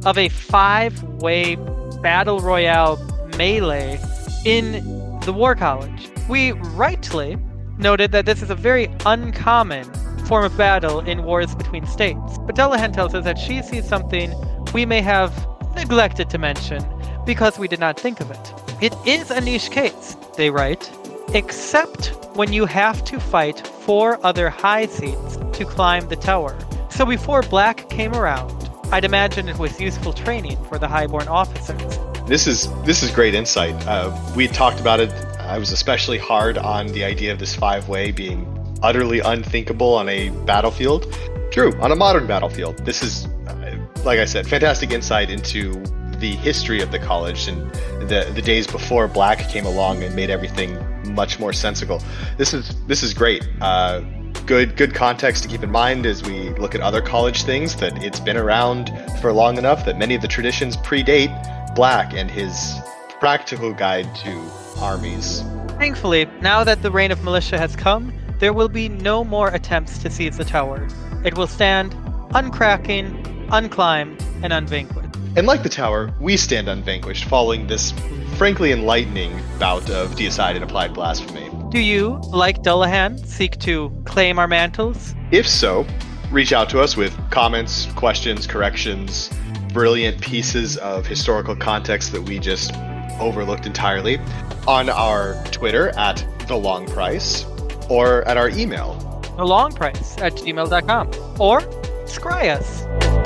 of 0.06 0.18
a 0.18 0.30
five 0.30 1.02
way 1.22 1.56
battle 2.02 2.40
royale 2.40 2.98
melee 3.38 4.00
in 4.46 4.72
the 5.22 5.34
War 5.34 5.56
College. 5.56 6.10
We 6.30 6.52
rightly 6.52 7.38
noted 7.78 8.12
that 8.12 8.26
this 8.26 8.42
is 8.42 8.50
a 8.50 8.56
very 8.56 8.90
uncommon 9.06 9.92
form 10.26 10.46
of 10.46 10.58
battle 10.58 11.00
in 11.02 11.24
wars 11.24 11.54
between 11.56 11.86
states. 11.86 12.38
But 12.40 12.56
Dullahan 12.56 12.94
tells 12.94 13.14
us 13.14 13.24
that 13.26 13.38
she 13.38 13.62
sees 13.62 13.88
something 13.88 14.34
we 14.74 14.86
may 14.86 15.02
have 15.02 15.48
neglected 15.76 16.30
to 16.32 16.38
mention 16.38 16.84
because 17.26 17.60
we 17.60 17.68
did 17.68 17.80
not 17.80 18.00
think 18.00 18.22
of 18.22 18.32
it. 18.32 18.54
It 18.82 18.94
is 19.06 19.32
a 19.32 19.42
niche 19.42 19.72
case, 19.72 20.16
they 20.38 20.50
write, 20.50 20.92
except 21.34 22.14
when 22.36 22.52
you 22.52 22.66
have 22.66 23.04
to 23.06 23.20
fight 23.20 23.66
four 23.66 24.24
other 24.26 24.50
high 24.50 24.86
seats 24.86 25.38
to 25.54 25.66
climb 25.66 26.08
the 26.08 26.16
tower. 26.16 26.58
So 26.90 27.06
before 27.06 27.42
Black 27.42 27.90
came 27.90 28.14
around, 28.14 28.70
I'd 28.92 29.06
imagine 29.06 29.50
it 29.50 29.58
was 29.58 29.80
useful 29.80 30.14
training 30.14 30.64
for 30.66 30.78
the 30.78 30.88
highborn 30.88 31.28
officers. 31.28 32.00
This 32.28 32.48
is 32.48 32.70
this 32.84 33.04
is 33.04 33.12
great 33.12 33.36
insight. 33.36 33.76
Uh, 33.88 34.16
we 34.36 34.48
talked 34.48 34.80
about 34.80 35.00
it. 35.00 35.12
I 35.40 35.58
was 35.58 35.72
especially 35.72 36.18
hard 36.18 36.58
on 36.58 36.88
the 36.88 37.04
idea 37.04 37.32
of 37.32 37.40
this 37.40 37.56
five-way 37.56 38.12
being 38.12 38.48
utterly 38.82 39.20
unthinkable 39.20 39.94
on 39.94 40.10
a 40.10 40.30
battlefield. 40.46 41.14
True, 41.52 41.74
on 41.82 41.92
a 41.92 41.96
modern 41.96 42.28
battlefield. 42.28 42.86
This 42.86 43.04
is, 43.04 43.28
uh, 43.48 43.78
like 44.04 44.20
I 44.20 44.26
said, 44.26 44.48
fantastic 44.48 44.92
insight 44.92 45.30
into 45.30 45.84
the 46.20 46.32
history 46.32 46.82
of 46.82 46.92
the 46.92 47.00
college 47.00 47.48
and 47.48 47.70
the 48.10 48.30
the 48.34 48.42
days 48.42 48.68
before 48.68 49.08
Black 49.08 49.50
came 49.50 49.66
along 49.66 50.04
and 50.04 50.16
made 50.16 50.30
everything 50.30 50.78
much 51.14 51.40
more 51.40 51.54
sensible. 51.54 52.02
This 52.38 52.54
is 52.54 52.76
this 52.88 53.04
is 53.04 53.14
great. 53.14 53.48
Uh, 53.62 54.02
good 54.46 54.76
good 54.76 54.94
context 54.94 55.44
to 55.44 55.50
keep 55.50 55.64
in 55.64 55.72
mind 55.72 56.06
as 56.06 56.24
we 56.24 56.50
look 56.52 56.76
at 56.76 56.82
other 56.82 57.02
college 57.02 57.44
things 57.44 57.76
that 57.78 58.04
it's 58.04 58.20
been 58.20 58.38
around 58.38 58.92
for 59.22 59.32
long 59.32 59.58
enough 59.58 59.86
that 59.86 59.98
many 59.98 60.16
of 60.16 60.22
the 60.22 60.28
traditions 60.28 60.78
predate 60.78 61.76
Black 61.76 62.14
and 62.14 62.30
his 62.30 62.76
practical 63.20 63.74
guide 63.74 64.14
to 64.16 64.32
armies. 64.78 65.44
Thankfully, 65.80 66.26
now 66.42 66.64
that 66.64 66.82
the 66.82 66.92
reign 66.92 67.12
of 67.12 67.20
Malicia 67.20 67.58
has 67.58 67.76
come, 67.76 68.14
there 68.40 68.54
will 68.54 68.70
be 68.70 68.88
no 68.90 69.24
more 69.24 69.50
attempts 69.50 69.98
to 70.00 70.10
seize 70.10 70.38
the 70.38 70.46
tower. 70.46 70.88
It 71.24 71.38
will 71.38 71.48
stand 71.48 71.94
uncracking, 72.32 73.48
unclimbed, 73.50 74.22
and 74.44 74.54
unvanquished. 74.54 75.15
And 75.38 75.48
like 75.48 75.64
the 75.64 75.70
tower, 75.70 76.14
we 76.22 76.38
stand 76.38 76.70
unvanquished 76.70 77.26
following 77.26 77.68
this 77.68 77.94
frankly 78.38 78.72
enlightening 78.72 79.38
bout 79.60 79.90
of 79.90 80.12
deicide 80.12 80.56
and 80.56 80.64
applied 80.64 80.94
blasphemy. 80.94 81.50
Do 81.72 81.80
you, 81.80 82.22
like 82.28 82.64
Dullahan, 82.64 83.26
seek 83.26 83.60
to 83.60 83.92
claim 84.06 84.40
our 84.40 84.48
mantles? 84.48 85.14
If 85.32 85.46
so, 85.46 85.86
reach 86.32 86.54
out 86.54 86.70
to 86.70 86.80
us 86.80 86.96
with 86.96 87.14
comments, 87.32 87.88
questions, 87.96 88.48
corrections, 88.48 89.30
brilliant 89.74 90.22
pieces 90.22 90.78
of 90.78 91.06
historical 91.06 91.54
context 91.54 92.14
that 92.14 92.22
we 92.22 92.40
just 92.40 92.74
overlooked 93.20 93.66
entirely 93.66 94.20
on 94.68 94.90
our 94.90 95.44
Twitter 95.52 95.90
at 95.98 96.26
The 96.48 96.56
Long 96.56 96.86
Price 96.86 97.44
or 97.90 98.26
at 98.26 98.38
our 98.38 98.48
email. 98.50 98.94
The 99.36 99.44
Long 99.44 99.74
Price 99.74 100.18
at 100.20 100.36
gmail.com 100.36 101.08
or 101.42 101.60
scry 102.06 102.58
us. 102.58 103.25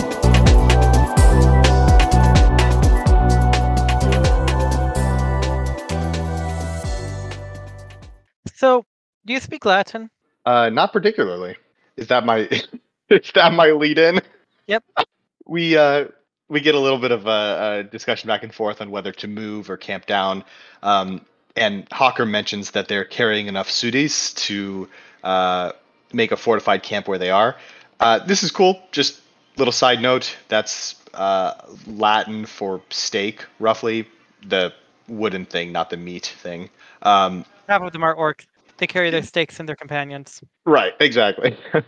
So, 8.59 8.83
do 9.25 9.31
you 9.31 9.39
speak 9.39 9.63
Latin? 9.63 10.09
Uh, 10.45 10.67
not 10.67 10.91
particularly. 10.91 11.55
Is 11.95 12.07
that 12.07 12.25
my 12.25 12.39
is 13.09 13.31
that 13.33 13.53
my 13.53 13.71
lead 13.71 13.97
in? 13.97 14.21
Yep. 14.67 14.83
We 15.45 15.75
uh 15.75 16.05
we 16.47 16.59
get 16.59 16.75
a 16.75 16.79
little 16.79 16.99
bit 16.99 17.09
of 17.11 17.25
a, 17.25 17.79
a 17.79 17.83
discussion 17.83 18.27
back 18.27 18.43
and 18.43 18.53
forth 18.53 18.81
on 18.81 18.91
whether 18.91 19.11
to 19.13 19.27
move 19.27 19.67
or 19.71 19.77
camp 19.77 20.05
down. 20.05 20.43
Um, 20.83 21.25
and 21.55 21.89
Hakram 21.89 22.29
mentions 22.29 22.69
that 22.71 22.87
they're 22.87 23.03
carrying 23.03 23.47
enough 23.47 23.67
sudis 23.67 24.35
to 24.45 24.87
uh, 25.23 25.71
make 26.13 26.31
a 26.31 26.37
fortified 26.37 26.83
camp 26.83 27.07
where 27.07 27.17
they 27.17 27.31
are. 27.31 27.55
Uh, 27.99 28.19
this 28.19 28.43
is 28.43 28.51
cool. 28.51 28.79
Just 28.91 29.19
little 29.57 29.71
side 29.71 30.03
note. 30.03 30.37
That's 30.49 31.01
uh, 31.15 31.55
Latin 31.87 32.45
for 32.45 32.79
steak, 32.91 33.43
roughly. 33.59 34.07
The 34.45 34.71
wooden 35.07 35.45
thing, 35.45 35.71
not 35.71 35.89
the 35.89 35.97
meat 35.97 36.27
thing. 36.27 36.69
Um, 37.01 37.43
Half 37.69 37.83
of 37.83 37.93
them 37.93 38.03
are 38.03 38.15
orcs. 38.15 38.45
They 38.77 38.87
carry 38.87 39.09
their 39.11 39.23
stakes 39.23 39.59
and 39.59 39.69
their 39.69 39.75
companions. 39.75 40.41
Right, 40.65 40.93
exactly. 40.99 41.57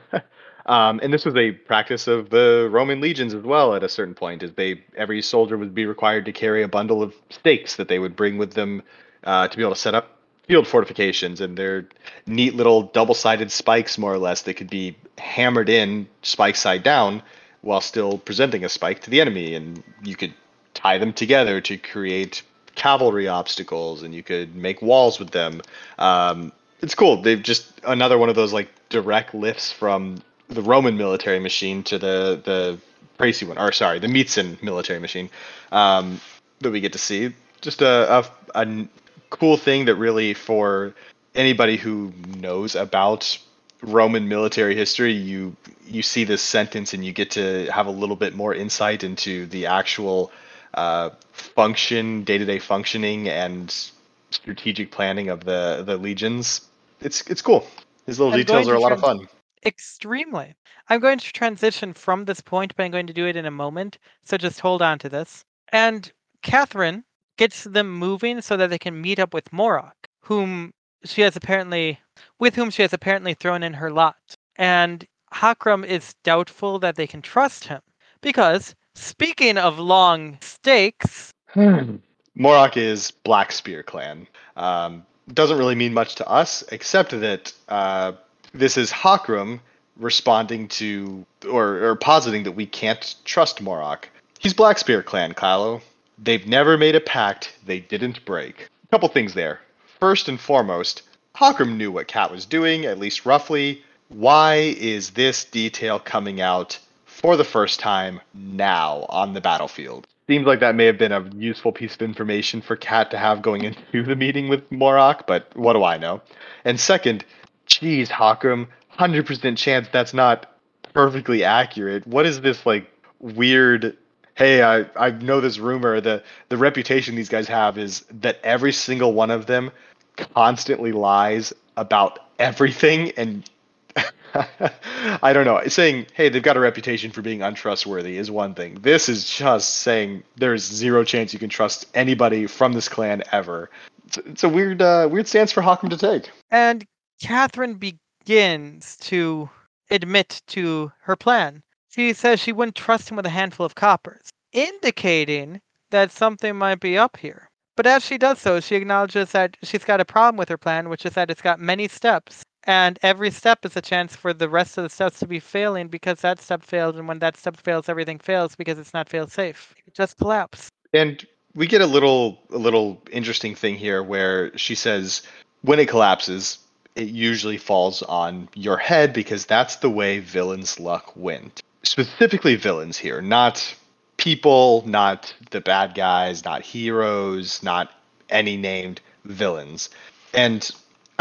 Um, 0.67 0.99
and 1.01 1.11
this 1.11 1.25
was 1.25 1.35
a 1.35 1.51
practice 1.51 2.07
of 2.07 2.29
the 2.29 2.69
Roman 2.71 3.01
legions 3.01 3.33
as 3.33 3.43
well. 3.43 3.73
At 3.73 3.83
a 3.83 3.89
certain 3.89 4.13
point, 4.13 4.43
is 4.43 4.53
they 4.53 4.83
every 4.95 5.19
soldier 5.21 5.57
would 5.57 5.73
be 5.73 5.87
required 5.87 6.23
to 6.25 6.31
carry 6.31 6.61
a 6.61 6.67
bundle 6.67 7.01
of 7.01 7.15
stakes 7.31 7.77
that 7.77 7.87
they 7.87 7.97
would 7.97 8.15
bring 8.15 8.37
with 8.37 8.53
them 8.53 8.83
uh, 9.23 9.47
to 9.47 9.57
be 9.57 9.63
able 9.63 9.73
to 9.73 9.79
set 9.79 9.95
up 9.95 10.19
field 10.47 10.67
fortifications, 10.67 11.41
and 11.41 11.57
they're 11.57 11.87
neat 12.27 12.55
little 12.55 12.83
double-sided 12.83 13.51
spikes, 13.51 13.97
more 13.97 14.13
or 14.13 14.19
less, 14.19 14.43
that 14.43 14.53
could 14.53 14.69
be 14.69 14.95
hammered 15.17 15.67
in 15.67 16.07
spike 16.21 16.55
side 16.55 16.83
down 16.83 17.23
while 17.61 17.81
still 17.81 18.19
presenting 18.19 18.63
a 18.63 18.69
spike 18.69 19.01
to 19.01 19.09
the 19.09 19.19
enemy, 19.19 19.55
and 19.55 19.83
you 20.03 20.15
could 20.15 20.33
tie 20.73 20.99
them 20.99 21.11
together 21.11 21.59
to 21.59 21.77
create 21.77 22.43
cavalry 22.75 23.27
obstacles, 23.27 24.03
and 24.03 24.13
you 24.13 24.23
could 24.23 24.55
make 24.55 24.81
walls 24.81 25.19
with 25.19 25.31
them. 25.31 25.61
Um, 25.97 26.51
it's 26.81 26.95
cool. 26.95 27.21
They've 27.21 27.41
just 27.41 27.71
another 27.83 28.17
one 28.17 28.29
of 28.29 28.35
those 28.35 28.53
like 28.53 28.69
direct 28.89 29.33
lifts 29.33 29.71
from 29.71 30.21
the 30.47 30.61
Roman 30.61 30.97
military 30.97 31.39
machine 31.39 31.83
to 31.83 31.97
the 31.97 32.41
the 32.43 32.79
Praesi 33.17 33.47
one, 33.47 33.57
or 33.57 33.71
sorry, 33.71 33.99
the 33.99 34.07
Miezan 34.07 34.61
military 34.63 34.99
machine 34.99 35.29
um, 35.71 36.19
that 36.59 36.71
we 36.71 36.81
get 36.81 36.93
to 36.93 36.99
see. 36.99 37.33
Just 37.61 37.81
a, 37.81 38.25
a, 38.55 38.65
a 38.65 38.87
cool 39.29 39.57
thing 39.57 39.85
that 39.85 39.95
really 39.95 40.33
for 40.33 40.93
anybody 41.35 41.77
who 41.77 42.11
knows 42.39 42.75
about 42.75 43.37
Roman 43.83 44.27
military 44.27 44.75
history, 44.75 45.13
you 45.13 45.55
you 45.87 46.01
see 46.01 46.23
this 46.23 46.41
sentence 46.41 46.93
and 46.93 47.03
you 47.03 47.11
get 47.11 47.31
to 47.31 47.69
have 47.71 47.87
a 47.87 47.91
little 47.91 48.15
bit 48.15 48.35
more 48.35 48.53
insight 48.53 49.03
into 49.03 49.45
the 49.47 49.65
actual 49.65 50.31
uh, 50.73 51.11
function, 51.31 52.23
day 52.23 52.37
to 52.37 52.45
day 52.45 52.59
functioning, 52.59 53.29
and 53.29 53.91
strategic 54.29 54.91
planning 54.91 55.29
of 55.29 55.43
the 55.43 55.83
the 55.85 55.97
legions. 55.97 56.61
It's 57.01 57.21
it's 57.29 57.41
cool. 57.41 57.67
These 58.05 58.19
little 58.19 58.33
I'm 58.33 58.39
details 58.39 58.67
are 58.67 58.73
a 58.73 58.77
to 58.77 58.81
lot 58.81 58.91
of 58.91 58.99
fun. 58.99 59.27
Extremely. 59.65 60.55
I'm 60.89 60.99
going 60.99 61.19
to 61.19 61.33
transition 61.33 61.93
from 61.93 62.25
this 62.25 62.41
point, 62.41 62.75
but 62.75 62.83
I'm 62.83 62.91
going 62.91 63.07
to 63.07 63.13
do 63.13 63.27
it 63.27 63.35
in 63.35 63.45
a 63.45 63.51
moment. 63.51 63.97
So 64.23 64.37
just 64.37 64.59
hold 64.59 64.81
on 64.81 64.97
to 64.99 65.09
this. 65.09 65.45
And 65.69 66.11
Catherine 66.41 67.03
gets 67.37 67.63
them 67.63 67.89
moving 67.91 68.41
so 68.41 68.57
that 68.57 68.69
they 68.69 68.79
can 68.79 69.01
meet 69.01 69.19
up 69.19 69.33
with 69.33 69.51
Morok, 69.51 69.93
whom 70.21 70.73
she 71.05 71.21
has 71.21 71.35
apparently, 71.35 71.99
with 72.39 72.55
whom 72.55 72.69
she 72.69 72.81
has 72.81 72.93
apparently 72.93 73.33
thrown 73.33 73.63
in 73.63 73.73
her 73.73 73.91
lot. 73.91 74.35
And 74.55 75.05
Hakram 75.33 75.85
is 75.85 76.15
doubtful 76.23 76.79
that 76.79 76.95
they 76.95 77.07
can 77.07 77.21
trust 77.21 77.65
him 77.65 77.81
because, 78.21 78.75
speaking 79.21 79.57
of 79.57 79.79
long 79.79 80.37
stakes, 80.41 81.31
Morok 81.55 82.75
is 82.75 83.11
Black 83.11 83.51
Spear 83.51 83.83
Clan. 83.83 84.27
Um, 84.55 85.05
doesn't 85.33 85.57
really 85.57 85.75
mean 85.75 85.93
much 85.93 86.15
to 86.15 86.27
us, 86.27 86.63
except 86.71 87.11
that 87.11 87.53
uh, 87.69 88.13
this 88.53 88.77
is 88.77 88.91
Hakram 88.91 89.59
responding 89.97 90.67
to 90.69 91.25
or, 91.49 91.83
or 91.83 91.95
positing 91.95 92.43
that 92.43 92.53
we 92.53 92.65
can't 92.65 93.15
trust 93.25 93.63
Morok. 93.63 94.05
He's 94.39 94.53
Black 94.53 94.77
Spear 94.77 95.03
Clan, 95.03 95.33
Callow. 95.33 95.81
They've 96.17 96.47
never 96.47 96.77
made 96.77 96.95
a 96.95 96.99
pact 96.99 97.53
they 97.65 97.79
didn't 97.79 98.23
break. 98.25 98.67
A 98.85 98.87
couple 98.87 99.07
things 99.09 99.33
there. 99.33 99.61
First 99.99 100.27
and 100.27 100.39
foremost, 100.39 101.03
Hakram 101.35 101.77
knew 101.77 101.91
what 101.91 102.07
Kat 102.07 102.31
was 102.31 102.45
doing, 102.45 102.85
at 102.85 102.99
least 102.99 103.25
roughly. 103.25 103.83
Why 104.09 104.55
is 104.55 105.11
this 105.11 105.45
detail 105.45 105.99
coming 105.99 106.41
out 106.41 106.79
for 107.21 107.37
the 107.37 107.43
first 107.43 107.79
time 107.79 108.19
now 108.33 109.05
on 109.09 109.33
the 109.33 109.41
battlefield? 109.41 110.07
Seems 110.27 110.45
like 110.45 110.59
that 110.59 110.75
may 110.75 110.85
have 110.85 110.97
been 110.97 111.11
a 111.11 111.29
useful 111.35 111.71
piece 111.71 111.95
of 111.95 112.01
information 112.01 112.61
for 112.61 112.75
Kat 112.75 113.11
to 113.11 113.17
have 113.17 113.41
going 113.41 113.63
into 113.93 114.03
the 114.03 114.15
meeting 114.15 114.49
with 114.49 114.69
Morok, 114.69 115.27
but 115.27 115.55
what 115.55 115.73
do 115.73 115.83
I 115.83 115.97
know? 115.97 116.21
And 116.65 116.79
second, 116.79 117.25
geez, 117.65 118.09
Hakram, 118.09 118.67
100% 118.97 119.57
chance 119.57 119.87
that's 119.91 120.13
not 120.13 120.57
perfectly 120.93 121.43
accurate. 121.43 122.05
What 122.07 122.25
is 122.25 122.41
this, 122.41 122.65
like, 122.65 122.89
weird 123.19 123.97
hey, 124.35 124.63
I, 124.63 124.85
I 124.95 125.11
know 125.11 125.39
this 125.41 125.59
rumor. 125.59 126.01
The 126.01 126.23
the 126.49 126.57
reputation 126.57 127.15
these 127.15 127.29
guys 127.29 127.47
have 127.47 127.77
is 127.77 128.03
that 128.21 128.39
every 128.43 128.71
single 128.71 129.13
one 129.13 129.29
of 129.29 129.45
them 129.45 129.71
constantly 130.17 130.91
lies 130.91 131.53
about 131.77 132.19
everything 132.39 133.11
and 133.17 133.47
I 135.21 135.33
don't 135.33 135.45
know. 135.45 135.61
Saying, 135.67 136.07
hey, 136.13 136.29
they've 136.29 136.43
got 136.43 136.57
a 136.57 136.59
reputation 136.59 137.11
for 137.11 137.21
being 137.21 137.41
untrustworthy 137.41 138.17
is 138.17 138.31
one 138.31 138.53
thing. 138.53 138.75
This 138.81 139.09
is 139.09 139.29
just 139.29 139.79
saying 139.79 140.23
there's 140.37 140.63
zero 140.63 141.03
chance 141.03 141.33
you 141.33 141.39
can 141.39 141.49
trust 141.49 141.85
anybody 141.93 142.47
from 142.47 142.73
this 142.73 142.87
clan 142.87 143.23
ever. 143.31 143.69
It's, 144.07 144.17
it's 144.17 144.43
a 144.43 144.49
weird, 144.49 144.81
uh, 144.81 145.07
weird 145.11 145.27
stance 145.27 145.51
for 145.51 145.61
Hakram 145.61 145.89
to 145.89 145.97
take. 145.97 146.29
and 146.49 146.85
Catherine 147.21 147.75
begins 147.75 148.97
to 148.97 149.49
admit 149.91 150.41
to 150.47 150.91
her 151.01 151.15
plan. 151.15 151.61
She 151.89 152.13
says 152.13 152.39
she 152.39 152.53
wouldn't 152.53 152.75
trust 152.75 153.09
him 153.09 153.17
with 153.17 153.25
a 153.25 153.29
handful 153.29 153.65
of 153.65 153.75
coppers, 153.75 154.29
indicating 154.53 155.61
that 155.91 156.11
something 156.11 156.55
might 156.55 156.79
be 156.79 156.97
up 156.97 157.17
here. 157.17 157.49
But 157.75 157.85
as 157.85 158.05
she 158.05 158.17
does 158.17 158.39
so, 158.39 158.59
she 158.59 158.75
acknowledges 158.75 159.31
that 159.31 159.57
she's 159.63 159.83
got 159.83 160.01
a 160.01 160.05
problem 160.05 160.37
with 160.37 160.49
her 160.49 160.57
plan, 160.57 160.89
which 160.89 161.05
is 161.05 161.13
that 161.13 161.29
it's 161.29 161.41
got 161.41 161.59
many 161.59 161.87
steps, 161.87 162.43
and 162.65 162.99
every 163.01 163.31
step 163.31 163.65
is 163.65 163.75
a 163.75 163.81
chance 163.81 164.15
for 164.15 164.33
the 164.33 164.49
rest 164.49 164.77
of 164.77 164.83
the 164.83 164.89
steps 164.89 165.19
to 165.19 165.27
be 165.27 165.39
failing 165.39 165.87
because 165.87 166.21
that 166.21 166.39
step 166.41 166.63
failed, 166.63 166.97
and 166.97 167.07
when 167.07 167.19
that 167.19 167.37
step 167.37 167.57
fails, 167.57 167.89
everything 167.89 168.19
fails 168.19 168.55
because 168.55 168.77
it's 168.77 168.93
not 168.93 169.09
fail 169.09 169.27
safe. 169.27 169.73
It 169.87 169.93
just 169.93 170.17
collapse. 170.17 170.69
And 170.93 171.25
we 171.55 171.67
get 171.67 171.81
a 171.81 171.85
little, 171.85 172.39
a 172.51 172.57
little 172.57 173.01
interesting 173.11 173.55
thing 173.55 173.75
here 173.75 174.03
where 174.03 174.55
she 174.57 174.75
says, 174.75 175.21
when 175.61 175.79
it 175.79 175.87
collapses, 175.87 176.59
it 176.95 177.09
usually 177.09 177.57
falls 177.57 178.01
on 178.03 178.49
your 178.55 178.77
head 178.77 179.13
because 179.13 179.45
that's 179.45 179.77
the 179.77 179.89
way 179.89 180.19
villains' 180.19 180.79
luck 180.79 181.13
went. 181.15 181.61
Specifically, 181.83 182.55
villains 182.55 182.97
here, 182.97 183.21
not 183.21 183.75
people, 184.17 184.83
not 184.85 185.33
the 185.49 185.61
bad 185.61 185.95
guys, 185.95 186.45
not 186.45 186.61
heroes, 186.61 187.63
not 187.63 187.91
any 188.29 188.55
named 188.57 189.01
villains. 189.25 189.89
And 190.33 190.69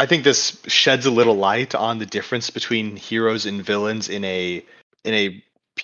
I 0.01 0.07
think 0.07 0.23
this 0.23 0.59
sheds 0.65 1.05
a 1.05 1.11
little 1.11 1.35
light 1.35 1.75
on 1.75 1.99
the 1.99 2.07
difference 2.07 2.49
between 2.49 2.95
heroes 2.95 3.45
and 3.45 3.63
villains 3.63 4.09
in 4.09 4.25
a 4.25 4.65
in 5.03 5.13
a 5.13 5.43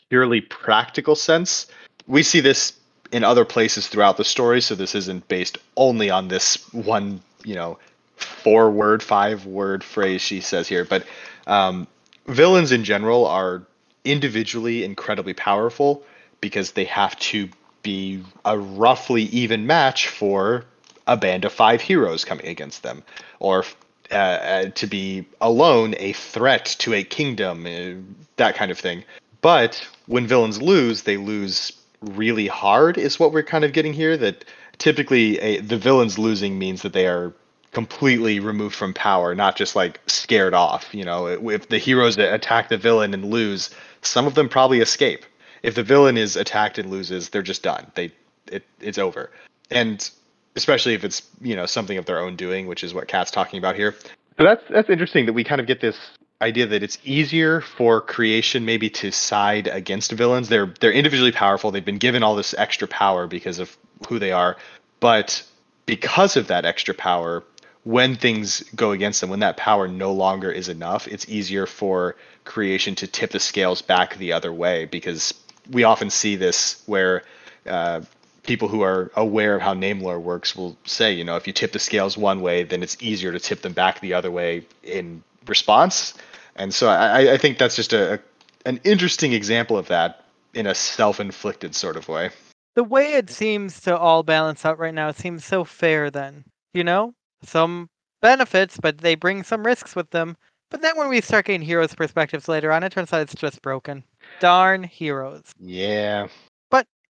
purely 0.10 0.42
practical 0.42 1.16
sense. 1.16 1.68
We 2.08 2.24
see 2.24 2.40
this 2.40 2.74
in 3.12 3.24
other 3.24 3.46
places 3.46 3.88
throughout 3.88 4.18
the 4.18 4.26
story, 4.26 4.60
so 4.62 4.74
this 4.74 4.96
isn't 4.96 5.28
based 5.28 5.60
only 5.76 6.10
on 6.10 6.30
this 6.30 6.56
one, 6.74 7.22
you 7.46 7.54
know, 7.54 7.78
four 8.16 8.72
word, 8.72 9.04
five 9.04 9.46
word 9.46 9.84
phrase 9.84 10.20
she 10.20 10.42
says 10.42 10.68
here. 10.68 10.84
But 10.84 11.06
um, 11.46 11.86
villains 12.26 12.72
in 12.72 12.84
general 12.84 13.28
are 13.28 13.62
individually 14.04 14.84
incredibly 14.84 15.36
powerful 15.36 16.02
because 16.42 16.72
they 16.72 16.86
have 16.86 17.16
to 17.20 17.50
be 17.84 18.24
a 18.44 18.58
roughly 18.58 19.26
even 19.26 19.68
match 19.68 20.08
for 20.08 20.66
a 21.06 21.16
band 21.16 21.46
of 21.46 21.54
five 21.54 21.82
heroes 21.82 22.26
coming 22.26 22.48
against 22.48 22.82
them, 22.82 23.04
or 23.40 23.64
uh, 24.12 24.16
uh, 24.16 24.66
to 24.70 24.88
be 24.88 25.26
alone 25.42 25.96
a 25.98 26.14
threat 26.14 26.76
to 26.80 26.94
a 26.94 27.04
kingdom, 27.04 27.66
uh, 27.66 28.02
that 28.38 28.56
kind 28.56 28.72
of 28.72 28.80
thing. 28.80 29.04
But 29.42 29.86
when 30.08 30.28
villains 30.28 30.62
lose, 30.62 31.04
they 31.04 31.18
lose 31.18 31.72
really 32.02 32.48
hard, 32.48 32.98
is 32.98 33.20
what 33.20 33.34
we're 33.34 33.44
kind 33.44 33.64
of 33.64 33.74
getting 33.74 33.94
here. 33.94 34.18
That 34.18 34.46
typically 34.78 35.40
a, 35.40 35.60
the 35.60 35.78
villains 35.78 36.18
losing 36.18 36.58
means 36.60 36.82
that 36.82 36.94
they 36.94 37.08
are 37.08 37.34
completely 37.72 38.40
removed 38.40 38.76
from 38.76 38.94
power, 38.94 39.36
not 39.36 39.56
just 39.56 39.76
like 39.76 40.00
scared 40.08 40.54
off. 40.54 40.94
You 40.94 41.06
know, 41.06 41.28
if 41.28 41.70
the 41.70 41.78
heroes 41.78 42.18
attack 42.18 42.70
the 42.70 42.78
villain 42.78 43.14
and 43.14 43.26
lose, 43.26 43.70
some 44.02 44.26
of 44.26 44.36
them 44.36 44.50
probably 44.50 44.80
escape. 44.80 45.26
If 45.64 45.76
the 45.76 45.84
villain 45.84 46.18
is 46.18 46.36
attacked 46.36 46.78
and 46.78 46.90
loses, 46.90 47.30
they're 47.30 47.42
just 47.42 47.64
done. 47.64 47.92
They 47.96 48.12
it, 48.52 48.64
it's 48.80 48.98
over. 48.98 49.32
And 49.70 50.10
especially 50.58 50.94
if 50.94 51.06
it's 51.06 51.22
you 51.42 51.56
know 51.56 51.66
something 51.66 51.98
of 51.98 52.06
their 52.06 52.20
own 52.20 52.36
doing, 52.36 52.68
which 52.68 52.84
is 52.84 52.94
what 52.94 53.08
Kat's 53.08 53.32
talking 53.32 53.58
about 53.58 53.76
here. 53.76 53.96
So 54.38 54.44
that's 54.44 54.64
that's 54.70 54.90
interesting 54.90 55.26
that 55.28 55.34
we 55.34 55.44
kind 55.44 55.62
of 55.62 55.68
get 55.68 55.80
this 55.80 55.98
idea 56.42 56.68
that 56.68 56.84
it's 56.84 56.98
easier 57.04 57.62
for 57.62 58.02
creation 58.02 58.66
maybe 58.66 58.90
to 58.90 59.12
side 59.12 59.68
against 59.68 60.12
villains. 60.12 60.50
They're 60.50 60.74
they're 60.80 60.92
individually 60.92 61.32
powerful. 61.32 61.72
They've 61.72 61.86
been 61.86 61.98
given 61.98 62.24
all 62.24 62.36
this 62.36 62.54
extra 62.56 62.88
power 62.88 63.28
because 63.28 63.60
of 63.60 63.78
who 64.10 64.20
they 64.20 64.32
are, 64.32 64.58
but 65.00 65.44
because 65.86 66.36
of 66.36 66.48
that 66.48 66.66
extra 66.66 66.94
power, 66.94 67.44
when 67.84 68.16
things 68.16 68.64
go 68.76 68.92
against 68.92 69.22
them, 69.22 69.30
when 69.30 69.40
that 69.40 69.56
power 69.56 69.88
no 69.88 70.12
longer 70.12 70.52
is 70.52 70.68
enough, 70.68 71.08
it's 71.08 71.28
easier 71.30 71.66
for 71.66 72.16
creation 72.44 72.96
to 72.96 73.08
tip 73.08 73.32
the 73.32 73.40
scales 73.40 73.82
back 73.82 74.18
the 74.18 74.34
other 74.34 74.52
way 74.52 74.86
because 74.86 75.34
we 75.72 75.86
often 75.86 76.10
see 76.10 76.36
this 76.36 76.84
where 76.86 77.24
uh, 77.66 78.02
people 78.48 78.68
who 78.68 78.82
are 78.82 79.12
aware 79.16 79.56
of 79.56 79.62
how 79.62 79.74
name 79.74 80.02
lore 80.02 80.20
works 80.20 80.56
will 80.56 80.78
say, 80.86 81.12
you 81.14 81.24
know, 81.24 81.36
if 81.36 81.46
you 81.46 81.54
tip 81.54 81.74
the 81.74 81.80
scales 81.80 82.18
one 82.18 82.42
way, 82.42 82.64
then 82.64 82.82
it's 82.82 82.98
easier 83.00 83.32
to 83.32 83.40
tip 83.40 83.62
them 83.62 83.74
back 83.74 84.00
the 84.00 84.14
other 84.14 84.32
way 84.32 84.66
in 84.84 85.22
response. 85.46 86.14
And 86.56 86.74
so 86.74 86.90
I, 86.90 87.34
I 87.34 87.38
think 87.38 87.58
that's 87.58 87.76
just 87.76 87.94
a 87.94 88.20
an 88.66 88.80
interesting 88.84 89.34
example 89.34 89.78
of 89.78 89.88
that 89.88 90.26
in 90.54 90.68
a 90.68 90.76
self-inflicted 90.76 91.76
sort 91.76 91.96
of 91.96 92.10
way. 92.10 92.32
The 92.76 92.84
way 92.84 93.14
it 93.14 93.30
seems 93.30 93.80
to 93.82 93.98
all 93.98 94.24
balance 94.24 94.66
out 94.66 94.80
right 94.80 94.94
now 94.94 95.10
it 95.10 95.18
seems 95.18 95.46
so 95.46 95.64
fair 95.64 96.10
then. 96.10 96.44
You 96.74 96.84
know? 96.84 97.14
Some 97.44 97.90
benefits, 98.22 98.80
but 98.82 98.98
they 98.98 99.16
bring 99.16 99.44
some 99.44 99.66
risks 99.66 99.96
with 99.96 100.10
them. 100.10 100.36
But 100.70 100.82
then 100.82 100.98
when 100.98 101.08
we 101.08 101.22
start 101.22 101.46
getting 101.46 101.62
heroes' 101.62 101.96
perspectives 101.96 102.48
later 102.48 102.72
on, 102.74 102.84
it 102.84 102.92
turns 102.92 103.14
out 103.14 103.22
it's 103.22 103.36
just 103.36 103.62
broken. 103.62 104.04
Darn 104.40 104.84
heroes. 104.84 105.44
Yeah. 105.60 106.28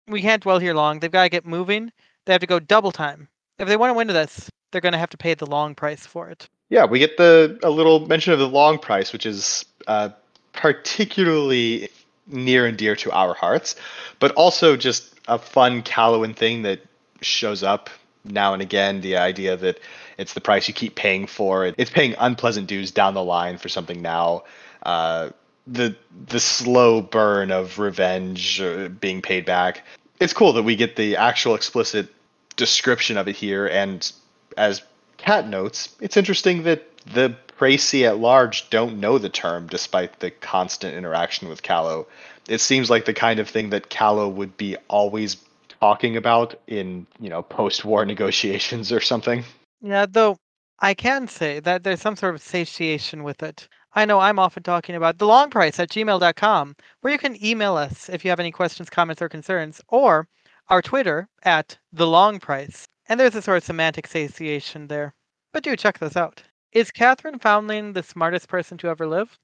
We 0.09 0.23
can't 0.23 0.43
dwell 0.43 0.59
here 0.59 0.75
long. 0.75 1.01
They've 1.01 1.11
got 1.11 1.25
to 1.25 1.29
get 1.29 1.47
moving. 1.47 1.93
They 2.25 2.33
have 2.33 2.41
to 2.41 2.47
go 2.47 2.59
double 2.59 2.93
time. 2.93 3.29
If 3.59 3.69
they 3.69 3.77
want 3.77 3.91
to 3.91 3.95
win 3.95 4.09
this, 4.09 4.51
they're 4.71 4.81
going 4.81 4.93
to 4.93 4.99
have 4.99 5.11
to 5.11 5.17
pay 5.17 5.35
the 5.35 5.47
long 5.47 5.75
price 5.75 6.07
for 6.07 6.29
it. 6.31 6.49
Yeah, 6.71 6.85
we 6.85 6.99
get 6.99 7.17
the 7.17 7.59
a 7.63 7.71
little 7.71 8.07
mention 8.07 8.33
of 8.33 8.39
the 8.39 8.49
long 8.49 8.79
price, 8.79 9.13
which 9.13 9.25
is 9.25 9.65
uh, 9.87 10.11
particularly 10.53 11.89
near 12.27 12.67
and 12.67 12.77
dear 12.77 12.95
to 12.97 13.11
our 13.11 13.35
hearts, 13.35 13.77
but 14.19 14.33
also 14.33 14.77
just 14.77 15.15
a 15.29 15.39
fun 15.39 15.83
Callowan 15.83 16.37
thing 16.37 16.63
that 16.63 16.81
shows 17.21 17.63
up 17.63 17.89
now 18.25 18.53
and 18.53 18.61
again. 18.61 19.01
The 19.01 19.17
idea 19.17 19.57
that 19.57 19.81
it's 20.19 20.35
the 20.35 20.41
price 20.41 20.69
you 20.69 20.75
keep 20.75 20.95
paying 20.95 21.27
for 21.27 21.65
it. 21.65 21.75
It's 21.79 21.91
paying 21.91 22.15
unpleasant 22.19 22.67
dues 22.67 22.91
down 22.91 23.15
the 23.15 23.25
line 23.25 23.57
for 23.57 23.69
something 23.69 24.03
now. 24.03 24.45
Uh, 24.83 25.31
the 25.71 25.95
the 26.29 26.41
slow 26.41 27.01
burn 27.01 27.51
of 27.51 27.79
revenge 27.79 28.61
uh, 28.61 28.89
being 28.89 29.23
paid 29.23 29.45
back. 29.45 29.85
It's 30.21 30.33
cool 30.33 30.53
that 30.55 30.63
we 30.63 30.75
get 30.75 30.97
the 30.97 31.17
actual 31.17 31.55
explicit 31.55 32.09
description 32.57 33.17
of 33.17 33.29
it 33.29 33.37
here, 33.37 33.67
and 33.67 34.11
as 34.57 34.83
Cat 35.19 35.49
notes, 35.49 35.95
it's 36.01 36.17
interesting 36.17 36.63
that 36.63 36.85
the 37.07 37.35
Praesi 37.59 38.07
at 38.07 38.19
large 38.19 38.71
don't 38.71 39.01
know 39.01 39.19
the 39.19 39.29
term, 39.29 39.67
despite 39.67 40.21
the 40.21 40.31
constant 40.31 40.95
interaction 40.95 41.49
with 41.49 41.63
Callow. 41.63 42.07
It 42.49 42.61
seems 42.61 42.89
like 42.89 43.05
the 43.05 43.13
kind 43.13 43.41
of 43.41 43.49
thing 43.49 43.71
that 43.71 43.91
Callow 43.91 44.29
would 44.29 44.57
be 44.57 44.77
always 44.89 45.37
talking 45.81 46.17
about 46.17 46.59
in 46.67 47.07
you 47.21 47.29
know 47.29 47.43
post-war 47.43 48.05
negotiations 48.15 48.93
or 48.93 49.01
something. 49.01 49.45
Yeah, 49.81 50.07
though 50.09 50.39
I 50.81 50.95
can 50.95 51.29
say 51.29 51.61
that 51.61 51.83
there's 51.83 52.01
some 52.01 52.17
sort 52.17 52.35
of 52.35 52.43
satiation 52.43 53.25
with 53.25 53.43
it. 53.43 53.69
I 53.95 54.05
know 54.05 54.21
I'm 54.21 54.39
often 54.39 54.63
talking 54.63 54.95
about 54.95 55.19
the 55.19 55.27
long 55.27 55.51
price 55.51 55.81
at 55.81 55.91
gmail.com, 55.91 56.77
where 57.01 57.13
you 57.13 57.19
can 57.19 57.43
email 57.45 57.77
us 57.77 58.09
if 58.09 58.25
you 58.25 58.31
have 58.31 58.41
any 58.41 58.53
questions, 58.53 58.91
comments, 58.91 59.23
or 59.23 59.29
concerns, 59.29 59.81
or 59.89 60.29
our 60.69 60.83
Twitter 60.83 61.29
at 61.45 61.79
the 61.93 62.07
long 62.07 62.39
price. 62.39 62.87
And 63.09 63.19
there's 63.19 63.35
a 63.35 63.43
sort 63.43 63.57
of 63.59 63.65
semantic 63.65 64.07
satiation 64.07 64.89
there. 64.89 65.15
But 65.53 65.63
do 65.63 65.75
check 65.77 65.99
this 65.99 66.17
out. 66.17 66.43
Is 66.73 66.91
Catherine 66.91 67.39
Foundling 67.39 67.95
the 67.95 68.03
smartest 68.03 68.49
person 68.49 68.77
to 68.79 68.89
ever 68.89 69.07
live? 69.07 69.39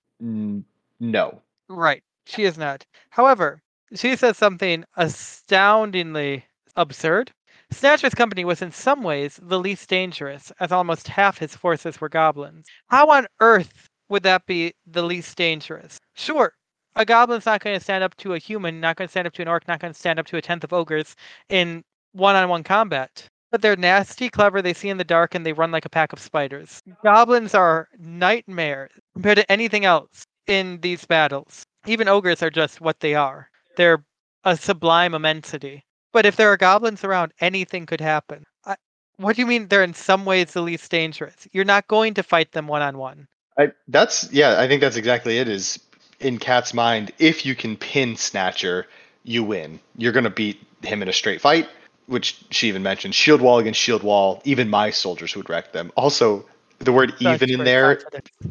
No. 1.01 1.41
Right. 1.69 2.03
She 2.27 2.45
is 2.45 2.59
not. 2.59 2.85
However, 3.09 3.63
she 3.95 4.15
says 4.17 4.37
something 4.37 4.85
astoundingly 4.97 6.45
absurd. 6.77 7.33
Snatcher's 7.71 8.15
company 8.15 8.45
was 8.45 8.61
in 8.61 8.71
some 8.71 9.03
ways 9.03 9.41
the 9.43 9.59
least 9.59 9.89
dangerous, 9.89 10.53
as 10.61 10.71
almost 10.71 11.09
half 11.09 11.39
his 11.39 11.57
forces 11.57 12.01
were 12.01 12.11
goblins. 12.11 12.67
How 12.89 13.09
on 13.11 13.27
earth 13.41 13.89
would 14.09 14.23
that 14.23 14.47
be 14.47 14.75
the 14.87 15.03
least 15.03 15.37
dangerous? 15.37 15.99
Sure, 16.15 16.53
a 16.97 17.05
goblin's 17.05 17.47
not 17.47 17.63
going 17.63 17.77
to 17.77 17.83
stand 17.83 18.05
up 18.05 18.17
to 18.17 18.35
a 18.35 18.39
human, 18.39 18.81
not 18.81 18.97
going 18.97 19.09
to 19.09 19.11
stand 19.11 19.27
up 19.27 19.33
to 19.35 19.43
an 19.43 19.49
orc, 19.49 19.67
not 19.67 19.81
going 19.81 19.93
to 19.93 19.99
stand 19.99 20.19
up 20.19 20.27
to 20.27 20.37
a 20.37 20.43
tenth 20.43 20.65
of 20.65 20.73
ogres 20.73 21.17
in 21.49 21.83
one 22.13 22.37
on 22.37 22.49
one 22.49 22.63
combat. 22.63 23.27
But 23.51 23.63
they're 23.63 23.77
nasty, 23.77 24.29
clever, 24.31 24.61
they 24.63 24.75
see 24.75 24.89
in 24.89 24.97
the 24.97 25.05
dark, 25.05 25.35
and 25.35 25.47
they 25.47 25.53
run 25.53 25.71
like 25.71 25.85
a 25.85 25.91
pack 25.91 26.13
of 26.13 26.19
spiders. 26.19 26.81
Goblins 27.03 27.55
are 27.55 27.89
nightmares 27.99 28.91
compared 29.13 29.37
to 29.37 29.53
anything 29.53 29.85
else 29.85 30.25
in 30.47 30.81
these 30.81 31.05
battles. 31.05 31.65
Even 31.87 32.09
ogres 32.09 32.43
are 32.43 32.51
just 32.51 32.81
what 32.81 33.01
they 33.01 33.15
are. 33.15 33.49
They're 33.77 34.05
a 34.45 34.57
sublime 34.57 35.15
immensity. 35.15 35.85
But 36.13 36.27
if 36.27 36.37
there 36.37 36.51
are 36.53 36.57
goblins 36.57 37.05
around, 37.05 37.33
anything 37.41 37.87
could 37.87 38.01
happen. 38.01 38.45
I, 38.65 38.77
what 39.17 39.37
do 39.37 39.43
you 39.43 39.47
mean 39.47 39.69
they're 39.69 39.83
in 39.83 39.95
some 39.95 40.25
ways 40.25 40.53
the 40.53 40.63
least 40.63 40.91
dangerous? 40.91 41.47
You're 41.53 41.65
not 41.65 41.89
going 41.89 42.15
to 42.15 42.23
fight 42.23 42.53
them 42.53 42.67
one 42.67 42.83
on 42.83 42.99
one. 42.99 43.27
I 43.59 43.73
that's 43.89 44.33
yeah, 44.33 44.61
I 44.61 44.69
think 44.69 44.81
that's 44.81 44.97
exactly 44.97 45.39
it. 45.39 45.49
Is 45.49 45.79
in 46.21 46.39
Cat's 46.39 46.75
mind, 46.75 47.13
if 47.19 47.47
you 47.47 47.55
can 47.55 47.77
pin 47.77 48.17
Snatcher, 48.17 48.87
you 49.23 49.45
win. 49.45 49.81
You're 49.97 50.13
gonna 50.13 50.31
beat 50.31 50.61
him 50.83 51.03
in 51.03 51.09
a 51.09 51.13
straight 51.13 51.41
fight, 51.41 51.69
which 52.07 52.45
she 52.51 52.69
even 52.69 52.83
mentioned. 52.83 53.15
Shield 53.15 53.41
wall 53.41 53.59
against 53.59 53.81
shield 53.81 54.03
wall, 54.03 54.41
even 54.45 54.69
my 54.69 54.91
soldiers 54.91 55.37
would 55.37 55.49
wreck 55.49 55.73
them. 55.73 55.93
Also, 55.97 56.47
the 56.81 56.93
word 56.93 57.13
Such 57.21 57.43
even 57.43 57.61
in 57.61 57.65
there, 57.65 58.01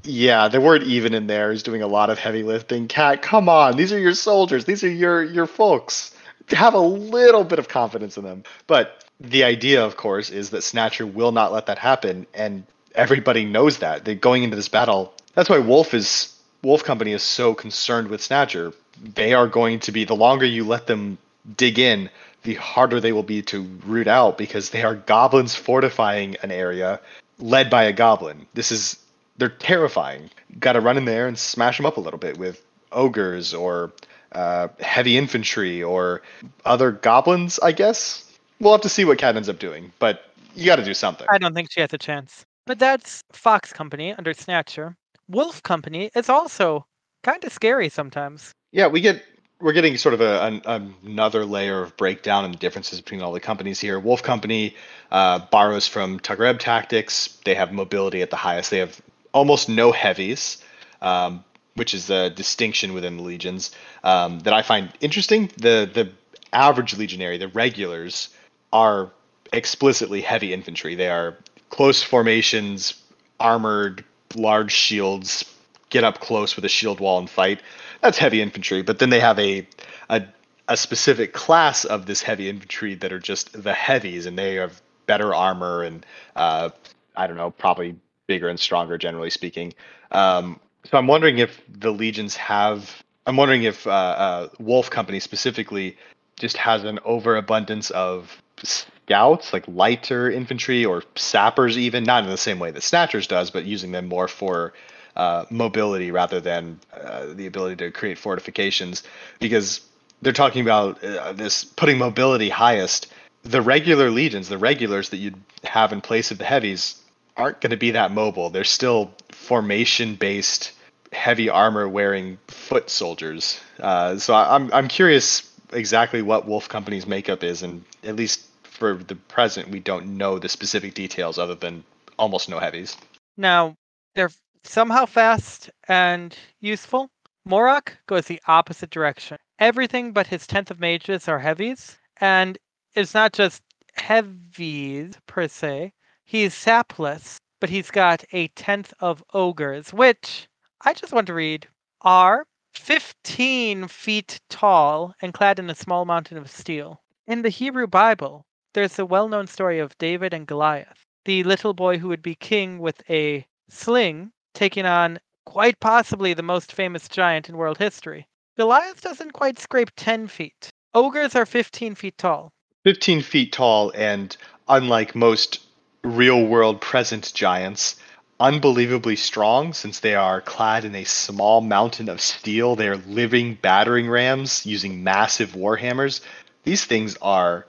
yeah, 0.04 0.48
the 0.48 0.62
word 0.62 0.84
even 0.84 1.14
in 1.14 1.28
there 1.28 1.52
is 1.52 1.64
doing 1.64 1.82
a 1.82 1.88
lot 1.88 2.10
of 2.10 2.18
heavy 2.18 2.44
lifting. 2.44 2.88
Cat, 2.88 3.22
come 3.22 3.50
on, 3.50 3.78
these 3.78 3.92
are 3.92 4.00
your 4.00 4.14
soldiers, 4.14 4.66
these 4.66 4.84
are 4.84 4.92
your 4.92 5.24
your 5.24 5.46
folks. 5.46 6.16
Have 6.50 6.74
a 6.74 6.80
little 6.80 7.44
bit 7.44 7.60
of 7.60 7.68
confidence 7.70 8.18
in 8.18 8.24
them. 8.26 8.44
But 8.68 9.06
the 9.20 9.44
idea, 9.44 9.84
of 9.86 9.96
course, 9.96 10.30
is 10.30 10.50
that 10.50 10.62
Snatcher 10.64 11.06
will 11.06 11.32
not 11.32 11.54
let 11.54 11.68
that 11.68 11.78
happen, 11.78 12.28
and 12.34 12.64
everybody 12.96 13.46
knows 13.46 13.80
that. 13.80 14.06
They 14.06 14.16
going 14.16 14.44
into 14.44 14.56
this 14.56 14.70
battle. 14.70 15.14
That's 15.34 15.50
why 15.50 15.60
Wolf 15.60 15.94
is 15.94 16.34
Wolf 16.62 16.84
Company 16.84 17.12
is 17.12 17.24
so 17.24 17.54
concerned 17.54 18.08
with 18.08 18.22
Snatcher. 18.22 18.74
They 19.02 19.34
are 19.34 19.48
going 19.48 19.80
to 19.82 19.92
be 19.92 20.06
the 20.06 20.16
longer 20.16 20.46
you 20.46 20.64
let 20.64 20.88
them 20.88 21.18
dig 21.58 21.80
in, 21.80 22.10
the 22.44 22.56
harder 22.56 23.00
they 23.00 23.12
will 23.12 23.24
be 23.24 23.42
to 23.44 23.64
root 23.86 24.08
out 24.08 24.38
because 24.38 24.70
they 24.70 24.84
are 24.84 24.96
goblins 24.96 25.56
fortifying 25.56 26.38
an 26.44 26.52
area 26.52 27.00
led 27.40 27.70
by 27.70 27.84
a 27.84 27.94
goblin. 27.94 28.46
This 28.54 28.72
is 28.72 29.00
they're 29.38 29.50
terrifying. 29.50 30.30
Got 30.60 30.74
to 30.74 30.82
run 30.82 30.98
in 30.98 31.06
there 31.06 31.28
and 31.28 31.38
smash 31.38 31.78
them 31.78 31.86
up 31.86 31.98
a 31.98 32.00
little 32.00 32.20
bit 32.20 32.38
with 32.38 32.64
ogres 32.92 33.54
or 33.54 33.92
uh, 34.34 34.68
heavy 34.80 35.18
infantry 35.18 35.82
or 35.82 36.22
other 36.66 36.92
goblins. 36.92 37.60
I 37.62 37.72
guess 37.72 38.32
we'll 38.60 38.74
have 38.74 38.82
to 38.82 38.90
see 38.90 39.06
what 39.06 39.18
Cat 39.18 39.36
ends 39.36 39.50
up 39.50 39.60
doing, 39.60 39.92
but 40.00 40.26
you 40.56 40.66
got 40.66 40.78
to 40.78 40.86
do 40.86 40.94
something. 40.94 41.28
I 41.30 41.40
don't 41.40 41.54
think 41.54 41.72
she 41.72 41.82
has 41.82 41.92
a 41.94 41.98
chance. 41.98 42.46
But 42.66 42.80
that's 42.80 43.24
Fox 43.32 43.74
Company 43.74 44.14
under 44.14 44.34
Snatcher. 44.34 44.96
Wolf 45.28 45.64
Company 45.64 46.10
is 46.16 46.30
also 46.30 46.86
kind 47.24 47.44
of 47.44 47.52
scary 47.52 47.90
sometimes. 47.90 48.52
Yeah, 48.72 48.88
we 48.88 49.02
get 49.02 49.24
we're 49.60 49.74
getting 49.74 49.96
sort 49.96 50.14
of 50.14 50.20
a, 50.22 50.44
an, 50.44 50.94
another 51.04 51.46
layer 51.46 51.82
of 51.82 51.96
breakdown 51.96 52.44
and 52.44 52.54
the 52.54 52.58
differences 52.58 53.00
between 53.00 53.22
all 53.22 53.32
the 53.32 53.40
companies 53.40 53.80
here. 53.80 53.98
Wolf 53.98 54.22
Company 54.22 54.76
uh, 55.12 55.40
borrows 55.52 55.88
from 55.88 56.20
Taghreb 56.20 56.60
Tactics. 56.60 57.40
They 57.46 57.56
have 57.56 57.72
mobility 57.72 58.22
at 58.22 58.30
the 58.30 58.36
highest. 58.36 58.72
They 58.72 58.80
have 58.80 59.02
almost 59.32 59.70
no 59.70 59.94
heavies, 59.94 60.62
um, 61.02 61.46
which 61.76 61.94
is 61.94 62.10
a 62.10 62.30
distinction 62.30 62.94
within 62.94 63.18
the 63.18 63.24
legions 63.24 63.72
um, 64.04 64.40
that 64.40 64.54
I 64.54 64.62
find 64.62 64.92
interesting. 65.00 65.50
The 65.58 65.90
the 65.92 66.12
average 66.52 66.98
legionary, 66.98 67.38
the 67.38 67.48
regulars, 67.48 68.30
are 68.72 69.12
explicitly 69.54 70.22
heavy 70.22 70.54
infantry. 70.54 70.96
They 70.96 71.10
are 71.10 71.38
close 71.74 72.04
formations, 72.04 72.94
armored, 73.40 74.06
large 74.36 74.72
shields, 74.72 75.44
get 75.90 76.04
up 76.04 76.20
close 76.20 76.56
with 76.56 76.64
a 76.66 76.70
shield 76.70 77.00
wall 77.00 77.18
and 77.18 77.28
fight. 77.28 77.64
That's 78.00 78.20
heavy 78.20 78.44
infantry. 78.44 78.84
But 78.84 79.00
then 79.00 79.10
they 79.10 79.20
have 79.20 79.40
a 79.40 79.68
a 80.08 80.24
a 80.68 80.78
specific 80.78 81.34
class 81.34 81.84
of 81.84 82.06
this 82.06 82.22
heavy 82.22 82.48
infantry 82.48 82.94
that 82.96 83.12
are 83.12 83.18
just 83.20 83.64
the 83.64 83.74
heavies, 83.74 84.28
and 84.28 84.38
they 84.38 84.56
have 84.56 84.84
better 85.08 85.34
armor 85.34 85.82
and 85.82 86.06
uh, 86.36 86.70
I 87.16 87.26
don't 87.26 87.38
know, 87.38 87.50
probably 87.50 87.96
bigger 88.28 88.50
and 88.50 88.60
stronger, 88.60 89.00
generally 89.00 89.32
speaking. 89.32 89.74
Um, 90.12 90.60
so 90.86 91.00
I'm 91.00 91.08
wondering 91.08 91.40
if 91.40 91.60
the 91.68 91.92
legions 91.92 92.36
have. 92.36 93.04
I'm 93.26 93.36
wondering 93.36 93.64
if 93.64 93.88
uh, 93.88 93.90
uh, 93.90 94.50
Wolf 94.60 94.92
Company 94.92 95.20
specifically 95.20 95.98
just 96.36 96.58
has 96.58 96.84
an 96.84 97.00
overabundance 97.04 97.90
of 97.90 98.43
scouts, 98.62 99.54
like 99.54 99.66
lighter 99.68 100.30
infantry 100.30 100.86
or 100.86 101.04
sappers, 101.16 101.78
even 101.78 102.04
not 102.04 102.24
in 102.24 102.30
the 102.30 102.38
same 102.38 102.60
way 102.60 102.72
that 102.72 102.84
Snatchers 102.84 103.28
does, 103.28 103.52
but 103.52 103.66
using 103.66 103.92
them 103.92 104.08
more 104.08 104.28
for 104.28 104.74
uh, 105.16 105.46
mobility 105.50 106.12
rather 106.12 106.40
than 106.40 106.80
uh, 106.94 107.28
the 107.34 107.46
ability 107.46 107.76
to 107.78 107.92
create 107.92 108.18
fortifications. 108.18 109.04
Because 109.40 109.82
they're 110.22 110.34
talking 110.34 110.62
about 110.62 111.04
uh, 111.04 111.34
this 111.34 111.64
putting 111.64 111.98
mobility 111.98 112.50
highest. 112.50 113.08
The 113.44 113.62
regular 113.62 114.10
legions, 114.10 114.48
the 114.48 114.58
regulars 114.58 115.10
that 115.10 115.18
you'd 115.18 115.40
have 115.66 115.92
in 115.92 116.00
place 116.00 116.32
of 116.32 116.38
the 116.38 116.46
heavies, 116.46 117.02
aren't 117.36 117.60
going 117.60 117.72
to 117.72 117.78
be 117.78 117.92
that 117.92 118.12
mobile. 118.12 118.50
They're 118.50 118.64
still 118.64 119.14
formation 119.32 120.16
based, 120.16 120.72
heavy 121.12 121.50
armor 121.50 121.90
wearing 121.90 122.38
foot 122.48 122.90
soldiers. 122.90 123.60
Uh, 123.80 124.18
so 124.18 124.34
I'm 124.34 124.72
I'm 124.74 124.88
curious 124.88 125.53
exactly 125.74 126.22
what 126.22 126.48
Wolf 126.48 126.70
Company's 126.70 127.08
makeup 127.08 127.44
is, 127.44 127.64
and 127.64 127.84
at 128.04 128.16
least 128.16 128.48
for 128.64 128.96
the 128.96 129.16
present, 129.16 129.70
we 129.70 129.80
don't 129.80 130.18
know 130.18 130.40
the 130.40 130.50
specific 130.50 130.94
details 130.94 131.38
other 131.38 131.56
than 131.56 131.84
almost 132.18 132.50
no 132.50 132.60
heavies. 132.60 132.98
Now, 133.38 133.76
they're 134.16 134.32
somehow 134.64 135.06
fast 135.06 135.70
and 135.88 136.36
useful. 136.60 137.10
Morok 137.48 137.90
goes 138.08 138.26
the 138.26 138.42
opposite 138.48 138.90
direction. 138.90 139.38
Everything 139.60 140.12
but 140.12 140.28
his 140.28 140.48
10th 140.48 140.72
of 140.72 140.80
mages 140.80 141.28
are 141.28 141.40
heavies, 141.40 141.98
and 142.18 142.58
it's 142.96 143.14
not 143.14 143.34
just 143.34 143.62
heavies 143.96 145.16
per 145.28 145.48
se. 145.48 145.94
He's 146.26 146.54
sapless, 146.54 147.38
but 147.60 147.70
he's 147.70 147.92
got 147.92 148.24
a 148.32 148.48
10th 148.50 148.94
of 149.00 149.24
ogres, 149.34 149.94
which 149.94 150.48
I 150.82 150.94
just 150.94 151.14
want 151.14 151.28
to 151.28 151.34
read 151.34 151.68
are 152.02 152.46
15 152.78 153.88
feet 153.88 154.40
tall 154.50 155.14
and 155.22 155.34
clad 155.34 155.60
in 155.60 155.70
a 155.70 155.76
small 155.76 156.06
mountain 156.06 156.38
of 156.38 156.50
steel. 156.50 157.02
In 157.28 157.42
the 157.42 157.50
Hebrew 157.50 157.88
Bible, 157.88 158.46
there's 158.74 158.96
the 158.96 159.06
well 159.06 159.28
known 159.28 159.48
story 159.48 159.80
of 159.80 159.98
David 159.98 160.34
and 160.34 160.48
Goliath, 160.48 161.06
the 161.26 161.44
little 161.44 161.74
boy 161.74 161.98
who 161.98 162.08
would 162.08 162.22
be 162.22 162.36
king 162.36 162.80
with 162.80 163.02
a 163.10 163.46
sling 163.70 164.32
taking 164.54 164.86
on 164.86 165.20
quite 165.46 165.80
possibly 165.80 166.34
the 166.34 166.44
most 166.44 166.72
famous 166.72 167.08
giant 167.08 167.50
in 167.50 167.58
world 167.58 167.78
history. 167.78 168.28
Goliath 168.58 169.02
doesn't 169.02 169.32
quite 169.32 169.60
scrape 169.60 169.92
10 169.96 170.28
feet. 170.28 170.70
Ogres 170.94 171.36
are 171.36 171.46
15 171.46 171.96
feet 171.96 172.18
tall. 172.18 172.52
15 172.84 173.22
feet 173.22 173.52
tall, 173.52 173.92
and 173.96 174.36
unlike 174.68 175.16
most 175.16 175.60
real 176.04 176.46
world 176.46 176.82
present 176.82 177.34
giants, 177.34 177.96
unbelievably 178.40 179.16
strong 179.16 179.74
since 179.74 180.00
they 180.00 180.16
are 180.16 180.42
clad 180.42 180.86
in 180.86 180.96
a 180.96 181.04
small 181.04 181.62
mountain 181.62 182.10
of 182.10 182.22
steel. 182.22 182.76
They 182.76 182.88
are 182.88 182.98
living 182.98 183.58
battering 183.62 184.10
rams 184.10 184.66
using 184.66 185.04
massive 185.04 185.52
warhammers. 185.52 186.22
These 186.64 186.86
things 186.86 187.18
are 187.22 187.66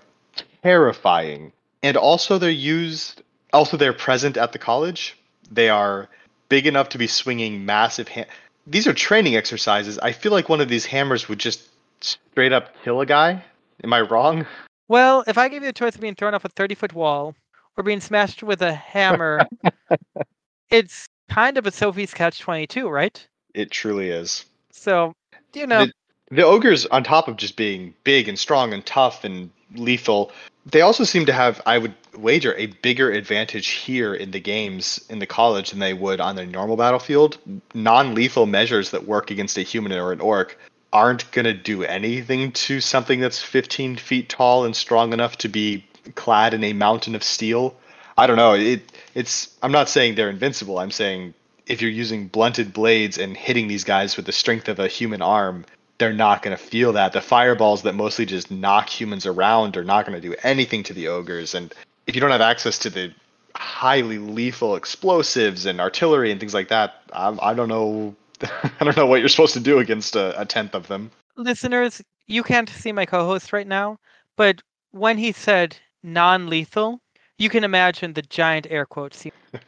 terrifying. 0.62 1.52
And 1.82 1.96
also, 1.96 2.38
they're 2.38 2.50
used, 2.50 3.22
also, 3.52 3.76
they're 3.76 3.92
present 3.92 4.36
at 4.36 4.52
the 4.52 4.58
college. 4.58 5.16
They 5.50 5.68
are 5.68 6.08
big 6.48 6.66
enough 6.66 6.88
to 6.90 6.98
be 6.98 7.06
swinging 7.06 7.66
massive. 7.66 8.08
Ha- 8.08 8.24
these 8.66 8.86
are 8.86 8.94
training 8.94 9.36
exercises. 9.36 9.98
I 9.98 10.12
feel 10.12 10.32
like 10.32 10.48
one 10.48 10.60
of 10.60 10.68
these 10.68 10.86
hammers 10.86 11.28
would 11.28 11.38
just 11.38 11.68
straight 12.00 12.52
up 12.52 12.74
kill 12.82 13.00
a 13.00 13.06
guy. 13.06 13.44
Am 13.82 13.92
I 13.92 14.00
wrong? 14.00 14.46
Well, 14.88 15.24
if 15.26 15.36
I 15.36 15.48
gave 15.48 15.62
you 15.62 15.68
the 15.68 15.72
choice 15.72 15.94
of 15.94 16.00
being 16.00 16.14
thrown 16.14 16.34
off 16.34 16.44
a 16.44 16.48
30 16.48 16.74
foot 16.74 16.92
wall 16.94 17.34
or 17.76 17.84
being 17.84 18.00
smashed 18.00 18.42
with 18.42 18.62
a 18.62 18.72
hammer, 18.72 19.46
it's 20.70 21.06
kind 21.28 21.58
of 21.58 21.66
a 21.66 21.70
Sophie's 21.70 22.14
Catch 22.14 22.40
22, 22.40 22.88
right? 22.88 23.26
It 23.54 23.70
truly 23.70 24.10
is. 24.10 24.44
So, 24.72 25.14
you 25.54 25.66
know. 25.66 25.86
The, 25.86 25.92
the 26.30 26.44
ogres, 26.44 26.86
on 26.86 27.04
top 27.04 27.28
of 27.28 27.36
just 27.36 27.56
being 27.56 27.94
big 28.04 28.28
and 28.28 28.38
strong 28.38 28.72
and 28.72 28.84
tough 28.84 29.24
and 29.24 29.50
lethal, 29.74 30.32
they 30.66 30.80
also 30.80 31.04
seem 31.04 31.26
to 31.26 31.32
have, 31.32 31.60
I 31.66 31.78
would 31.78 31.94
wager, 32.16 32.54
a 32.56 32.66
bigger 32.66 33.10
advantage 33.10 33.68
here 33.68 34.14
in 34.14 34.30
the 34.30 34.40
games 34.40 35.04
in 35.10 35.18
the 35.18 35.26
college 35.26 35.70
than 35.70 35.78
they 35.78 35.94
would 35.94 36.20
on 36.20 36.36
their 36.36 36.46
normal 36.46 36.76
battlefield. 36.76 37.38
Non 37.74 38.14
lethal 38.14 38.46
measures 38.46 38.90
that 38.90 39.06
work 39.06 39.30
against 39.30 39.58
a 39.58 39.62
human 39.62 39.92
or 39.92 40.12
an 40.12 40.20
orc 40.20 40.58
aren't 40.92 41.30
going 41.32 41.44
to 41.44 41.52
do 41.52 41.82
anything 41.82 42.52
to 42.52 42.80
something 42.80 43.20
that's 43.20 43.42
15 43.42 43.96
feet 43.96 44.28
tall 44.28 44.64
and 44.64 44.76
strong 44.76 45.12
enough 45.12 45.36
to 45.38 45.48
be 45.48 45.84
clad 46.14 46.54
in 46.54 46.62
a 46.62 46.72
mountain 46.72 47.14
of 47.14 47.22
steel. 47.22 47.76
I 48.16 48.26
don't 48.26 48.36
know. 48.36 48.54
It 48.54 48.92
it's 49.14 49.56
I'm 49.62 49.72
not 49.72 49.88
saying 49.88 50.14
they're 50.14 50.30
invincible. 50.30 50.78
I'm 50.78 50.90
saying 50.90 51.34
if 51.66 51.80
you're 51.80 51.90
using 51.90 52.28
blunted 52.28 52.72
blades 52.72 53.18
and 53.18 53.36
hitting 53.36 53.68
these 53.68 53.84
guys 53.84 54.16
with 54.16 54.26
the 54.26 54.32
strength 54.32 54.68
of 54.68 54.78
a 54.78 54.88
human 54.88 55.22
arm, 55.22 55.64
they're 55.98 56.12
not 56.12 56.42
going 56.42 56.56
to 56.56 56.62
feel 56.62 56.92
that. 56.92 57.12
The 57.12 57.20
fireballs 57.20 57.82
that 57.82 57.94
mostly 57.94 58.26
just 58.26 58.50
knock 58.50 58.88
humans 58.88 59.26
around 59.26 59.76
are 59.76 59.84
not 59.84 60.06
going 60.06 60.20
to 60.20 60.28
do 60.28 60.34
anything 60.42 60.82
to 60.84 60.92
the 60.92 61.08
ogres. 61.08 61.54
And 61.54 61.72
if 62.06 62.14
you 62.14 62.20
don't 62.20 62.30
have 62.30 62.40
access 62.40 62.78
to 62.80 62.90
the 62.90 63.12
highly 63.54 64.18
lethal 64.18 64.76
explosives 64.76 65.66
and 65.66 65.80
artillery 65.80 66.30
and 66.30 66.40
things 66.40 66.54
like 66.54 66.68
that, 66.68 67.02
I, 67.12 67.36
I 67.40 67.54
don't 67.54 67.68
know. 67.68 68.14
I 68.42 68.84
don't 68.84 68.96
know 68.96 69.06
what 69.06 69.20
you're 69.20 69.28
supposed 69.28 69.54
to 69.54 69.60
do 69.60 69.78
against 69.78 70.16
a, 70.16 70.38
a 70.40 70.44
tenth 70.44 70.74
of 70.74 70.88
them. 70.88 71.10
Listeners, 71.36 72.02
you 72.26 72.42
can't 72.42 72.68
see 72.68 72.92
my 72.92 73.06
co-host 73.06 73.52
right 73.52 73.66
now, 73.66 73.98
but 74.36 74.60
when 74.90 75.18
he 75.18 75.32
said 75.32 75.76
non-lethal, 76.02 77.00
you 77.38 77.48
can 77.48 77.64
imagine 77.64 78.12
the 78.12 78.22
giant 78.22 78.66
air 78.70 78.86
quotes. 78.86 79.26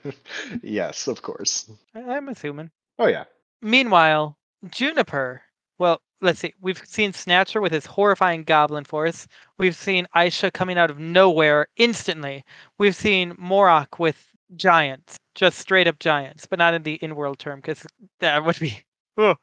yes, 0.62 1.06
of 1.08 1.22
course. 1.22 1.70
I'm 1.94 2.28
assuming. 2.28 2.70
Oh 2.98 3.06
yeah. 3.06 3.24
Meanwhile, 3.62 4.36
Juniper. 4.70 5.42
Well, 5.78 6.00
let's 6.20 6.40
see. 6.40 6.54
We've 6.60 6.80
seen 6.86 7.12
Snatcher 7.12 7.60
with 7.60 7.72
his 7.72 7.86
horrifying 7.86 8.44
goblin 8.44 8.84
force. 8.84 9.26
We've 9.58 9.76
seen 9.76 10.06
Aisha 10.14 10.52
coming 10.52 10.78
out 10.78 10.90
of 10.90 10.98
nowhere 10.98 11.66
instantly. 11.76 12.44
We've 12.78 12.96
seen 12.96 13.34
Morok 13.34 13.98
with 13.98 14.16
giants, 14.56 15.18
just 15.34 15.58
straight 15.58 15.88
up 15.88 15.98
giants, 15.98 16.46
but 16.46 16.58
not 16.58 16.74
in 16.74 16.82
the 16.82 16.94
in-world 16.94 17.38
term 17.38 17.60
because 17.60 17.86
that 18.20 18.44
would 18.44 18.58
be. 18.58 18.82
Oh. 19.18 19.34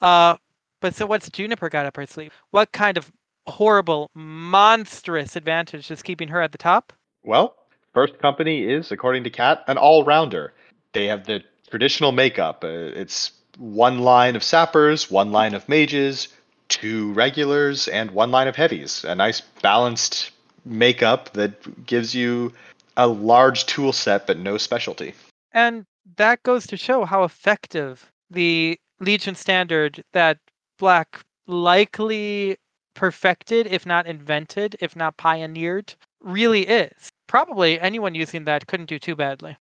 Uh, 0.00 0.36
but 0.80 0.94
so 0.94 1.04
what's 1.04 1.28
Juniper 1.28 1.68
got 1.68 1.84
up 1.84 1.96
her 1.96 2.06
sleeve? 2.06 2.32
What 2.50 2.72
kind 2.72 2.96
of 2.96 3.12
horrible, 3.46 4.10
monstrous 4.14 5.36
advantage 5.36 5.90
is 5.90 6.00
keeping 6.00 6.28
her 6.28 6.40
at 6.40 6.52
the 6.52 6.56
top? 6.56 6.94
Well, 7.24 7.54
First 7.98 8.20
Company 8.20 8.62
is, 8.62 8.92
according 8.92 9.24
to 9.24 9.30
Kat, 9.30 9.64
an 9.66 9.76
all 9.76 10.04
rounder. 10.04 10.52
They 10.92 11.06
have 11.06 11.26
the 11.26 11.42
traditional 11.68 12.12
makeup. 12.12 12.62
Uh, 12.62 12.68
it's 12.68 13.32
one 13.56 13.98
line 13.98 14.36
of 14.36 14.44
sappers, 14.44 15.10
one 15.10 15.32
line 15.32 15.52
of 15.52 15.68
mages, 15.68 16.28
two 16.68 17.12
regulars, 17.14 17.88
and 17.88 18.12
one 18.12 18.30
line 18.30 18.46
of 18.46 18.54
heavies. 18.54 19.02
A 19.02 19.16
nice 19.16 19.40
balanced 19.40 20.30
makeup 20.64 21.32
that 21.32 21.86
gives 21.86 22.14
you 22.14 22.52
a 22.96 23.08
large 23.08 23.66
tool 23.66 23.92
set 23.92 24.28
but 24.28 24.38
no 24.38 24.58
specialty. 24.58 25.12
And 25.50 25.84
that 26.18 26.44
goes 26.44 26.68
to 26.68 26.76
show 26.76 27.04
how 27.04 27.24
effective 27.24 28.12
the 28.30 28.78
Legion 29.00 29.34
standard 29.34 30.04
that 30.12 30.38
Black 30.78 31.18
likely 31.48 32.58
perfected, 32.94 33.66
if 33.66 33.84
not 33.84 34.06
invented, 34.06 34.76
if 34.80 34.94
not 34.94 35.16
pioneered, 35.16 35.94
really 36.20 36.62
is. 36.64 37.10
Probably 37.28 37.78
anyone 37.78 38.16
using 38.16 38.44
that 38.44 38.66
couldn't 38.66 38.88
do 38.88 38.98
too 38.98 39.14
badly. 39.14 39.56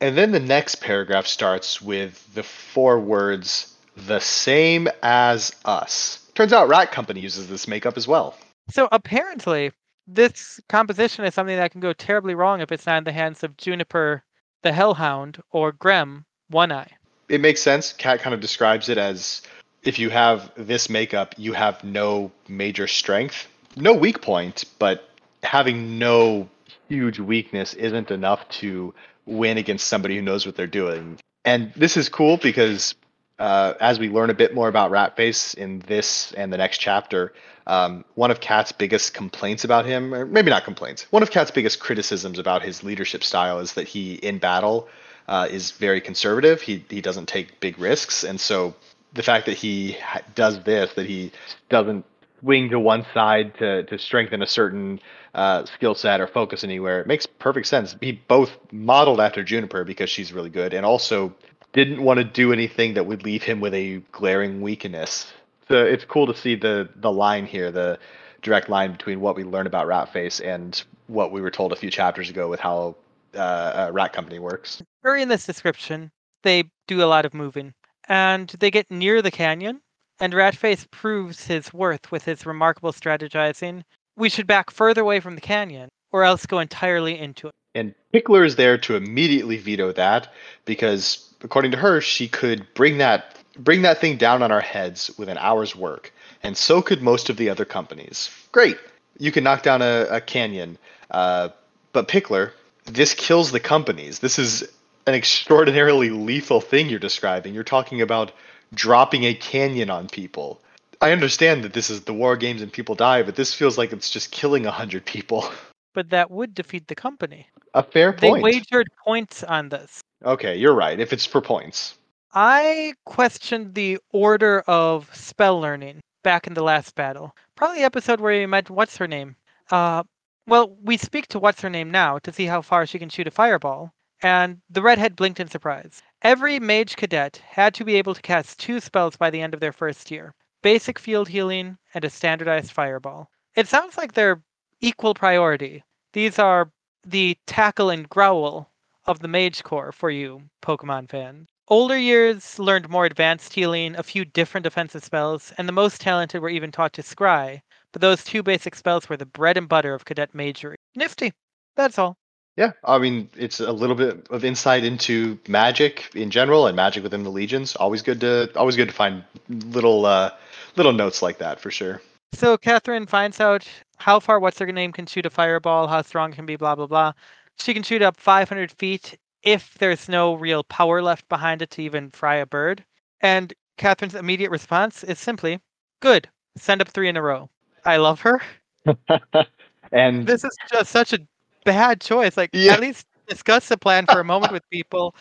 And 0.00 0.18
then 0.18 0.32
the 0.32 0.40
next 0.40 0.76
paragraph 0.76 1.26
starts 1.26 1.80
with 1.80 2.34
the 2.34 2.42
four 2.42 2.98
words, 2.98 3.74
the 3.96 4.18
same 4.18 4.88
as 5.02 5.54
us. 5.64 6.28
Turns 6.34 6.52
out 6.52 6.68
Rat 6.68 6.90
Company 6.90 7.20
uses 7.20 7.48
this 7.48 7.68
makeup 7.68 7.96
as 7.96 8.08
well. 8.08 8.36
So 8.70 8.88
apparently, 8.90 9.72
this 10.06 10.60
composition 10.68 11.24
is 11.24 11.34
something 11.34 11.56
that 11.56 11.70
can 11.70 11.80
go 11.80 11.92
terribly 11.92 12.34
wrong 12.34 12.60
if 12.60 12.72
it's 12.72 12.86
not 12.86 12.98
in 12.98 13.04
the 13.04 13.12
hands 13.12 13.44
of 13.44 13.56
Juniper 13.56 14.24
the 14.62 14.72
Hellhound 14.72 15.40
or 15.52 15.72
Grem 15.72 16.24
One 16.50 16.72
Eye. 16.72 16.90
It 17.28 17.40
makes 17.40 17.62
sense. 17.62 17.92
Kat 17.92 18.20
kind 18.20 18.34
of 18.34 18.40
describes 18.40 18.88
it 18.88 18.98
as 18.98 19.42
if 19.82 19.98
you 19.98 20.10
have 20.10 20.50
this 20.56 20.90
makeup, 20.90 21.34
you 21.38 21.52
have 21.52 21.82
no 21.84 22.32
major 22.48 22.86
strength, 22.86 23.48
no 23.76 23.92
weak 23.92 24.20
point, 24.20 24.64
but 24.78 25.08
having 25.42 25.98
no 25.98 26.48
huge 26.88 27.18
weakness 27.18 27.74
isn't 27.74 28.10
enough 28.10 28.48
to 28.48 28.94
win 29.24 29.58
against 29.58 29.86
somebody 29.86 30.16
who 30.16 30.22
knows 30.22 30.46
what 30.46 30.56
they're 30.56 30.66
doing. 30.66 31.18
And 31.44 31.72
this 31.74 31.96
is 31.96 32.08
cool 32.08 32.36
because 32.36 32.94
uh, 33.38 33.74
as 33.80 33.98
we 33.98 34.08
learn 34.08 34.30
a 34.30 34.34
bit 34.34 34.54
more 34.54 34.68
about 34.68 34.90
Ratface 34.90 35.54
in 35.54 35.80
this 35.80 36.32
and 36.32 36.52
the 36.52 36.56
next 36.56 36.78
chapter, 36.78 37.32
um, 37.66 38.04
one 38.14 38.30
of 38.30 38.40
Kat's 38.40 38.72
biggest 38.72 39.14
complaints 39.14 39.64
about 39.64 39.84
him, 39.84 40.14
or 40.14 40.24
maybe 40.24 40.50
not 40.50 40.64
complaints, 40.64 41.06
one 41.10 41.22
of 41.22 41.30
Kat's 41.30 41.50
biggest 41.50 41.80
criticisms 41.80 42.38
about 42.38 42.62
his 42.62 42.82
leadership 42.82 43.24
style 43.24 43.58
is 43.58 43.74
that 43.74 43.88
he, 43.88 44.14
in 44.14 44.38
battle, 44.38 44.88
uh, 45.28 45.48
is 45.50 45.72
very 45.72 46.00
conservative. 46.00 46.62
He 46.62 46.84
he 46.88 47.00
doesn't 47.00 47.26
take 47.26 47.58
big 47.58 47.78
risks, 47.78 48.22
and 48.22 48.40
so 48.40 48.74
the 49.12 49.22
fact 49.22 49.46
that 49.46 49.56
he 49.56 49.96
does 50.34 50.62
this, 50.62 50.94
that 50.94 51.06
he 51.06 51.32
doesn't 51.68 52.04
swing 52.40 52.70
to 52.70 52.80
one 52.80 53.04
side 53.14 53.56
to 53.58 53.84
to 53.84 53.98
strengthen 53.98 54.42
a 54.42 54.46
certain 54.46 55.00
uh, 55.34 55.64
skill 55.66 55.94
set 55.94 56.20
or 56.20 56.26
focus 56.26 56.64
anywhere. 56.64 57.00
It 57.00 57.06
makes 57.06 57.26
perfect 57.26 57.66
sense. 57.66 57.96
He 58.00 58.12
both 58.12 58.50
modeled 58.72 59.20
after 59.20 59.42
Juniper 59.42 59.84
because 59.84 60.10
she's 60.10 60.32
really 60.32 60.50
good, 60.50 60.74
and 60.74 60.84
also 60.86 61.34
didn't 61.72 62.02
want 62.02 62.18
to 62.18 62.24
do 62.24 62.52
anything 62.52 62.94
that 62.94 63.04
would 63.04 63.22
leave 63.22 63.42
him 63.42 63.60
with 63.60 63.74
a 63.74 63.98
glaring 64.12 64.60
weakness. 64.62 65.32
So 65.68 65.84
it's 65.84 66.04
cool 66.04 66.26
to 66.26 66.34
see 66.34 66.54
the 66.54 66.88
the 66.96 67.12
line 67.12 67.46
here, 67.46 67.70
the 67.70 67.98
direct 68.42 68.68
line 68.68 68.92
between 68.92 69.20
what 69.20 69.36
we 69.36 69.44
learn 69.44 69.66
about 69.66 69.86
Ratface 69.86 70.44
and 70.44 70.82
what 71.08 71.32
we 71.32 71.40
were 71.40 71.50
told 71.50 71.72
a 71.72 71.76
few 71.76 71.90
chapters 71.90 72.30
ago 72.30 72.48
with 72.48 72.60
how 72.60 72.96
uh, 73.34 73.90
Rat 73.92 74.12
Company 74.12 74.38
works. 74.38 74.82
Early 75.04 75.22
in 75.22 75.28
this 75.28 75.44
description, 75.44 76.10
they 76.42 76.64
do 76.86 77.02
a 77.02 77.06
lot 77.06 77.24
of 77.24 77.34
moving, 77.34 77.74
and 78.08 78.48
they 78.48 78.70
get 78.70 78.90
near 78.90 79.20
the 79.20 79.30
canyon, 79.30 79.80
and 80.20 80.32
Ratface 80.32 80.90
proves 80.90 81.46
his 81.46 81.72
worth 81.72 82.10
with 82.10 82.24
his 82.24 82.46
remarkable 82.46 82.92
strategizing. 82.92 83.82
We 84.16 84.28
should 84.28 84.46
back 84.46 84.70
further 84.70 85.02
away 85.02 85.20
from 85.20 85.34
the 85.34 85.40
canyon, 85.40 85.88
or 86.12 86.24
else 86.24 86.46
go 86.46 86.58
entirely 86.58 87.18
into 87.18 87.48
it. 87.48 87.54
And 87.74 87.94
Pickler 88.14 88.46
is 88.46 88.56
there 88.56 88.78
to 88.78 88.96
immediately 88.96 89.58
veto 89.58 89.92
that 89.92 90.32
because, 90.64 91.34
according 91.42 91.72
to 91.72 91.76
her, 91.76 92.00
she 92.00 92.26
could 92.26 92.66
bring 92.74 92.98
that 92.98 93.36
bring 93.58 93.82
that 93.82 93.98
thing 93.98 94.16
down 94.16 94.42
on 94.42 94.52
our 94.52 94.60
heads 94.60 95.10
with 95.18 95.28
an 95.28 95.38
hour's 95.38 95.74
work, 95.74 96.12
and 96.42 96.56
so 96.56 96.82
could 96.82 97.02
most 97.02 97.30
of 97.30 97.36
the 97.36 97.48
other 97.48 97.64
companies. 97.64 98.30
Great, 98.52 98.76
you 99.18 99.32
can 99.32 99.44
knock 99.44 99.62
down 99.62 99.82
a, 99.82 100.06
a 100.10 100.20
canyon, 100.20 100.76
uh, 101.10 101.48
but 101.92 102.08
Pickler, 102.08 102.52
this 102.84 103.14
kills 103.14 103.52
the 103.52 103.60
companies. 103.60 104.18
This 104.18 104.38
is 104.38 104.62
an 105.06 105.14
extraordinarily 105.14 106.10
lethal 106.10 106.60
thing 106.60 106.88
you're 106.88 106.98
describing. 106.98 107.54
You're 107.54 107.64
talking 107.64 108.02
about 108.02 108.32
dropping 108.74 109.24
a 109.24 109.34
canyon 109.34 109.90
on 109.90 110.08
people. 110.08 110.60
I 111.00 111.12
understand 111.12 111.62
that 111.64 111.72
this 111.72 111.90
is 111.90 112.02
the 112.02 112.14
war 112.14 112.36
games 112.36 112.62
and 112.62 112.72
people 112.72 112.94
die, 112.94 113.22
but 113.22 113.36
this 113.36 113.52
feels 113.52 113.76
like 113.76 113.92
it's 113.92 114.10
just 114.10 114.30
killing 114.30 114.66
a 114.66 114.70
hundred 114.70 115.04
people. 115.04 115.50
But 115.94 116.10
that 116.10 116.30
would 116.30 116.54
defeat 116.54 116.88
the 116.88 116.94
company. 116.94 117.48
A 117.72 117.82
fair 117.82 118.12
point. 118.12 118.20
They 118.20 118.42
wagered 118.42 118.88
points 119.02 119.42
on 119.42 119.70
this. 119.70 120.02
Okay, 120.24 120.56
you're 120.56 120.74
right. 120.74 121.00
If 121.00 121.12
it's 121.12 121.24
for 121.24 121.40
points. 121.40 121.96
I 122.34 122.92
questioned 123.06 123.74
the 123.74 123.98
order 124.12 124.60
of 124.66 125.08
spell 125.14 125.58
learning 125.58 126.00
back 126.22 126.46
in 126.46 126.52
the 126.52 126.62
last 126.62 126.94
battle. 126.94 127.34
Probably 127.54 127.78
the 127.78 127.84
episode 127.84 128.20
where 128.20 128.38
we 128.38 128.44
met 128.44 128.68
what's 128.68 128.98
her 128.98 129.06
name. 129.06 129.36
Uh, 129.70 130.02
well, 130.46 130.76
we 130.82 130.96
speak 130.96 131.28
to 131.28 131.38
what's 131.38 131.62
her 131.62 131.70
name 131.70 131.90
now 131.90 132.18
to 132.18 132.32
see 132.32 132.44
how 132.44 132.60
far 132.60 132.84
she 132.84 132.98
can 132.98 133.08
shoot 133.08 133.26
a 133.26 133.30
fireball, 133.30 133.92
and 134.22 134.58
the 134.68 134.82
redhead 134.82 135.16
blinked 135.16 135.40
in 135.40 135.48
surprise. 135.48 136.02
Every 136.26 136.58
mage 136.58 136.96
cadet 136.96 137.40
had 137.46 137.72
to 137.74 137.84
be 137.84 137.94
able 137.94 138.12
to 138.12 138.20
cast 138.20 138.58
two 138.58 138.80
spells 138.80 139.16
by 139.16 139.30
the 139.30 139.40
end 139.40 139.54
of 139.54 139.60
their 139.60 139.72
first 139.72 140.10
year 140.10 140.34
basic 140.60 140.98
field 140.98 141.28
healing 141.28 141.78
and 141.94 142.04
a 142.04 142.10
standardized 142.10 142.72
fireball. 142.72 143.30
It 143.54 143.68
sounds 143.68 143.96
like 143.96 144.12
they're 144.12 144.42
equal 144.80 145.14
priority. 145.14 145.84
These 146.14 146.40
are 146.40 146.72
the 147.04 147.38
tackle 147.46 147.90
and 147.90 148.08
growl 148.08 148.72
of 149.04 149.20
the 149.20 149.28
mage 149.28 149.62
corps 149.62 149.92
for 149.92 150.10
you, 150.10 150.50
Pokemon 150.60 151.08
fan. 151.10 151.46
Older 151.68 151.96
years 151.96 152.58
learned 152.58 152.88
more 152.88 153.06
advanced 153.06 153.52
healing, 153.52 153.94
a 153.94 154.02
few 154.02 154.24
different 154.24 154.64
defensive 154.64 155.04
spells, 155.04 155.52
and 155.56 155.68
the 155.68 155.72
most 155.72 156.00
talented 156.00 156.42
were 156.42 156.48
even 156.48 156.72
taught 156.72 156.92
to 156.94 157.02
scry. 157.02 157.62
But 157.92 158.02
those 158.02 158.24
two 158.24 158.42
basic 158.42 158.74
spells 158.74 159.08
were 159.08 159.16
the 159.16 159.26
bread 159.26 159.56
and 159.56 159.68
butter 159.68 159.94
of 159.94 160.04
cadet 160.04 160.34
magery. 160.34 160.74
Nifty. 160.96 161.34
That's 161.76 162.00
all. 162.00 162.18
Yeah, 162.56 162.72
I 162.84 162.98
mean, 162.98 163.28
it's 163.36 163.60
a 163.60 163.70
little 163.70 163.94
bit 163.96 164.26
of 164.30 164.42
insight 164.42 164.82
into 164.82 165.38
magic 165.46 166.10
in 166.14 166.30
general 166.30 166.66
and 166.66 166.74
magic 166.74 167.02
within 167.02 167.22
the 167.22 167.30
legions. 167.30 167.76
Always 167.76 168.00
good 168.00 168.20
to 168.20 168.50
always 168.56 168.76
good 168.76 168.88
to 168.88 168.94
find 168.94 169.22
little 169.48 170.06
uh, 170.06 170.30
little 170.74 170.92
notes 170.92 171.20
like 171.20 171.36
that 171.38 171.60
for 171.60 171.70
sure. 171.70 172.00
So 172.32 172.56
Catherine 172.56 173.06
finds 173.06 173.40
out 173.40 173.68
how 173.98 174.20
far 174.20 174.40
what's 174.40 174.58
her 174.58 174.72
name 174.72 174.92
can 174.92 175.06
shoot 175.06 175.26
a 175.26 175.30
fireball, 175.30 175.86
how 175.86 176.00
strong 176.00 176.32
can 176.32 176.46
be, 176.46 176.56
blah 176.56 176.74
blah 176.74 176.86
blah. 176.86 177.12
She 177.58 177.74
can 177.74 177.82
shoot 177.82 178.00
up 178.02 178.16
500 178.16 178.72
feet 178.72 179.18
if 179.42 179.74
there's 179.74 180.08
no 180.08 180.34
real 180.34 180.64
power 180.64 181.02
left 181.02 181.28
behind 181.28 181.60
it 181.60 181.70
to 181.72 181.82
even 181.82 182.10
fry 182.10 182.36
a 182.36 182.46
bird. 182.46 182.82
And 183.20 183.52
Catherine's 183.76 184.14
immediate 184.14 184.50
response 184.50 185.04
is 185.04 185.18
simply, 185.18 185.60
"Good, 186.00 186.26
send 186.56 186.80
up 186.80 186.88
three 186.88 187.10
in 187.10 187.18
a 187.18 187.22
row." 187.22 187.50
I 187.84 187.98
love 187.98 188.22
her. 188.22 188.40
and 189.92 190.26
This 190.26 190.42
is 190.42 190.56
just 190.72 190.90
such 190.90 191.12
a 191.12 191.18
bad 191.66 192.00
choice. 192.00 192.36
Like 192.38 192.50
Yeah. 192.54 192.72
at 192.74 192.80
least 192.80 193.06
discuss 193.28 193.68
the 193.68 193.76
plan 193.76 194.06
for 194.06 194.20
a 194.20 194.24
moment 194.24 194.52
with 194.52 194.68
people. 194.70 195.14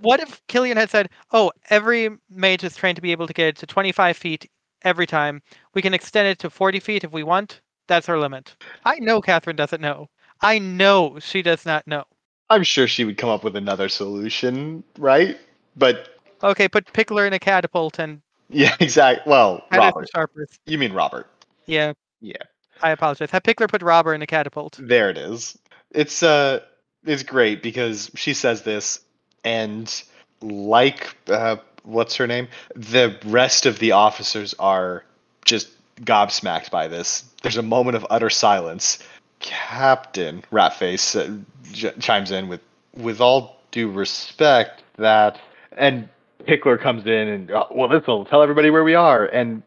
What 0.00 0.20
if 0.20 0.42
Killian 0.48 0.76
had 0.76 0.90
said, 0.90 1.08
"Oh, 1.32 1.52
every 1.70 2.10
mage 2.28 2.64
is 2.64 2.76
trained 2.76 2.96
to 2.96 3.02
be 3.02 3.12
able 3.12 3.26
to 3.28 3.32
get 3.32 3.56
to 3.58 3.66
25 3.66 4.16
feet 4.16 4.50
every 4.82 5.06
time. 5.06 5.42
We 5.74 5.82
can 5.82 5.94
extend 5.94 6.28
it 6.28 6.38
to 6.40 6.50
40 6.50 6.80
feet 6.80 7.04
if 7.04 7.12
we 7.12 7.22
want. 7.22 7.60
That's 7.88 8.08
our 8.08 8.18
limit." 8.18 8.56
I 8.84 8.98
know 9.00 9.20
Catherine 9.22 9.56
doesn't 9.56 9.80
know. 9.80 10.08
I 10.42 10.58
know 10.58 11.18
she 11.20 11.42
does 11.42 11.64
not 11.64 11.86
know. 11.86 12.04
I'm 12.50 12.62
sure 12.64 12.86
she 12.86 13.04
would 13.04 13.16
come 13.16 13.30
up 13.30 13.44
with 13.44 13.56
another 13.56 13.88
solution, 13.88 14.84
right? 14.98 15.38
But 15.76 16.10
Okay, 16.42 16.68
put 16.68 16.92
Pickler 16.92 17.26
in 17.26 17.32
a 17.32 17.38
catapult 17.38 17.98
and 17.98 18.20
yeah, 18.50 18.74
exactly. 18.80 19.30
Well, 19.30 19.64
Robber. 19.72 20.04
sharpers. 20.14 20.48
You 20.66 20.76
mean 20.78 20.92
Robber? 20.92 21.26
Yeah. 21.66 21.94
Yeah. 22.20 22.36
I 22.82 22.90
apologize. 22.90 23.30
Have 23.30 23.42
Pickler 23.44 23.68
put 23.68 23.82
Robber 23.82 24.12
in 24.14 24.20
a 24.22 24.26
catapult. 24.26 24.78
There 24.82 25.08
it 25.08 25.16
is. 25.16 25.56
It's 25.94 26.22
uh 26.22 26.60
it's 27.06 27.22
great 27.22 27.62
because 27.62 28.10
she 28.14 28.34
says 28.34 28.62
this 28.62 29.00
and 29.44 30.02
like 30.42 31.16
uh 31.28 31.56
what's 31.84 32.16
her 32.16 32.26
name? 32.26 32.48
The 32.74 33.16
rest 33.26 33.66
of 33.66 33.78
the 33.78 33.92
officers 33.92 34.54
are 34.58 35.04
just 35.44 35.68
gobsmacked 36.00 36.70
by 36.70 36.88
this. 36.88 37.24
There's 37.42 37.56
a 37.56 37.62
moment 37.62 37.96
of 37.96 38.06
utter 38.10 38.30
silence. 38.30 38.98
Captain 39.40 40.42
Ratface 40.50 41.16
uh, 41.16 41.42
j- 41.72 41.92
chimes 42.00 42.30
in 42.30 42.48
with 42.48 42.60
with 42.96 43.20
all 43.20 43.60
due 43.70 43.90
respect 43.90 44.82
that 44.96 45.40
and 45.76 46.08
Pickler 46.44 46.80
comes 46.80 47.06
in 47.06 47.28
and 47.28 47.50
"Oh, 47.50 47.66
well 47.70 47.88
this 47.88 48.06
will 48.06 48.24
tell 48.24 48.42
everybody 48.42 48.70
where 48.70 48.84
we 48.84 48.94
are 48.94 49.26
and 49.26 49.62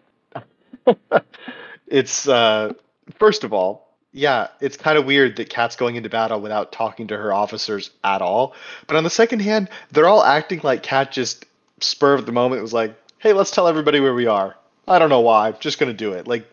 it's 1.87 2.27
uh 2.27 2.73
first 3.19 3.43
of 3.43 3.53
all 3.53 3.86
yeah, 4.17 4.47
it's 4.59 4.77
kind 4.77 4.97
of 4.97 5.05
weird 5.05 5.35
that 5.35 5.49
Kat's 5.49 5.75
going 5.75 5.95
into 5.95 6.09
battle 6.09 6.41
without 6.41 6.71
talking 6.71 7.07
to 7.07 7.17
her 7.17 7.31
officers 7.31 7.91
at 8.03 8.23
all. 8.23 8.55
But 8.87 8.95
on 8.95 9.03
the 9.03 9.11
second 9.11 9.41
hand, 9.41 9.69
they're 9.91 10.07
all 10.07 10.23
acting 10.23 10.61
like 10.63 10.81
Kat 10.81 11.11
just 11.11 11.45
spur 11.81 12.15
of 12.15 12.25
the 12.25 12.31
moment 12.31 12.63
was 12.63 12.73
like, 12.73 12.95
"Hey, 13.19 13.33
let's 13.33 13.51
tell 13.51 13.67
everybody 13.67 13.99
where 13.99 14.15
we 14.15 14.25
are." 14.25 14.55
I 14.87 14.97
don't 14.97 15.09
know 15.09 15.19
why, 15.19 15.49
I'm 15.49 15.55
just 15.59 15.77
gonna 15.77 15.93
do 15.93 16.13
it. 16.13 16.27
Like 16.27 16.47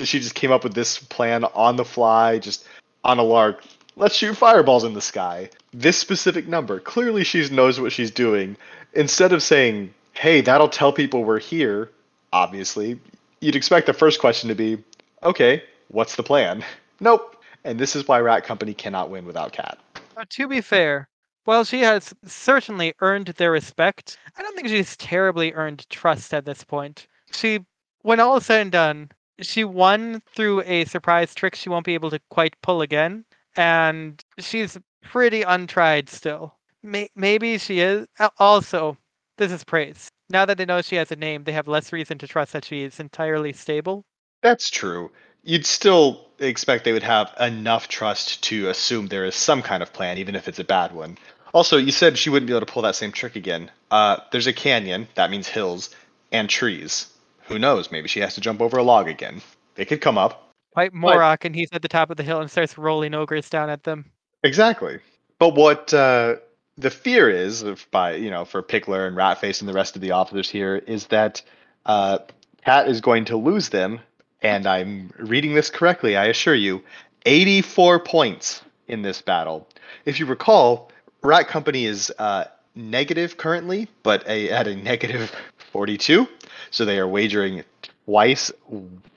she 0.00 0.20
just 0.20 0.34
came 0.34 0.52
up 0.52 0.64
with 0.64 0.74
this 0.74 0.98
plan 0.98 1.44
on 1.44 1.76
the 1.76 1.84
fly, 1.84 2.38
just 2.38 2.66
on 3.02 3.18
a 3.18 3.22
lark. 3.22 3.64
Let's 3.96 4.14
shoot 4.14 4.36
fireballs 4.36 4.84
in 4.84 4.92
the 4.92 5.00
sky. 5.00 5.48
This 5.72 5.96
specific 5.96 6.46
number, 6.46 6.78
clearly 6.78 7.24
she 7.24 7.48
knows 7.48 7.80
what 7.80 7.92
she's 7.92 8.10
doing. 8.10 8.56
Instead 8.92 9.32
of 9.32 9.42
saying, 9.42 9.94
"Hey, 10.12 10.42
that'll 10.42 10.68
tell 10.68 10.92
people 10.92 11.24
we're 11.24 11.38
here," 11.38 11.90
obviously, 12.34 13.00
you'd 13.40 13.56
expect 13.56 13.86
the 13.86 13.94
first 13.94 14.20
question 14.20 14.50
to 14.50 14.54
be, 14.54 14.76
"Okay, 15.22 15.62
what's 15.88 16.14
the 16.14 16.22
plan?" 16.22 16.62
Nope. 17.00 17.42
And 17.64 17.78
this 17.78 17.96
is 17.96 18.06
why 18.06 18.20
Rat 18.20 18.44
Company 18.44 18.74
cannot 18.74 19.10
win 19.10 19.24
without 19.26 19.52
Cat. 19.52 19.78
Uh, 20.16 20.24
to 20.30 20.48
be 20.48 20.60
fair, 20.60 21.08
while 21.44 21.64
she 21.64 21.80
has 21.80 22.14
certainly 22.24 22.94
earned 23.00 23.28
their 23.28 23.50
respect, 23.50 24.18
I 24.36 24.42
don't 24.42 24.54
think 24.54 24.68
she's 24.68 24.96
terribly 24.96 25.52
earned 25.54 25.88
trust 25.90 26.34
at 26.34 26.44
this 26.44 26.64
point. 26.64 27.06
She, 27.32 27.60
when 28.02 28.20
all 28.20 28.36
is 28.36 28.46
said 28.46 28.62
and 28.62 28.72
done, 28.72 29.10
she 29.40 29.64
won 29.64 30.22
through 30.34 30.62
a 30.62 30.84
surprise 30.84 31.34
trick 31.34 31.54
she 31.54 31.68
won't 31.68 31.86
be 31.86 31.94
able 31.94 32.10
to 32.10 32.20
quite 32.30 32.60
pull 32.62 32.82
again, 32.82 33.24
and 33.56 34.22
she's 34.38 34.78
pretty 35.02 35.42
untried 35.42 36.08
still. 36.08 36.54
May- 36.82 37.10
maybe 37.14 37.58
she 37.58 37.80
is. 37.80 38.06
Also, 38.38 38.96
this 39.36 39.52
is 39.52 39.64
Praes. 39.64 40.10
Now 40.30 40.44
that 40.44 40.58
they 40.58 40.66
know 40.66 40.82
she 40.82 40.96
has 40.96 41.10
a 41.12 41.16
name, 41.16 41.44
they 41.44 41.52
have 41.52 41.68
less 41.68 41.92
reason 41.92 42.18
to 42.18 42.26
trust 42.26 42.52
that 42.52 42.64
she 42.64 42.82
is 42.82 43.00
entirely 43.00 43.52
stable. 43.52 44.04
That's 44.42 44.70
true. 44.70 45.10
You'd 45.42 45.66
still 45.66 46.26
expect 46.38 46.84
they 46.84 46.92
would 46.92 47.02
have 47.02 47.34
enough 47.40 47.88
trust 47.88 48.42
to 48.44 48.68
assume 48.68 49.06
there 49.06 49.24
is 49.24 49.34
some 49.34 49.62
kind 49.62 49.82
of 49.82 49.92
plan, 49.92 50.18
even 50.18 50.34
if 50.34 50.48
it's 50.48 50.58
a 50.58 50.64
bad 50.64 50.92
one. 50.92 51.18
Also, 51.52 51.76
you 51.78 51.92
said 51.92 52.18
she 52.18 52.30
wouldn't 52.30 52.46
be 52.46 52.52
able 52.52 52.64
to 52.66 52.72
pull 52.72 52.82
that 52.82 52.94
same 52.94 53.12
trick 53.12 53.36
again. 53.36 53.70
Uh, 53.90 54.18
there's 54.30 54.46
a 54.46 54.52
canyon, 54.52 55.08
that 55.14 55.30
means 55.30 55.48
hills, 55.48 55.94
and 56.30 56.48
trees. 56.48 57.06
Who 57.46 57.58
knows? 57.58 57.90
Maybe 57.90 58.08
she 58.08 58.20
has 58.20 58.34
to 58.34 58.40
jump 58.40 58.60
over 58.60 58.76
a 58.76 58.82
log 58.82 59.08
again. 59.08 59.40
They 59.74 59.84
could 59.84 60.00
come 60.00 60.18
up. 60.18 60.52
Fight 60.74 60.92
Morok, 60.92 61.44
and 61.44 61.54
he's 61.54 61.70
at 61.72 61.82
the 61.82 61.88
top 61.88 62.10
of 62.10 62.16
the 62.16 62.22
hill 62.22 62.40
and 62.40 62.50
starts 62.50 62.76
rolling 62.76 63.14
ogres 63.14 63.48
down 63.48 63.70
at 63.70 63.84
them. 63.84 64.04
Exactly. 64.44 64.98
But 65.38 65.54
what 65.54 65.92
uh, 65.94 66.36
the 66.76 66.90
fear 66.90 67.30
is, 67.30 67.62
of 67.62 67.86
by 67.90 68.16
you 68.16 68.30
know, 68.30 68.44
for 68.44 68.62
Pickler 68.62 69.06
and 69.06 69.16
Ratface 69.16 69.60
and 69.60 69.68
the 69.68 69.72
rest 69.72 69.96
of 69.96 70.02
the 70.02 70.12
officers 70.12 70.50
here, 70.50 70.76
is 70.76 71.06
that 71.06 71.42
uh, 71.86 72.18
Cat 72.64 72.88
is 72.88 73.00
going 73.00 73.24
to 73.26 73.36
lose 73.36 73.70
them, 73.70 74.00
and 74.42 74.66
I'm 74.66 75.10
reading 75.18 75.54
this 75.54 75.70
correctly, 75.70 76.16
I 76.16 76.26
assure 76.26 76.54
you, 76.54 76.82
84 77.26 78.00
points 78.00 78.62
in 78.86 79.02
this 79.02 79.20
battle. 79.20 79.68
If 80.04 80.20
you 80.20 80.26
recall, 80.26 80.90
Rat 81.22 81.48
Company 81.48 81.84
is 81.84 82.12
uh, 82.18 82.44
negative 82.74 83.36
currently, 83.36 83.88
but 84.02 84.26
a, 84.28 84.50
at 84.50 84.66
a 84.66 84.76
negative 84.76 85.32
42, 85.72 86.26
so 86.70 86.84
they 86.84 86.98
are 86.98 87.08
wagering 87.08 87.64
twice 88.06 88.50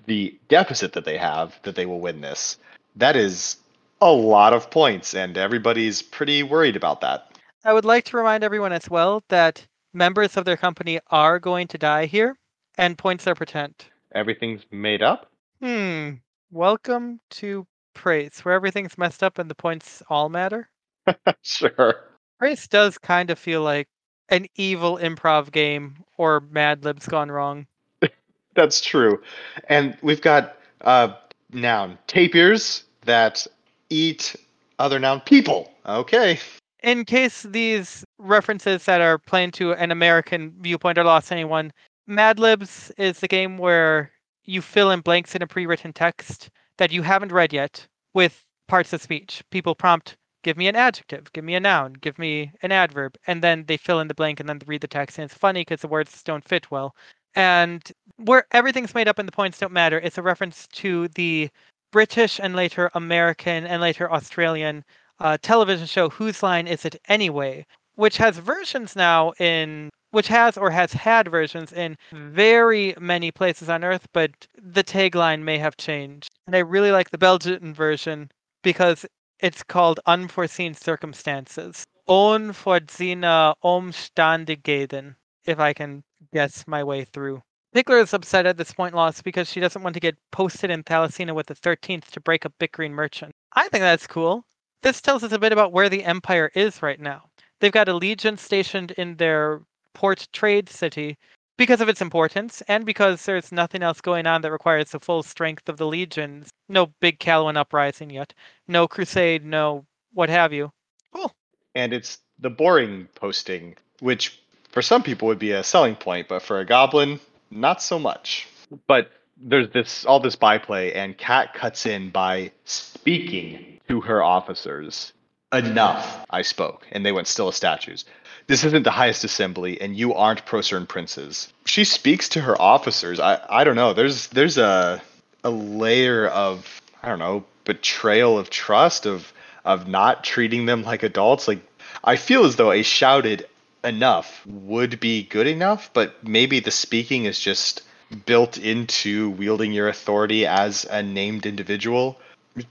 the 0.05 0.37
deficit 0.49 0.93
that 0.93 1.05
they 1.05 1.17
have 1.17 1.57
that 1.63 1.75
they 1.75 1.85
will 1.85 1.99
win 1.99 2.21
this. 2.21 2.57
That 2.95 3.15
is 3.15 3.57
a 4.01 4.11
lot 4.11 4.53
of 4.53 4.69
points, 4.69 5.13
and 5.13 5.37
everybody's 5.37 6.01
pretty 6.01 6.43
worried 6.43 6.75
about 6.75 7.01
that. 7.01 7.31
I 7.63 7.73
would 7.73 7.85
like 7.85 8.05
to 8.05 8.17
remind 8.17 8.43
everyone 8.43 8.73
as 8.73 8.89
well 8.89 9.23
that 9.29 9.65
members 9.93 10.35
of 10.35 10.45
their 10.45 10.57
company 10.57 10.99
are 11.07 11.39
going 11.39 11.67
to 11.67 11.77
die 11.77 12.07
here, 12.07 12.35
and 12.77 12.97
points 12.97 13.27
are 13.27 13.35
pretend. 13.35 13.75
Everything's 14.13 14.65
made 14.71 15.01
up. 15.01 15.31
Hmm. 15.61 16.11
Welcome 16.51 17.21
to 17.31 17.65
Praes, 17.93 18.39
where 18.39 18.53
everything's 18.53 18.97
messed 18.97 19.23
up 19.23 19.39
and 19.39 19.49
the 19.49 19.55
points 19.55 20.03
all 20.09 20.29
matter. 20.29 20.69
sure. 21.43 21.95
Praes 22.39 22.67
does 22.67 22.97
kind 22.97 23.29
of 23.29 23.39
feel 23.39 23.61
like 23.61 23.87
an 24.29 24.47
evil 24.55 24.97
improv 24.97 25.51
game 25.51 25.97
or 26.17 26.41
Mad 26.51 26.83
Libs 26.83 27.07
gone 27.07 27.31
wrong. 27.31 27.67
That's 28.55 28.81
true. 28.81 29.21
And 29.69 29.97
we've 30.01 30.21
got 30.21 30.57
uh, 30.81 31.13
noun 31.53 31.97
tapirs 32.07 32.83
that 33.05 33.45
eat 33.89 34.35
other 34.79 34.99
noun 34.99 35.21
people. 35.21 35.71
Okay. 35.85 36.39
In 36.83 37.05
case 37.05 37.43
these 37.43 38.03
references 38.17 38.85
that 38.85 39.01
are 39.01 39.19
playing 39.19 39.51
to 39.51 39.73
an 39.73 39.91
American 39.91 40.55
viewpoint 40.59 40.97
are 40.97 41.03
lost 41.03 41.27
to 41.27 41.35
anyone, 41.35 41.71
Mad 42.11 42.39
Libs 42.39 42.91
is 42.97 43.21
the 43.21 43.27
game 43.29 43.57
where 43.57 44.11
you 44.43 44.61
fill 44.61 44.91
in 44.91 44.99
blanks 44.99 45.33
in 45.33 45.41
a 45.41 45.47
pre-written 45.47 45.93
text 45.93 46.49
that 46.75 46.91
you 46.91 47.03
haven't 47.03 47.31
read 47.31 47.53
yet 47.53 47.87
with 48.13 48.43
parts 48.67 48.91
of 48.91 49.01
speech. 49.01 49.41
People 49.49 49.75
prompt, 49.75 50.17
give 50.43 50.57
me 50.57 50.67
an 50.67 50.75
adjective, 50.75 51.31
give 51.31 51.45
me 51.45 51.55
a 51.55 51.59
noun, 51.61 51.93
give 51.93 52.19
me 52.19 52.51
an 52.63 52.73
adverb, 52.73 53.15
and 53.27 53.41
then 53.41 53.63
they 53.65 53.77
fill 53.77 54.01
in 54.01 54.09
the 54.09 54.13
blank 54.13 54.41
and 54.41 54.49
then 54.49 54.59
read 54.65 54.81
the 54.81 54.89
text. 54.89 55.17
And 55.17 55.23
it's 55.23 55.33
funny 55.33 55.61
because 55.61 55.79
the 55.79 55.87
words 55.87 56.21
don't 56.21 56.43
fit 56.43 56.69
well. 56.69 56.93
And 57.33 57.89
where 58.17 58.45
everything's 58.51 58.93
made 58.93 59.07
up 59.07 59.17
and 59.17 59.25
the 59.25 59.31
points 59.31 59.59
don't 59.59 59.71
matter, 59.71 59.97
it's 59.97 60.17
a 60.17 60.21
reference 60.21 60.67
to 60.73 61.07
the 61.09 61.49
British 61.93 62.41
and 62.43 62.57
later 62.57 62.91
American 62.93 63.65
and 63.65 63.81
later 63.81 64.11
Australian 64.11 64.83
uh, 65.21 65.37
television 65.41 65.87
show 65.87 66.09
Whose 66.09 66.43
Line 66.43 66.67
Is 66.67 66.83
It 66.83 66.99
Anyway, 67.07 67.65
which 67.95 68.17
has 68.17 68.37
versions 68.37 68.97
now 68.97 69.31
in 69.39 69.89
which 70.11 70.27
has 70.27 70.57
or 70.57 70.69
has 70.69 70.93
had 70.93 71.27
versions 71.27 71.73
in 71.73 71.97
mm-hmm. 72.11 72.31
very 72.31 72.93
many 72.99 73.31
places 73.31 73.69
on 73.69 73.83
Earth, 73.83 74.07
but 74.13 74.31
the 74.61 74.83
tagline 74.83 75.41
may 75.41 75.57
have 75.57 75.77
changed. 75.77 76.29
And 76.47 76.55
I 76.55 76.59
really 76.59 76.91
like 76.91 77.09
the 77.09 77.17
Belgian 77.17 77.73
version 77.73 78.29
because 78.61 79.05
it's 79.39 79.63
called 79.63 79.99
Unforeseen 80.05 80.73
Circumstances. 80.73 81.85
unvordzina 82.07 83.55
Umständigkeiten, 83.63 85.11
uh, 85.11 85.13
if 85.45 85.59
I 85.59 85.73
can 85.73 86.03
guess 86.33 86.67
my 86.67 86.83
way 86.83 87.05
through. 87.05 87.41
Pickler 87.73 88.03
is 88.03 88.13
upset 88.13 88.45
at 88.45 88.57
this 88.57 88.73
point 88.73 88.93
loss 88.93 89.21
because 89.21 89.49
she 89.49 89.61
doesn't 89.61 89.81
want 89.81 89.93
to 89.93 90.01
get 90.01 90.17
posted 90.31 90.69
in 90.69 90.83
Thalassina 90.83 91.33
with 91.33 91.47
the 91.47 91.55
13th 91.55 92.11
to 92.11 92.19
break 92.19 92.45
up 92.45 92.53
bickering 92.59 92.93
merchant. 92.93 93.33
I 93.53 93.69
think 93.69 93.81
that's 93.81 94.07
cool. 94.07 94.43
This 94.83 94.99
tells 94.99 95.23
us 95.23 95.31
a 95.31 95.39
bit 95.39 95.53
about 95.53 95.71
where 95.71 95.87
the 95.87 96.03
Empire 96.03 96.51
is 96.53 96.81
right 96.81 96.99
now. 96.99 97.29
They've 97.59 97.71
got 97.71 97.87
a 97.87 97.93
legion 97.93 98.37
stationed 98.37 98.91
in 98.91 99.15
their 99.15 99.61
port 99.93 100.27
trade 100.33 100.69
city 100.69 101.17
because 101.57 101.81
of 101.81 101.89
its 101.89 102.01
importance 102.01 102.61
and 102.67 102.85
because 102.85 103.23
there's 103.25 103.51
nothing 103.51 103.83
else 103.83 104.01
going 104.01 104.25
on 104.25 104.41
that 104.41 104.51
requires 104.51 104.89
the 104.89 104.99
full 104.99 105.23
strength 105.23 105.69
of 105.69 105.77
the 105.77 105.85
legions. 105.85 106.49
No 106.69 106.87
big 106.99 107.19
Callowan 107.19 107.57
uprising 107.57 108.09
yet. 108.09 108.33
No 108.67 108.87
crusade, 108.87 109.45
no 109.45 109.85
what 110.13 110.29
have 110.29 110.53
you. 110.53 110.71
Cool. 111.13 111.31
And 111.75 111.93
it's 111.93 112.19
the 112.39 112.49
boring 112.49 113.07
posting, 113.15 113.75
which 113.99 114.41
for 114.71 114.81
some 114.81 115.03
people 115.03 115.27
would 115.27 115.39
be 115.39 115.51
a 115.51 115.63
selling 115.63 115.95
point, 115.95 116.27
but 116.27 116.41
for 116.41 116.59
a 116.59 116.65
goblin, 116.65 117.19
not 117.51 117.81
so 117.81 117.99
much. 117.99 118.47
But 118.87 119.11
there's 119.37 119.69
this 119.69 120.05
all 120.05 120.19
this 120.19 120.35
byplay, 120.35 120.93
and 120.93 121.17
Kat 121.17 121.53
cuts 121.53 121.85
in 121.85 122.09
by 122.09 122.51
speaking 122.65 123.79
to 123.87 124.01
her 124.01 124.23
officers. 124.23 125.13
Enough, 125.53 126.25
I 126.29 126.43
spoke, 126.43 126.87
and 126.93 127.05
they 127.05 127.11
went 127.11 127.27
still 127.27 127.49
as 127.49 127.57
statues. 127.57 128.05
This 128.51 128.65
isn't 128.65 128.83
the 128.83 128.91
highest 128.91 129.23
assembly, 129.23 129.79
and 129.79 129.95
you 129.95 130.13
aren't 130.13 130.45
Proceran 130.45 130.85
princes. 130.85 131.53
She 131.63 131.85
speaks 131.85 132.27
to 132.27 132.41
her 132.41 132.61
officers. 132.61 133.17
I, 133.17 133.39
I 133.49 133.63
don't 133.63 133.77
know. 133.77 133.93
There's 133.93 134.27
there's 134.27 134.57
a 134.57 135.01
a 135.41 135.49
layer 135.49 136.27
of 136.27 136.81
I 137.01 137.07
don't 137.07 137.19
know 137.19 137.45
betrayal 137.63 138.37
of 138.37 138.49
trust 138.49 139.05
of 139.05 139.31
of 139.63 139.87
not 139.87 140.25
treating 140.25 140.65
them 140.65 140.83
like 140.83 141.01
adults. 141.01 141.47
Like 141.47 141.61
I 142.03 142.17
feel 142.17 142.43
as 142.43 142.57
though 142.57 142.73
a 142.73 142.83
shouted 142.83 143.47
enough 143.85 144.45
would 144.45 144.99
be 144.99 145.23
good 145.23 145.47
enough, 145.47 145.89
but 145.93 146.21
maybe 146.27 146.59
the 146.59 146.71
speaking 146.71 147.23
is 147.23 147.39
just 147.39 147.83
built 148.25 148.57
into 148.57 149.29
wielding 149.29 149.71
your 149.71 149.87
authority 149.87 150.45
as 150.45 150.83
a 150.83 151.01
named 151.01 151.45
individual. 151.45 152.19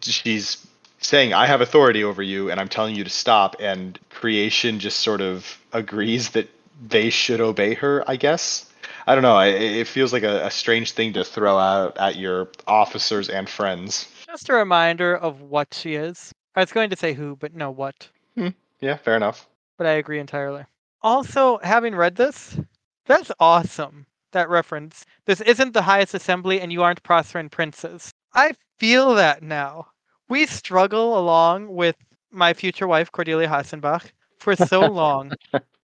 She's 0.03 0.59
saying, 1.01 1.33
I 1.35 1.47
have 1.47 1.61
authority 1.61 2.05
over 2.05 2.23
you 2.23 2.51
and 2.51 2.61
I'm 2.61 2.69
telling 2.69 2.95
you 2.95 3.05
to 3.05 3.11
stop, 3.11 3.57
and 3.61 3.99
creation 4.11 4.79
just 4.79 5.01
sort 5.01 5.21
of 5.21 5.59
agrees 5.73 6.31
that 6.31 6.49
they 6.87 7.11
should 7.11 7.41
obey 7.41 7.75
her, 7.75 8.05
I 8.09 8.17
guess. 8.17 8.67
I 9.07 9.15
don't 9.15 9.23
know. 9.23 9.39
It 9.41 9.87
feels 9.87 10.13
like 10.13 10.23
a, 10.23 10.47
a 10.47 10.51
strange 10.51 10.93
thing 10.93 11.15
to 11.15 11.25
throw 11.25 11.59
out 11.59 11.97
at 11.99 12.17
your 12.17 12.49
officers 12.67 13.29
and 13.29 13.49
friends. 13.49 14.09
Just 14.27 14.49
a 14.49 14.55
reminder 14.55 15.17
of 15.17 15.41
what 15.41 15.75
she 15.75 15.95
is. 15.95 16.33
I 16.55 16.61
was 16.61 16.73
going 16.73 16.91
to 16.91 16.97
say 16.97 17.15
who, 17.15 17.37
but 17.37 17.55
no, 17.55 17.71
what. 17.71 18.09
Hmm. 18.37 18.49
Yeah, 18.81 18.97
fair 18.97 19.17
enough. 19.17 19.49
But 19.79 19.87
I 19.87 19.93
agree 19.93 20.19
entirely. 20.19 20.65
Also, 21.03 21.59
having 21.63 21.95
read 21.95 22.17
this, 22.17 22.59
that's 23.07 23.33
awesome. 23.41 24.07
That 24.33 24.49
reference. 24.49 25.07
This 25.25 25.41
isn't 25.41 25.73
the 25.73 25.83
highest 25.83 26.15
assembly, 26.15 26.61
and 26.61 26.73
you 26.73 26.83
aren't 26.83 27.03
Proceran 27.03 27.51
princes. 27.51 28.13
I 28.33 28.53
feel 28.79 29.15
that 29.15 29.43
now. 29.43 29.89
We 30.31 30.47
struggle 30.47 31.19
along 31.19 31.75
with 31.75 31.97
my 32.31 32.55
future 32.55 32.87
wife, 32.87 33.11
Cordelia 33.11 33.49
Hasenbach, 33.49 34.13
for 34.39 34.55
so 34.55 34.81
long. 34.93 35.33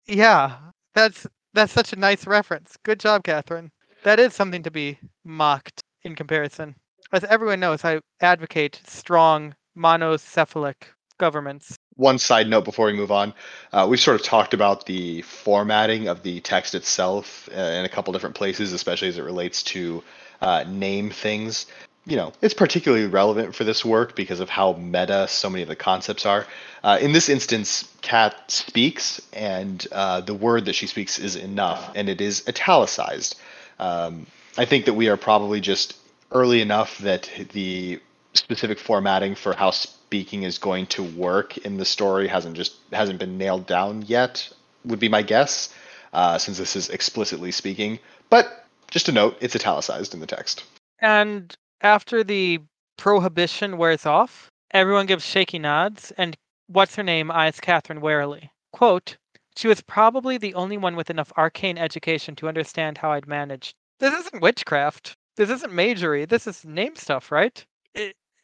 yeah, 0.06 0.56
that's 0.92 1.24
that's 1.52 1.72
such 1.72 1.92
a 1.92 1.96
nice 1.96 2.26
reference. 2.26 2.76
Good 2.82 2.98
job, 2.98 3.22
Catherine. 3.22 3.70
That 4.02 4.18
is 4.18 4.34
something 4.34 4.64
to 4.64 4.72
be 4.72 4.98
mocked 5.24 5.84
in 6.02 6.16
comparison. 6.16 6.74
As 7.12 7.22
everyone 7.22 7.60
knows, 7.60 7.84
I 7.84 8.00
advocate 8.20 8.80
strong 8.84 9.54
monocephalic 9.78 10.82
governments. 11.16 11.76
One 11.94 12.18
side 12.18 12.48
note 12.48 12.64
before 12.64 12.86
we 12.86 12.92
move 12.92 13.12
on, 13.12 13.32
uh, 13.72 13.86
we've 13.88 14.00
sort 14.00 14.20
of 14.20 14.26
talked 14.26 14.52
about 14.52 14.86
the 14.86 15.22
formatting 15.22 16.08
of 16.08 16.24
the 16.24 16.40
text 16.40 16.74
itself 16.74 17.48
uh, 17.56 17.60
in 17.60 17.84
a 17.84 17.88
couple 17.88 18.12
different 18.12 18.34
places, 18.34 18.72
especially 18.72 19.06
as 19.06 19.16
it 19.16 19.22
relates 19.22 19.62
to 19.62 20.02
uh, 20.40 20.64
name 20.66 21.10
things. 21.10 21.66
You 22.06 22.16
know, 22.16 22.32
it's 22.42 22.52
particularly 22.52 23.06
relevant 23.06 23.54
for 23.54 23.64
this 23.64 23.82
work 23.82 24.14
because 24.14 24.40
of 24.40 24.50
how 24.50 24.74
meta 24.74 25.26
so 25.26 25.48
many 25.48 25.62
of 25.62 25.68
the 25.68 25.76
concepts 25.76 26.26
are. 26.26 26.46
Uh, 26.82 26.98
in 27.00 27.12
this 27.12 27.30
instance, 27.30 27.88
Kat 28.02 28.50
speaks, 28.50 29.22
and 29.32 29.86
uh, 29.90 30.20
the 30.20 30.34
word 30.34 30.66
that 30.66 30.74
she 30.74 30.86
speaks 30.86 31.18
is 31.18 31.34
enough, 31.34 31.92
and 31.94 32.10
it 32.10 32.20
is 32.20 32.44
italicized. 32.46 33.36
Um, 33.78 34.26
I 34.58 34.66
think 34.66 34.84
that 34.84 34.92
we 34.92 35.08
are 35.08 35.16
probably 35.16 35.60
just 35.60 35.96
early 36.30 36.60
enough 36.60 36.98
that 36.98 37.30
the 37.52 38.00
specific 38.34 38.78
formatting 38.78 39.34
for 39.34 39.54
how 39.54 39.70
speaking 39.70 40.42
is 40.42 40.58
going 40.58 40.86
to 40.86 41.02
work 41.02 41.56
in 41.58 41.78
the 41.78 41.84
story 41.84 42.28
hasn't 42.28 42.56
just 42.56 42.74
hasn't 42.92 43.18
been 43.18 43.38
nailed 43.38 43.66
down 43.66 44.02
yet. 44.06 44.52
Would 44.84 45.00
be 45.00 45.08
my 45.08 45.22
guess, 45.22 45.74
uh, 46.12 46.36
since 46.36 46.58
this 46.58 46.76
is 46.76 46.90
explicitly 46.90 47.50
speaking. 47.50 47.98
But 48.28 48.66
just 48.90 49.08
a 49.08 49.12
note, 49.12 49.38
it's 49.40 49.56
italicized 49.56 50.12
in 50.12 50.20
the 50.20 50.26
text. 50.26 50.64
And 50.98 51.56
after 51.84 52.24
the 52.24 52.60
prohibition 52.96 53.76
wears 53.76 54.06
off, 54.06 54.50
everyone 54.72 55.06
gives 55.06 55.24
shaky 55.24 55.58
nods, 55.58 56.12
and 56.16 56.34
what's 56.66 56.96
her 56.96 57.02
name 57.02 57.30
eyes 57.30 57.60
Catherine 57.60 58.00
warily. 58.00 58.50
Quote, 58.72 59.16
she 59.56 59.68
was 59.68 59.82
probably 59.82 60.38
the 60.38 60.54
only 60.54 60.78
one 60.78 60.96
with 60.96 61.10
enough 61.10 61.32
arcane 61.36 61.78
education 61.78 62.34
to 62.36 62.48
understand 62.48 62.98
how 62.98 63.12
I'd 63.12 63.28
managed. 63.28 63.74
This 64.00 64.14
isn't 64.14 64.42
witchcraft. 64.42 65.14
This 65.36 65.50
isn't 65.50 65.72
magery. 65.72 66.26
This 66.26 66.46
is 66.46 66.64
name 66.64 66.96
stuff, 66.96 67.30
right? 67.30 67.64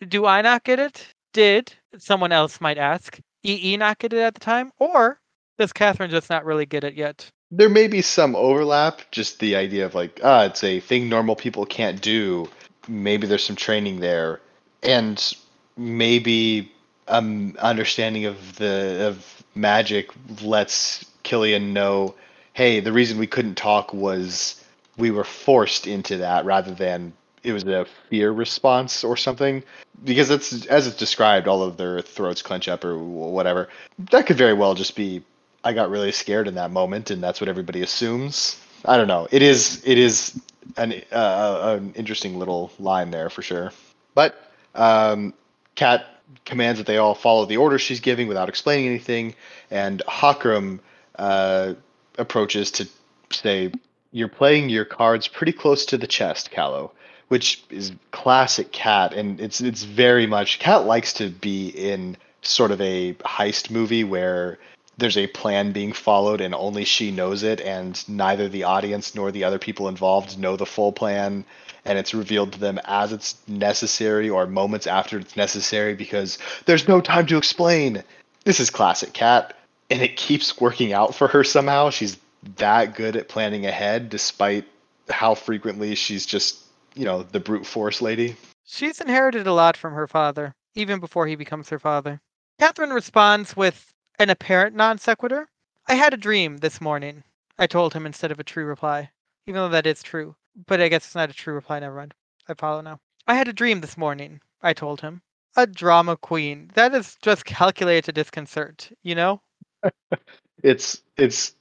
Do 0.07 0.27
I 0.27 0.43
not 0.43 0.63
get 0.63 0.79
it? 0.79 1.09
Did 1.33 1.73
someone 1.99 2.33
else 2.33 2.61
might 2.61 2.79
ask? 2.79 3.19
EE 3.43 3.77
not 3.77 3.99
get 3.99 4.13
it 4.13 4.21
at 4.21 4.35
the 4.35 4.41
time? 4.41 4.71
Or 4.79 5.19
does 5.59 5.73
Catherine 5.73 6.11
just 6.11 6.31
not 6.31 6.45
really 6.45 6.67
get 6.67 6.85
it 6.85 6.95
yet? 6.95 7.29
There 7.51 7.69
may 7.69 7.89
be 7.89 8.03
some 8.03 8.37
overlap, 8.37 9.11
just 9.11 9.41
the 9.41 9.57
idea 9.57 9.87
of 9.87 9.95
like, 9.95 10.21
ah, 10.23 10.45
it's 10.45 10.63
a 10.63 10.79
thing 10.81 11.09
normal 11.09 11.35
people 11.35 11.67
can't 11.67 12.01
do. 12.01 12.49
Maybe 12.89 13.27
there's 13.27 13.45
some 13.45 13.57
training 13.57 14.01
there. 14.01 14.41
And 14.83 15.35
maybe 15.77 16.73
um 17.09 17.57
understanding 17.59 18.27
of 18.27 18.57
the 18.57 19.09
of 19.09 19.45
magic 19.55 20.11
lets 20.43 21.05
Kilian 21.25 21.73
know, 21.73 22.15
hey, 22.53 22.81
the 22.81 22.93
reason 22.93 23.19
we 23.19 23.27
couldn't 23.27 23.57
talk 23.57 23.93
was 23.93 24.63
we 24.97 25.11
were 25.11 25.25
forced 25.25 25.87
into 25.87 26.19
that 26.19 26.45
rather 26.45 26.73
than 26.73 27.13
it 27.43 27.53
was 27.53 27.65
a 27.65 27.87
fear 28.09 28.31
response 28.31 29.03
or 29.03 29.17
something. 29.17 29.63
Because 30.05 30.29
that's 30.29 30.67
as 30.67 30.87
it's 30.87 30.97
described 30.97 31.49
all 31.49 31.63
of 31.63 31.77
their 31.77 32.01
throats 32.01 32.43
clench 32.43 32.69
up 32.69 32.85
or 32.85 32.99
whatever. 32.99 33.69
That 34.11 34.27
could 34.27 34.37
very 34.37 34.55
well 34.55 34.75
just 34.75 34.97
be 34.97 35.23
i 35.63 35.75
got 35.75 35.91
really 35.91 36.11
scared 36.11 36.49
in 36.49 36.55
that 36.55 36.71
moment 36.71 37.11
and 37.11 37.23
that's 37.23 37.41
what 37.41 37.49
everybody 37.49 37.83
assumes. 37.83 38.59
I 38.85 38.97
don't 38.97 39.09
know. 39.09 39.29
It 39.31 39.43
is 39.43 39.83
it 39.85 39.99
is 39.99 40.41
an 40.77 41.03
uh, 41.13 41.79
an 41.79 41.93
interesting 41.95 42.39
little 42.39 42.73
line 42.79 43.11
there 43.11 43.31
for 43.31 43.43
sure. 43.43 43.73
But 44.15 44.35
um 44.75 45.35
kat 45.75 46.07
commands 46.45 46.79
that 46.79 46.87
they 46.87 46.99
all 46.99 47.15
follow 47.15 47.45
the 47.45 47.57
orders 47.57 47.81
she's 47.81 48.01
giving 48.01 48.29
without 48.29 48.49
explaining 48.49 48.87
anything 48.87 49.35
and 49.71 50.01
Hakram 50.07 50.79
uh, 51.17 51.75
approaches 52.19 52.71
to 52.73 52.89
say 53.33 53.73
you're 54.13 54.29
playing 54.29 54.69
your 54.69 54.85
cards 54.85 55.27
pretty 55.27 55.53
close 55.53 55.87
to 55.87 55.99
the 55.99 56.07
chest 56.07 56.51
callow 56.53 56.93
which 57.31 57.63
is 57.71 57.93
classic 58.11 58.73
Cat, 58.73 59.15
and 59.15 59.41
it's 59.41 59.61
it's 59.61 59.85
very 59.85 60.27
much 60.27 60.59
Cat 60.59 60.85
likes 60.85 61.13
to 61.15 61.31
be 61.31 61.69
in 61.69 62.17
sort 62.43 62.73
of 62.73 62.81
a 62.81 63.15
heist 63.15 63.71
movie 63.71 64.03
where 64.03 64.59
there's 65.01 65.17
a 65.17 65.27
plan 65.27 65.73
being 65.73 65.93
followed 65.93 66.41
and 66.41 66.55
only 66.55 66.85
she 66.85 67.11
knows 67.11 67.43
it 67.43 67.61
and 67.61 68.09
neither 68.09 68.49
the 68.49 68.65
audience 68.65 69.15
nor 69.15 69.33
the 69.33 69.45
other 69.45 69.59
people 69.59 69.89
involved 69.89 70.39
know 70.39 70.57
the 70.57 70.67
full 70.67 70.93
plan 70.93 71.45
and 71.85 71.99
it's 71.99 72.15
revealed 72.15 72.53
to 72.53 72.61
them 72.61 72.79
as 72.85 73.13
it's 73.13 73.37
necessary 73.49 74.29
or 74.29 74.47
moments 74.47 74.87
after 74.87 75.19
it's 75.19 75.37
necessary 75.37 75.95
because 75.95 76.39
there's 76.67 76.87
no 76.87 77.01
time 77.01 77.27
to 77.27 77.39
explain. 77.39 78.05
This 78.45 78.61
is 78.61 78.71
classic 78.71 79.13
cat 79.13 79.57
and 79.91 80.03
it 80.03 80.17
keeps 80.17 80.61
working 80.61 80.93
out 80.93 81.15
for 81.15 81.27
her 81.29 81.43
somehow. 81.43 81.91
She's 81.91 82.19
that 82.57 82.95
good 82.95 83.17
at 83.17 83.29
planning 83.29 83.67
ahead 83.67 84.11
despite 84.11 84.67
how 85.09 85.35
frequently 85.35 85.95
she's 85.95 86.27
just 86.27 86.59
you 86.95 87.05
know, 87.05 87.23
the 87.23 87.41
brute 87.41 87.67
force 87.67 88.03
lady. 88.03 88.37
She's 88.65 89.01
inherited 89.01 89.47
a 89.47 89.53
lot 89.53 89.77
from 89.77 89.95
her 89.95 90.07
father, 90.07 90.55
even 90.75 91.01
before 91.01 91.27
he 91.27 91.37
becomes 91.37 91.69
her 91.71 91.79
father. 91.79 92.21
Catherine 92.59 92.91
responds 92.91 93.57
with 93.57 93.90
an 94.21 94.29
apparent 94.29 94.77
non 94.77 94.99
sequitur. 94.99 95.49
I 95.89 95.95
had 95.95 96.13
a 96.13 96.19
dream 96.19 96.59
this 96.59 96.81
morning, 96.81 97.25
I 97.59 97.67
told 97.67 97.95
him 97.95 98.05
instead 98.05 98.31
of 98.31 98.39
a 98.39 98.45
true 98.45 98.67
reply, 98.67 99.11
even 99.47 99.61
though 99.61 99.71
that 99.71 99.87
is 99.87 100.03
true. 100.03 100.37
But 100.67 100.81
I 100.81 100.89
guess 100.89 101.07
it's 101.07 101.15
not 101.15 101.31
a 101.31 101.33
true 101.33 101.55
reply, 101.55 101.81
never 101.81 101.97
mind. 101.97 102.15
I 102.47 102.55
follow 102.55 102.83
now. 102.83 103.01
I 103.27 103.35
had 103.35 103.49
a 103.49 103.53
dream 103.53 103.81
this 103.81 103.97
morning, 103.97 104.41
I 104.63 104.75
told 104.75 105.01
him. 105.01 105.23
A 105.57 105.67
drama 105.67 106.17
queen. 106.17 106.71
That 106.75 106.95
is 106.95 107.17
just 107.23 107.45
calculated 107.47 108.05
to 108.05 108.13
disconcert, 108.13 108.93
you 109.03 109.15
know? 109.15 109.41
it's 110.63 111.01
it's 111.17 111.55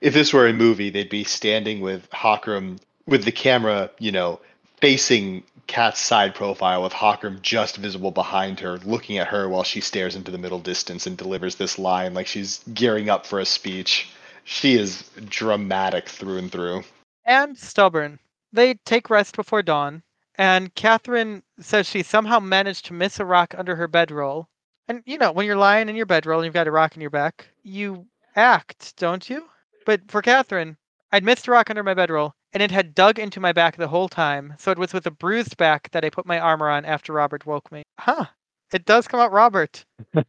if 0.00 0.12
this 0.12 0.32
were 0.32 0.48
a 0.48 0.52
movie, 0.52 0.90
they'd 0.90 1.08
be 1.08 1.24
standing 1.24 1.80
with 1.80 2.10
Hakram 2.10 2.78
with 3.06 3.24
the 3.24 3.32
camera, 3.32 3.90
you 4.00 4.10
know, 4.10 4.40
facing 4.80 5.42
Kat's 5.66 6.00
side 6.00 6.34
profile 6.34 6.82
with 6.82 6.92
Hakram 6.92 7.42
just 7.42 7.76
visible 7.76 8.10
behind 8.10 8.60
her, 8.60 8.78
looking 8.78 9.18
at 9.18 9.28
her 9.28 9.48
while 9.48 9.64
she 9.64 9.80
stares 9.80 10.14
into 10.14 10.30
the 10.30 10.38
middle 10.38 10.60
distance 10.60 11.06
and 11.06 11.16
delivers 11.16 11.56
this 11.56 11.78
line 11.78 12.14
like 12.14 12.26
she's 12.26 12.62
gearing 12.72 13.10
up 13.10 13.26
for 13.26 13.40
a 13.40 13.44
speech. 13.44 14.08
She 14.44 14.74
is 14.74 15.02
dramatic 15.28 16.08
through 16.08 16.38
and 16.38 16.52
through. 16.52 16.84
And 17.24 17.58
stubborn. 17.58 18.20
They 18.52 18.74
take 18.74 19.10
rest 19.10 19.34
before 19.34 19.62
dawn, 19.62 20.02
and 20.36 20.72
Catherine 20.74 21.42
says 21.58 21.88
she 21.88 22.02
somehow 22.02 22.38
managed 22.38 22.86
to 22.86 22.92
miss 22.92 23.18
a 23.18 23.24
rock 23.24 23.54
under 23.58 23.74
her 23.74 23.88
bedroll. 23.88 24.48
And 24.86 25.02
you 25.04 25.18
know, 25.18 25.32
when 25.32 25.46
you're 25.46 25.56
lying 25.56 25.88
in 25.88 25.96
your 25.96 26.06
bedroll 26.06 26.38
and 26.38 26.44
you've 26.44 26.54
got 26.54 26.68
a 26.68 26.70
rock 26.70 26.94
in 26.94 27.00
your 27.00 27.10
back, 27.10 27.48
you 27.64 28.06
act, 28.36 28.96
don't 28.96 29.28
you? 29.28 29.48
But 29.84 30.02
for 30.08 30.22
Catherine, 30.22 30.76
I'd 31.10 31.24
missed 31.24 31.48
a 31.48 31.50
rock 31.50 31.70
under 31.70 31.82
my 31.82 31.94
bedroll, 31.94 32.34
and 32.56 32.62
it 32.62 32.70
had 32.70 32.94
dug 32.94 33.18
into 33.18 33.38
my 33.38 33.52
back 33.52 33.76
the 33.76 33.86
whole 33.86 34.08
time. 34.08 34.54
So 34.58 34.70
it 34.70 34.78
was 34.78 34.94
with 34.94 35.06
a 35.06 35.10
bruised 35.10 35.58
back 35.58 35.90
that 35.90 36.06
I 36.06 36.08
put 36.08 36.24
my 36.24 36.38
armor 36.38 36.70
on 36.70 36.86
after 36.86 37.12
Robert 37.12 37.44
woke 37.44 37.70
me. 37.70 37.82
Huh. 38.00 38.24
It 38.72 38.86
does 38.86 39.06
come 39.06 39.20
out 39.20 39.30
Robert. 39.30 39.84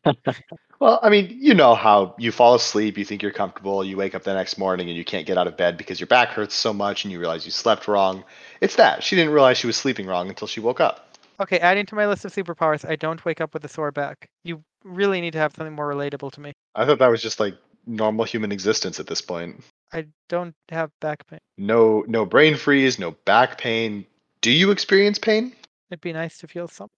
Well, 0.79 0.99
I 1.01 1.09
mean, 1.09 1.35
you 1.41 1.55
know 1.55 1.73
how 1.73 2.13
you 2.19 2.31
fall 2.31 2.53
asleep, 2.53 2.99
you 2.99 3.03
think 3.03 3.23
you're 3.23 3.31
comfortable, 3.31 3.83
you 3.83 3.97
wake 3.97 4.13
up 4.13 4.21
the 4.21 4.35
next 4.35 4.59
morning 4.59 4.87
and 4.89 4.95
you 4.95 5.03
can't 5.03 5.25
get 5.25 5.35
out 5.35 5.47
of 5.47 5.57
bed 5.57 5.75
because 5.75 5.99
your 5.99 6.05
back 6.05 6.29
hurts 6.29 6.53
so 6.53 6.71
much 6.71 7.03
and 7.03 7.11
you 7.11 7.17
realize 7.17 7.45
you 7.45 7.51
slept 7.51 7.87
wrong. 7.87 8.23
It's 8.61 8.75
that. 8.75 9.03
She 9.03 9.15
didn't 9.15 9.33
realize 9.33 9.57
she 9.57 9.65
was 9.65 9.75
sleeping 9.75 10.05
wrong 10.05 10.29
until 10.29 10.47
she 10.47 10.59
woke 10.59 10.79
up. 10.79 11.17
Okay, 11.39 11.57
adding 11.57 11.87
to 11.87 11.95
my 11.95 12.05
list 12.05 12.25
of 12.25 12.31
superpowers, 12.31 12.87
I 12.87 12.95
don't 12.95 13.25
wake 13.25 13.41
up 13.41 13.55
with 13.55 13.65
a 13.65 13.67
sore 13.67 13.91
back. 13.91 14.29
You 14.43 14.61
really 14.83 15.19
need 15.19 15.33
to 15.33 15.39
have 15.39 15.55
something 15.55 15.73
more 15.73 15.91
relatable 15.91 16.31
to 16.33 16.41
me. 16.41 16.53
I 16.75 16.85
thought 16.85 16.99
that 16.99 17.09
was 17.09 17.23
just 17.23 17.39
like 17.39 17.55
normal 17.87 18.25
human 18.25 18.51
existence 18.51 18.99
at 18.99 19.07
this 19.07 19.21
point. 19.21 19.63
I 19.93 20.05
don't 20.29 20.55
have 20.69 20.91
back 20.99 21.25
pain. 21.27 21.39
No 21.57 22.03
no 22.07 22.25
brain 22.25 22.55
freeze, 22.55 22.99
no 22.99 23.11
back 23.25 23.57
pain. 23.57 24.05
Do 24.41 24.51
you 24.51 24.71
experience 24.71 25.17
pain? 25.17 25.53
It'd 25.89 26.01
be 26.01 26.13
nice 26.13 26.37
to 26.39 26.47
feel 26.47 26.67
something. 26.67 26.93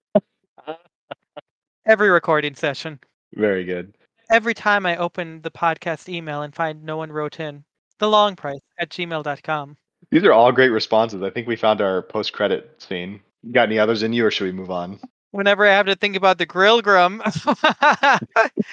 Every 1.86 2.10
recording 2.10 2.54
session. 2.54 3.00
Very 3.34 3.64
good. 3.64 3.94
Every 4.30 4.54
time 4.54 4.86
I 4.86 4.96
open 4.96 5.40
the 5.42 5.50
podcast 5.50 6.08
email 6.08 6.42
and 6.42 6.54
find 6.54 6.84
no 6.84 6.96
one 6.96 7.10
wrote 7.10 7.40
in, 7.40 7.64
the 7.98 8.08
long 8.08 8.36
price 8.36 8.60
at 8.78 8.90
gmail.com. 8.90 9.76
These 10.10 10.24
are 10.24 10.32
all 10.32 10.52
great 10.52 10.68
responses. 10.68 11.22
I 11.22 11.30
think 11.30 11.46
we 11.46 11.56
found 11.56 11.80
our 11.80 12.02
post 12.02 12.32
credit 12.32 12.82
scene. 12.82 13.20
Got 13.52 13.68
any 13.68 13.78
others 13.78 14.02
in 14.02 14.12
you 14.12 14.26
or 14.26 14.30
should 14.30 14.44
we 14.44 14.52
move 14.52 14.70
on? 14.70 15.00
Whenever 15.30 15.66
I 15.66 15.72
have 15.72 15.86
to 15.86 15.94
think 15.94 16.16
about 16.16 16.38
the 16.38 16.46
grill 16.46 16.82
grum. 16.82 17.22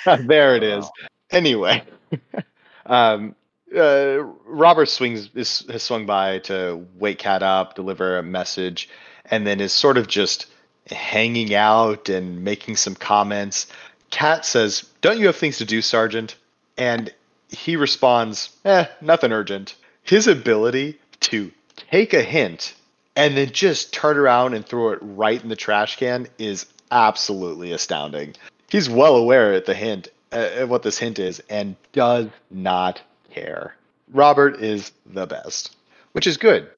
there 0.26 0.56
it 0.56 0.64
is. 0.64 0.90
Anyway, 1.32 1.84
um, 2.86 3.36
uh, 3.76 4.24
Robert 4.46 4.88
swings 4.88 5.30
is, 5.36 5.66
has 5.70 5.84
swung 5.84 6.06
by 6.06 6.40
to 6.40 6.86
wake 6.98 7.20
Cat 7.20 7.44
up, 7.44 7.76
deliver 7.76 8.18
a 8.18 8.24
message, 8.24 8.90
and 9.26 9.46
then 9.46 9.60
is 9.60 9.74
sort 9.74 9.98
of 9.98 10.08
just 10.08 10.48
hanging 10.90 11.54
out 11.54 12.10
and 12.10 12.44
making 12.44 12.78
some 12.78 12.96
comments. 12.96 13.68
Cat 14.10 14.46
says, 14.46 14.90
"Don't 15.02 15.20
you 15.20 15.28
have 15.28 15.36
things 15.36 15.58
to 15.58 15.66
do, 15.66 15.82
Sergeant?" 15.82 16.36
And 16.78 17.14
he 17.50 17.76
responds, 17.76 18.50
"Eh, 18.64 18.86
nothing 19.02 19.32
urgent." 19.32 19.76
His 20.04 20.28
ability 20.28 21.00
to 21.22 21.52
take 21.92 22.14
a 22.14 22.24
hint 22.24 22.74
and 23.16 23.36
then 23.36 23.52
just 23.52 23.92
turn 23.92 24.18
around 24.18 24.54
and 24.54 24.66
throw 24.66 24.92
it 24.92 25.00
right 25.02 25.42
in 25.42 25.50
the 25.50 25.56
trash 25.56 25.98
can 25.98 26.28
is 26.38 26.68
absolutely 26.92 27.72
astounding. 27.74 28.36
He's 28.70 28.90
well 28.90 29.18
aware 29.18 29.54
at 29.54 29.66
the 29.66 29.74
hint 29.74 30.08
uh, 30.32 30.66
what 30.68 30.84
this 30.84 30.98
hint 30.98 31.20
is 31.20 31.42
and 31.50 31.76
does 31.94 32.28
not 32.52 33.02
care. 33.30 33.76
Robert 34.12 34.62
is 34.62 34.92
the 35.06 35.26
best, 35.26 35.76
which 36.14 36.28
is 36.28 36.38
good. 36.38 36.70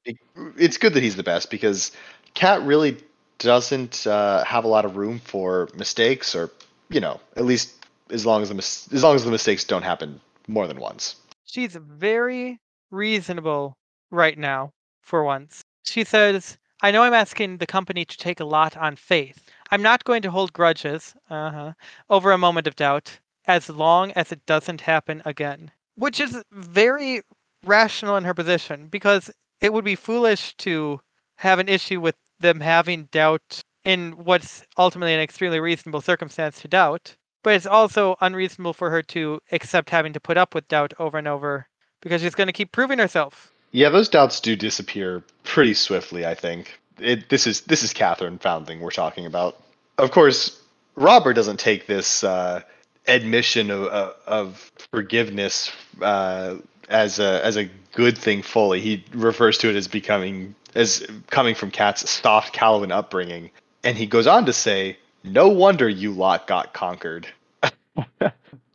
It's 0.56 0.78
good 0.78 0.94
that 0.94 1.02
he's 1.02 1.16
the 1.16 1.22
best 1.22 1.50
because 1.50 1.92
Cat 2.34 2.62
really 2.62 2.96
doesn't 3.38 4.06
uh, 4.06 4.44
have 4.44 4.64
a 4.64 4.68
lot 4.68 4.84
of 4.84 4.96
room 4.96 5.18
for 5.18 5.68
mistakes, 5.74 6.34
or 6.34 6.50
you 6.88 7.00
know, 7.00 7.20
at 7.36 7.44
least 7.44 7.74
as 8.10 8.26
long 8.26 8.42
as 8.42 8.48
the 8.48 8.54
mis- 8.54 8.88
as 8.92 9.02
long 9.02 9.14
as 9.14 9.24
the 9.24 9.30
mistakes 9.30 9.64
don't 9.64 9.82
happen 9.82 10.20
more 10.48 10.66
than 10.66 10.80
once. 10.80 11.16
She's 11.44 11.74
very 11.74 12.58
reasonable 12.90 13.76
right 14.10 14.38
now, 14.38 14.72
for 15.00 15.24
once. 15.24 15.62
She 15.84 16.04
says, 16.04 16.58
I 16.82 16.90
know 16.90 17.02
I'm 17.02 17.14
asking 17.14 17.56
the 17.58 17.66
company 17.66 18.04
to 18.04 18.16
take 18.16 18.40
a 18.40 18.44
lot 18.44 18.76
on 18.76 18.96
faith. 18.96 19.44
I'm 19.70 19.82
not 19.82 20.04
going 20.04 20.22
to 20.22 20.30
hold 20.30 20.52
grudges 20.52 21.14
uh-huh, 21.28 21.72
over 22.08 22.32
a 22.32 22.38
moment 22.38 22.66
of 22.66 22.76
doubt 22.76 23.18
as 23.46 23.68
long 23.68 24.12
as 24.12 24.32
it 24.32 24.46
doesn't 24.46 24.80
happen 24.82 25.22
again. 25.24 25.70
Which 26.00 26.18
is 26.18 26.42
very 26.50 27.22
rational 27.66 28.16
in 28.16 28.24
her 28.24 28.34
position 28.34 28.88
because 28.88 29.30
it 29.60 29.72
would 29.72 29.84
be 29.84 29.96
foolish 29.96 30.54
to 30.56 31.00
have 31.36 31.58
an 31.58 31.68
issue 31.68 32.00
with 32.00 32.16
them 32.40 32.60
having 32.60 33.04
doubt 33.12 33.60
in 33.84 34.12
what's 34.12 34.62
ultimately 34.78 35.12
an 35.12 35.20
extremely 35.20 35.60
reasonable 35.60 36.00
circumstance 36.00 36.60
to 36.62 36.68
doubt. 36.68 37.14
But 37.42 37.54
it's 37.54 37.66
also 37.66 38.16
unreasonable 38.22 38.72
for 38.72 38.90
her 38.90 39.02
to 39.02 39.40
accept 39.52 39.90
having 39.90 40.14
to 40.14 40.20
put 40.20 40.38
up 40.38 40.54
with 40.54 40.68
doubt 40.68 40.94
over 40.98 41.18
and 41.18 41.28
over 41.28 41.66
because 42.00 42.22
she's 42.22 42.34
going 42.34 42.46
to 42.46 42.52
keep 42.54 42.72
proving 42.72 42.98
herself. 42.98 43.52
Yeah, 43.72 43.90
those 43.90 44.08
doubts 44.08 44.40
do 44.40 44.56
disappear 44.56 45.22
pretty 45.44 45.74
swiftly. 45.74 46.26
I 46.26 46.34
think 46.34 46.80
it, 46.98 47.28
this 47.28 47.46
is 47.46 47.62
this 47.62 47.82
is 47.82 47.92
Catherine 47.92 48.38
Foundling 48.38 48.80
we're 48.80 48.90
talking 48.90 49.26
about. 49.26 49.62
Of 49.98 50.10
course, 50.10 50.60
Robert 50.96 51.34
doesn't 51.34 51.60
take 51.60 51.86
this 51.86 52.24
uh, 52.24 52.62
admission 53.10 53.70
of, 53.70 53.84
of, 53.84 54.14
of 54.26 54.72
forgiveness 54.92 55.72
uh, 56.00 56.56
as 56.88 57.18
a 57.18 57.44
as 57.44 57.56
a 57.56 57.68
good 57.92 58.16
thing 58.16 58.42
fully. 58.42 58.80
He 58.80 59.04
refers 59.12 59.58
to 59.58 59.68
it 59.68 59.76
as 59.76 59.88
becoming 59.88 60.54
as 60.74 61.06
coming 61.28 61.54
from 61.54 61.70
Cat's 61.70 62.08
soft 62.08 62.54
Callowan 62.54 62.92
upbringing, 62.92 63.50
and 63.84 63.96
he 63.96 64.06
goes 64.06 64.26
on 64.26 64.46
to 64.46 64.52
say, 64.52 64.96
"No 65.24 65.48
wonder 65.48 65.88
you 65.88 66.12
lot 66.12 66.46
got 66.46 66.72
conquered." 66.72 67.28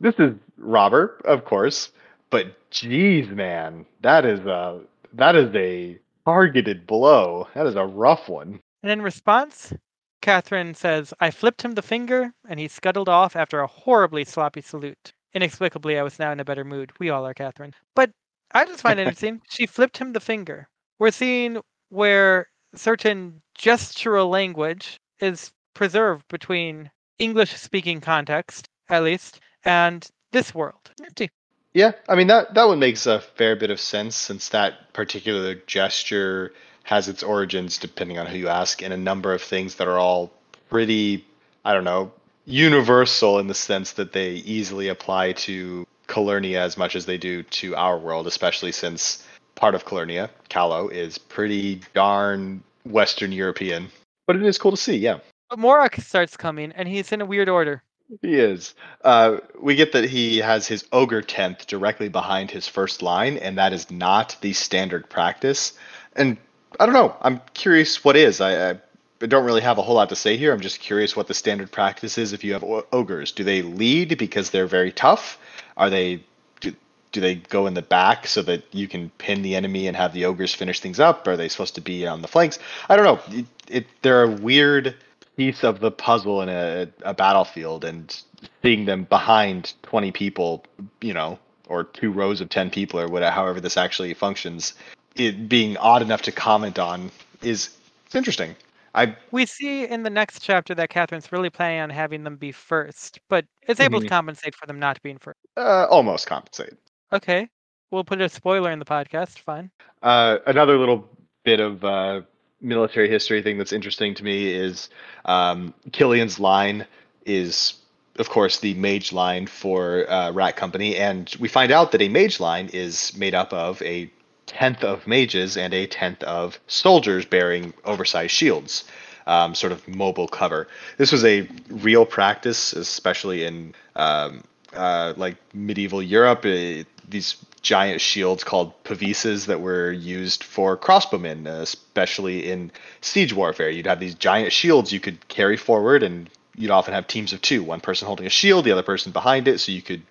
this 0.00 0.14
is 0.18 0.34
Robert, 0.58 1.20
of 1.24 1.44
course, 1.44 1.90
but 2.30 2.70
geez, 2.70 3.28
man, 3.28 3.86
that 4.02 4.24
is 4.24 4.40
a 4.40 4.80
that 5.14 5.36
is 5.36 5.54
a 5.54 5.98
targeted 6.24 6.86
blow. 6.86 7.48
That 7.54 7.66
is 7.66 7.76
a 7.76 7.84
rough 7.84 8.28
one. 8.28 8.60
And 8.82 8.92
in 8.92 9.02
response, 9.02 9.72
Catherine 10.20 10.74
says, 10.74 11.14
I 11.20 11.30
flipped 11.30 11.62
him 11.62 11.72
the 11.72 11.82
finger, 11.82 12.32
and 12.48 12.58
he 12.58 12.68
scuttled 12.68 13.08
off 13.08 13.36
after 13.36 13.60
a 13.60 13.66
horribly 13.66 14.24
sloppy 14.24 14.60
salute. 14.60 15.12
Inexplicably, 15.34 15.98
I 15.98 16.02
was 16.02 16.18
now 16.18 16.32
in 16.32 16.40
a 16.40 16.44
better 16.44 16.64
mood. 16.64 16.92
We 16.98 17.10
all 17.10 17.26
are, 17.26 17.34
Catherine. 17.34 17.74
But 17.94 18.10
I 18.52 18.64
just 18.64 18.82
find 18.82 18.98
it 18.98 19.02
interesting. 19.06 19.42
She 19.48 19.66
flipped 19.66 19.98
him 19.98 20.12
the 20.12 20.20
finger. 20.20 20.68
We're 20.98 21.10
seeing 21.10 21.60
where 21.90 22.48
certain 22.74 23.42
gestural 23.58 24.30
language 24.30 24.98
is 25.20 25.52
preserved 25.74 26.26
between 26.28 26.90
English 27.18 27.54
speaking 27.54 28.00
context, 28.00 28.68
at 28.88 29.02
least, 29.02 29.40
and 29.64 30.06
this 30.32 30.54
world. 30.54 30.90
Empty. 31.04 31.30
Yeah, 31.74 31.92
I 32.08 32.14
mean 32.14 32.28
that 32.28 32.54
that 32.54 32.68
one 32.68 32.78
makes 32.78 33.06
a 33.06 33.20
fair 33.20 33.54
bit 33.54 33.70
of 33.70 33.78
sense 33.78 34.16
since 34.16 34.48
that 34.48 34.94
particular 34.94 35.54
gesture 35.54 36.54
has 36.86 37.08
its 37.08 37.24
origins, 37.24 37.78
depending 37.78 38.16
on 38.16 38.26
who 38.26 38.38
you 38.38 38.46
ask, 38.46 38.80
in 38.80 38.92
a 38.92 38.96
number 38.96 39.34
of 39.34 39.42
things 39.42 39.74
that 39.74 39.88
are 39.88 39.98
all 39.98 40.30
pretty, 40.70 41.24
I 41.64 41.74
don't 41.74 41.82
know, 41.82 42.12
universal 42.44 43.40
in 43.40 43.48
the 43.48 43.54
sense 43.54 43.94
that 43.94 44.12
they 44.12 44.34
easily 44.34 44.86
apply 44.86 45.32
to 45.32 45.84
Calernia 46.06 46.58
as 46.58 46.76
much 46.76 46.94
as 46.94 47.04
they 47.04 47.18
do 47.18 47.42
to 47.42 47.74
our 47.74 47.98
world, 47.98 48.28
especially 48.28 48.70
since 48.70 49.26
part 49.56 49.74
of 49.74 49.84
Calernia, 49.84 50.30
Callow, 50.48 50.86
is 50.86 51.18
pretty 51.18 51.80
darn 51.92 52.62
Western 52.84 53.32
European. 53.32 53.88
But 54.28 54.36
it 54.36 54.44
is 54.44 54.56
cool 54.56 54.70
to 54.70 54.76
see, 54.76 54.96
yeah. 54.96 55.18
But 55.50 55.58
Morok 55.58 56.00
starts 56.00 56.36
coming, 56.36 56.70
and 56.70 56.86
he's 56.86 57.10
in 57.10 57.20
a 57.20 57.26
weird 57.26 57.48
order. 57.48 57.82
He 58.22 58.36
is. 58.36 58.76
Uh, 59.02 59.38
we 59.60 59.74
get 59.74 59.90
that 59.90 60.04
he 60.04 60.38
has 60.38 60.68
his 60.68 60.84
ogre 60.92 61.22
tenth 61.22 61.66
directly 61.66 62.08
behind 62.08 62.52
his 62.52 62.68
first 62.68 63.02
line, 63.02 63.38
and 63.38 63.58
that 63.58 63.72
is 63.72 63.90
not 63.90 64.36
the 64.40 64.52
standard 64.52 65.10
practice. 65.10 65.72
And 66.14 66.36
I 66.78 66.86
don't 66.86 66.94
know. 66.94 67.16
I'm 67.20 67.40
curious 67.54 68.04
what 68.04 68.16
is. 68.16 68.40
I, 68.40 68.72
I 68.72 68.78
don't 69.20 69.44
really 69.44 69.62
have 69.62 69.78
a 69.78 69.82
whole 69.82 69.94
lot 69.94 70.10
to 70.10 70.16
say 70.16 70.36
here. 70.36 70.52
I'm 70.52 70.60
just 70.60 70.80
curious 70.80 71.16
what 71.16 71.26
the 71.26 71.34
standard 71.34 71.72
practice 71.72 72.18
is 72.18 72.32
if 72.32 72.44
you 72.44 72.52
have 72.52 72.64
ogres. 72.92 73.32
Do 73.32 73.44
they 73.44 73.62
lead 73.62 74.18
because 74.18 74.50
they're 74.50 74.66
very 74.66 74.92
tough? 74.92 75.38
Are 75.76 75.88
they 75.88 76.22
do, 76.60 76.74
do 77.12 77.20
they 77.20 77.36
go 77.36 77.66
in 77.66 77.74
the 77.74 77.82
back 77.82 78.26
so 78.26 78.42
that 78.42 78.62
you 78.74 78.88
can 78.88 79.10
pin 79.18 79.42
the 79.42 79.56
enemy 79.56 79.86
and 79.86 79.96
have 79.96 80.12
the 80.12 80.26
ogres 80.26 80.54
finish 80.54 80.80
things 80.80 81.00
up? 81.00 81.26
Are 81.26 81.36
they 81.36 81.48
supposed 81.48 81.76
to 81.76 81.80
be 81.80 82.06
on 82.06 82.22
the 82.22 82.28
flanks? 82.28 82.58
I 82.88 82.96
don't 82.96 83.04
know. 83.04 83.38
It, 83.38 83.46
it, 83.68 83.86
they're 84.02 84.24
a 84.24 84.30
weird 84.30 84.94
piece 85.36 85.64
of 85.64 85.80
the 85.80 85.90
puzzle 85.90 86.42
in 86.42 86.48
a, 86.48 86.88
a 87.02 87.14
battlefield 87.14 87.84
and 87.84 88.22
seeing 88.62 88.84
them 88.84 89.04
behind 89.04 89.72
20 89.82 90.12
people, 90.12 90.64
you 91.00 91.14
know, 91.14 91.38
or 91.68 91.84
two 91.84 92.12
rows 92.12 92.40
of 92.40 92.48
10 92.48 92.70
people 92.70 93.00
or 93.00 93.08
whatever, 93.08 93.34
however 93.34 93.60
this 93.60 93.76
actually 93.76 94.14
functions, 94.14 94.74
it 95.16 95.48
being 95.48 95.76
odd 95.78 96.02
enough 96.02 96.22
to 96.22 96.32
comment 96.32 96.78
on 96.78 97.10
is 97.42 97.70
it's 98.06 98.14
interesting. 98.14 98.54
I 98.94 99.14
We 99.30 99.44
see 99.46 99.84
in 99.86 100.02
the 100.02 100.10
next 100.10 100.40
chapter 100.42 100.74
that 100.74 100.88
Catherine's 100.88 101.30
really 101.30 101.50
planning 101.50 101.80
on 101.80 101.90
having 101.90 102.24
them 102.24 102.36
be 102.36 102.50
first, 102.52 103.18
but 103.28 103.44
is 103.68 103.78
able 103.80 104.00
to 104.00 104.06
Mhm. 104.06 104.10
compensate 104.10 104.54
for 104.54 104.66
them 104.66 104.78
not 104.78 105.00
being 105.02 105.18
first. 105.18 105.38
uh, 105.56 105.86
almost 105.90 106.26
compensate. 106.26 106.74
Okay. 107.12 107.48
We'll 107.90 108.04
put 108.04 108.20
a 108.20 108.28
spoiler 108.28 108.70
in 108.70 108.78
the 108.78 108.84
podcast. 108.84 109.38
Fine. 109.38 109.70
Uh, 110.02 110.38
another 110.46 110.76
little 110.78 111.08
bit 111.44 111.60
of 111.60 111.84
uh, 111.84 112.22
military 112.60 113.08
history 113.08 113.42
thing 113.42 113.58
that's 113.58 113.72
interesting 113.72 114.14
to 114.14 114.24
me 114.24 114.52
is 114.52 114.88
um, 115.24 115.72
Kilian's 115.92 116.38
line 116.40 116.86
is, 117.26 117.74
of 118.18 118.28
course, 118.28 118.58
the 118.60 118.74
mage 118.74 119.12
line 119.12 119.46
for 119.46 120.10
uh, 120.10 120.30
Rat 120.32 120.56
Company, 120.56 120.96
and 120.96 121.34
we 121.38 121.48
find 121.48 121.70
out 121.70 121.92
that 121.92 122.02
a 122.02 122.08
mage 122.08 122.40
line 122.40 122.68
is 122.72 123.16
made 123.16 123.34
up 123.34 123.52
of 123.52 123.80
a 123.82 124.10
tenth 124.46 124.84
of 124.84 125.06
mages 125.06 125.56
and 125.56 125.74
a 125.74 125.86
tenth 125.86 126.22
of 126.22 126.58
soldiers 126.66 127.24
bearing 127.24 127.74
oversized 127.84 128.32
shields. 128.32 128.84
Um, 129.28 129.56
sort 129.56 129.72
of 129.72 129.88
mobile 129.88 130.28
cover. 130.28 130.68
This 130.98 131.10
was 131.10 131.24
a 131.24 131.48
real 131.68 132.06
practice, 132.06 132.72
especially 132.72 133.44
in 133.44 133.74
um, 133.96 134.44
uh, 134.72 135.14
like 135.16 135.34
medieval 135.52 136.00
Europe. 136.00 136.44
It, 136.44 136.86
these 137.08 137.36
giant 137.62 138.00
shields 138.00 138.44
called 138.44 138.72
pavises 138.84 139.46
that 139.46 139.60
were 139.60 139.90
used 139.90 140.44
for 140.44 140.76
crossbowmen, 140.76 141.46
especially 141.46 142.48
in 142.48 142.70
siege 143.00 143.32
warfare. 143.32 143.68
You'd 143.68 143.86
have 143.86 143.98
these 143.98 144.14
giant 144.14 144.52
shields 144.52 144.92
you 144.92 145.00
could 145.00 145.26
carry 145.26 145.56
forward, 145.56 146.04
and 146.04 146.30
you'd 146.56 146.70
often 146.70 146.94
have 146.94 147.08
teams 147.08 147.32
of 147.32 147.42
two 147.42 147.62
one 147.62 147.80
person 147.80 148.06
holding 148.06 148.26
a 148.26 148.30
shield, 148.30 148.64
the 148.64 148.72
other 148.72 148.84
person 148.84 149.10
behind 149.12 149.48
it, 149.48 149.58
so 149.58 149.72
you 149.72 149.82
could 149.82 150.02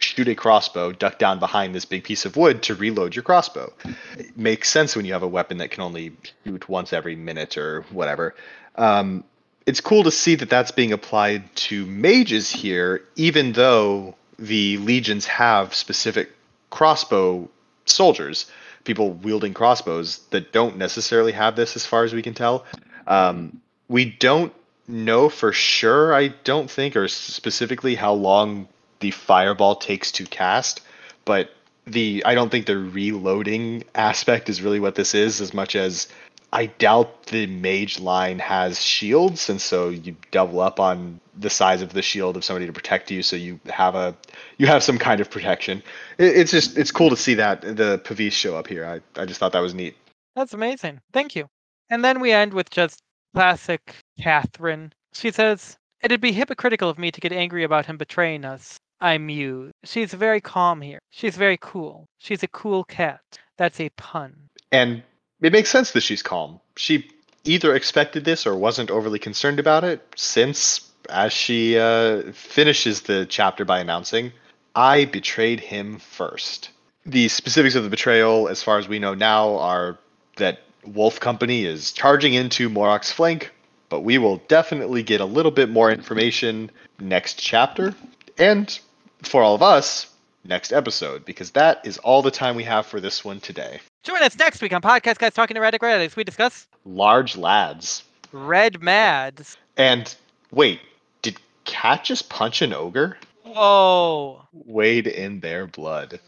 shoot 0.00 0.28
a 0.28 0.34
crossbow, 0.34 0.92
duck 0.92 1.18
down 1.18 1.38
behind 1.38 1.74
this 1.74 1.84
big 1.84 2.04
piece 2.04 2.24
of 2.24 2.36
wood 2.36 2.62
to 2.64 2.74
reload 2.74 3.14
your 3.14 3.22
crossbow. 3.22 3.72
It 4.18 4.36
makes 4.36 4.70
sense 4.70 4.96
when 4.96 5.04
you 5.04 5.12
have 5.12 5.22
a 5.22 5.28
weapon 5.28 5.58
that 5.58 5.70
can 5.70 5.82
only 5.82 6.12
shoot 6.44 6.68
once 6.68 6.92
every 6.92 7.16
minute 7.16 7.56
or 7.56 7.82
whatever. 7.90 8.34
Um, 8.76 9.24
it's 9.66 9.80
cool 9.80 10.02
to 10.04 10.10
see 10.10 10.34
that 10.36 10.48
that's 10.48 10.70
being 10.70 10.92
applied 10.92 11.54
to 11.54 11.86
mages 11.86 12.50
here, 12.50 13.04
even 13.16 13.52
though 13.52 14.16
the 14.38 14.78
legions 14.78 15.26
have 15.26 15.74
specific 15.74 16.30
crossbow 16.70 17.48
soldiers, 17.84 18.50
people 18.84 19.12
wielding 19.12 19.52
crossbows 19.52 20.20
that 20.30 20.52
don't 20.52 20.78
necessarily 20.78 21.32
have 21.32 21.56
this, 21.56 21.76
as 21.76 21.84
far 21.84 22.04
as 22.04 22.14
we 22.14 22.22
can 22.22 22.34
tell. 22.34 22.64
Um, 23.06 23.60
we 23.88 24.06
don't 24.06 24.52
know 24.88 25.28
for 25.28 25.52
sure, 25.52 26.14
I 26.14 26.28
don't 26.28 26.70
think, 26.70 26.96
or 26.96 27.06
specifically 27.06 27.94
how 27.94 28.14
long 28.14 28.66
the 29.00 29.10
fireball 29.10 29.76
takes 29.76 30.12
to 30.12 30.24
cast, 30.26 30.80
but 31.24 31.50
the 31.86 32.22
I 32.24 32.34
don't 32.34 32.50
think 32.50 32.66
the 32.66 32.78
reloading 32.78 33.84
aspect 33.94 34.48
is 34.48 34.62
really 34.62 34.80
what 34.80 34.94
this 34.94 35.14
is 35.14 35.40
as 35.40 35.52
much 35.52 35.74
as 35.74 36.08
I 36.52 36.66
doubt 36.66 37.26
the 37.26 37.46
mage 37.46 38.00
line 38.00 38.38
has 38.40 38.80
shields, 38.80 39.48
and 39.48 39.60
so 39.60 39.88
you 39.88 40.16
double 40.30 40.60
up 40.60 40.80
on 40.80 41.20
the 41.36 41.50
size 41.50 41.80
of 41.80 41.92
the 41.92 42.02
shield 42.02 42.36
of 42.36 42.44
somebody 42.44 42.66
to 42.66 42.72
protect 42.72 43.10
you, 43.10 43.22
so 43.22 43.36
you 43.36 43.60
have 43.66 43.94
a 43.94 44.16
you 44.58 44.66
have 44.66 44.82
some 44.82 44.98
kind 44.98 45.20
of 45.20 45.30
protection. 45.30 45.82
It, 46.18 46.36
it's 46.36 46.50
just 46.50 46.76
it's 46.76 46.90
cool 46.90 47.10
to 47.10 47.16
see 47.16 47.34
that 47.34 47.62
the 47.62 48.00
Pavis 48.04 48.32
show 48.32 48.56
up 48.56 48.66
here. 48.66 48.84
I 48.84 49.20
I 49.20 49.24
just 49.24 49.40
thought 49.40 49.52
that 49.52 49.60
was 49.60 49.74
neat. 49.74 49.96
That's 50.36 50.54
amazing. 50.54 51.00
Thank 51.12 51.34
you. 51.34 51.46
And 51.90 52.04
then 52.04 52.20
we 52.20 52.32
end 52.32 52.54
with 52.54 52.70
just 52.70 53.00
classic 53.34 53.96
Catherine. 54.20 54.92
She 55.12 55.30
says, 55.30 55.76
It'd 56.02 56.20
be 56.20 56.32
hypocritical 56.32 56.88
of 56.88 56.98
me 56.98 57.10
to 57.10 57.20
get 57.20 57.32
angry 57.32 57.64
about 57.64 57.86
him 57.86 57.96
betraying 57.96 58.44
us. 58.44 58.78
I 59.00 59.18
muse. 59.18 59.72
She's 59.84 60.12
very 60.12 60.40
calm 60.40 60.82
here. 60.82 61.00
She's 61.10 61.36
very 61.36 61.58
cool. 61.60 62.06
She's 62.18 62.42
a 62.42 62.48
cool 62.48 62.84
cat. 62.84 63.20
That's 63.56 63.80
a 63.80 63.88
pun. 63.90 64.34
And 64.70 65.02
it 65.40 65.52
makes 65.52 65.70
sense 65.70 65.92
that 65.92 66.02
she's 66.02 66.22
calm. 66.22 66.60
She 66.76 67.08
either 67.44 67.74
expected 67.74 68.24
this 68.24 68.46
or 68.46 68.54
wasn't 68.56 68.90
overly 68.90 69.18
concerned 69.18 69.58
about 69.58 69.84
it, 69.84 70.06
since, 70.16 70.90
as 71.08 71.32
she 71.32 71.78
uh, 71.78 72.32
finishes 72.32 73.02
the 73.02 73.26
chapter 73.26 73.64
by 73.64 73.80
announcing, 73.80 74.32
I 74.74 75.06
betrayed 75.06 75.60
him 75.60 75.98
first. 75.98 76.70
The 77.06 77.28
specifics 77.28 77.74
of 77.74 77.84
the 77.84 77.90
betrayal, 77.90 78.48
as 78.48 78.62
far 78.62 78.78
as 78.78 78.86
we 78.86 78.98
know 78.98 79.14
now, 79.14 79.56
are 79.56 79.98
that 80.36 80.60
Wolf 80.84 81.20
Company 81.20 81.64
is 81.64 81.92
charging 81.92 82.34
into 82.34 82.68
Morok's 82.68 83.10
flank, 83.10 83.52
but 83.88 84.00
we 84.00 84.18
will 84.18 84.36
definitely 84.48 85.02
get 85.02 85.20
a 85.20 85.24
little 85.24 85.50
bit 85.50 85.70
more 85.70 85.90
information 85.90 86.70
next 86.98 87.38
chapter, 87.38 87.94
and 88.38 88.78
for 89.22 89.42
all 89.42 89.54
of 89.54 89.62
us, 89.62 90.06
next 90.44 90.72
episode, 90.72 91.24
because 91.24 91.50
that 91.52 91.84
is 91.84 91.98
all 91.98 92.22
the 92.22 92.30
time 92.30 92.56
we 92.56 92.64
have 92.64 92.86
for 92.86 93.00
this 93.00 93.24
one 93.24 93.40
today. 93.40 93.80
Join 94.02 94.22
us 94.22 94.38
next 94.38 94.62
week 94.62 94.72
on 94.72 94.80
Podcast 94.80 95.18
Guys 95.18 95.34
Talking 95.34 95.54
to 95.54 95.60
Radic 95.60 95.82
Red 95.82 96.14
we 96.16 96.24
discuss 96.24 96.66
Large 96.84 97.36
lads. 97.36 98.02
Red 98.32 98.80
Mads. 98.80 99.56
And 99.76 100.14
wait, 100.50 100.80
did 101.22 101.36
Cat 101.64 102.04
just 102.04 102.28
punch 102.28 102.62
an 102.62 102.72
ogre? 102.72 103.18
Oh. 103.44 104.42
Wade 104.52 105.06
in 105.06 105.40
their 105.40 105.66
blood. 105.66 106.20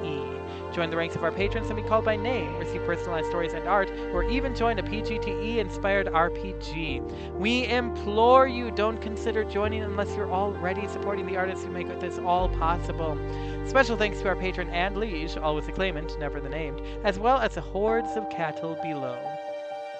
Join 0.72 0.88
the 0.88 0.96
ranks 0.96 1.16
of 1.16 1.22
our 1.22 1.30
patrons 1.30 1.66
and 1.68 1.76
be 1.76 1.86
called 1.86 2.06
by 2.06 2.16
name, 2.16 2.56
receive 2.56 2.82
personalized 2.84 3.26
stories 3.26 3.52
and 3.52 3.68
art, 3.68 3.90
or 4.12 4.24
even 4.24 4.54
join 4.54 4.78
a 4.78 4.82
PGTE-inspired 4.82 6.06
RPG. 6.06 7.36
We 7.38 7.66
implore 7.66 8.48
you, 8.48 8.70
don't 8.70 9.00
consider 9.00 9.44
joining 9.44 9.82
unless 9.82 10.16
you're 10.16 10.32
already 10.32 10.88
supporting 10.88 11.26
the 11.26 11.36
artists 11.36 11.66
who 11.66 11.72
make 11.72 11.88
this 12.00 12.18
all 12.18 12.48
possible. 12.48 13.18
Special 13.66 13.98
thanks 13.98 14.20
to 14.20 14.28
our 14.28 14.36
patron 14.36 14.70
and 14.70 14.96
liege, 14.96 15.36
always 15.36 15.66
the 15.66 15.72
claimant, 15.72 16.18
never 16.18 16.40
the 16.40 16.48
named, 16.48 16.80
as 17.04 17.18
well 17.18 17.38
as 17.38 17.54
the 17.54 17.60
hordes 17.60 18.16
of 18.16 18.28
cattle 18.30 18.78
below. 18.82 19.18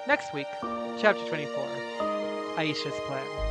Next 0.08 0.32
week, 0.32 0.46
Chapter 0.98 1.24
24, 1.28 1.64
Aisha's 2.56 2.98
Plan. 3.06 3.41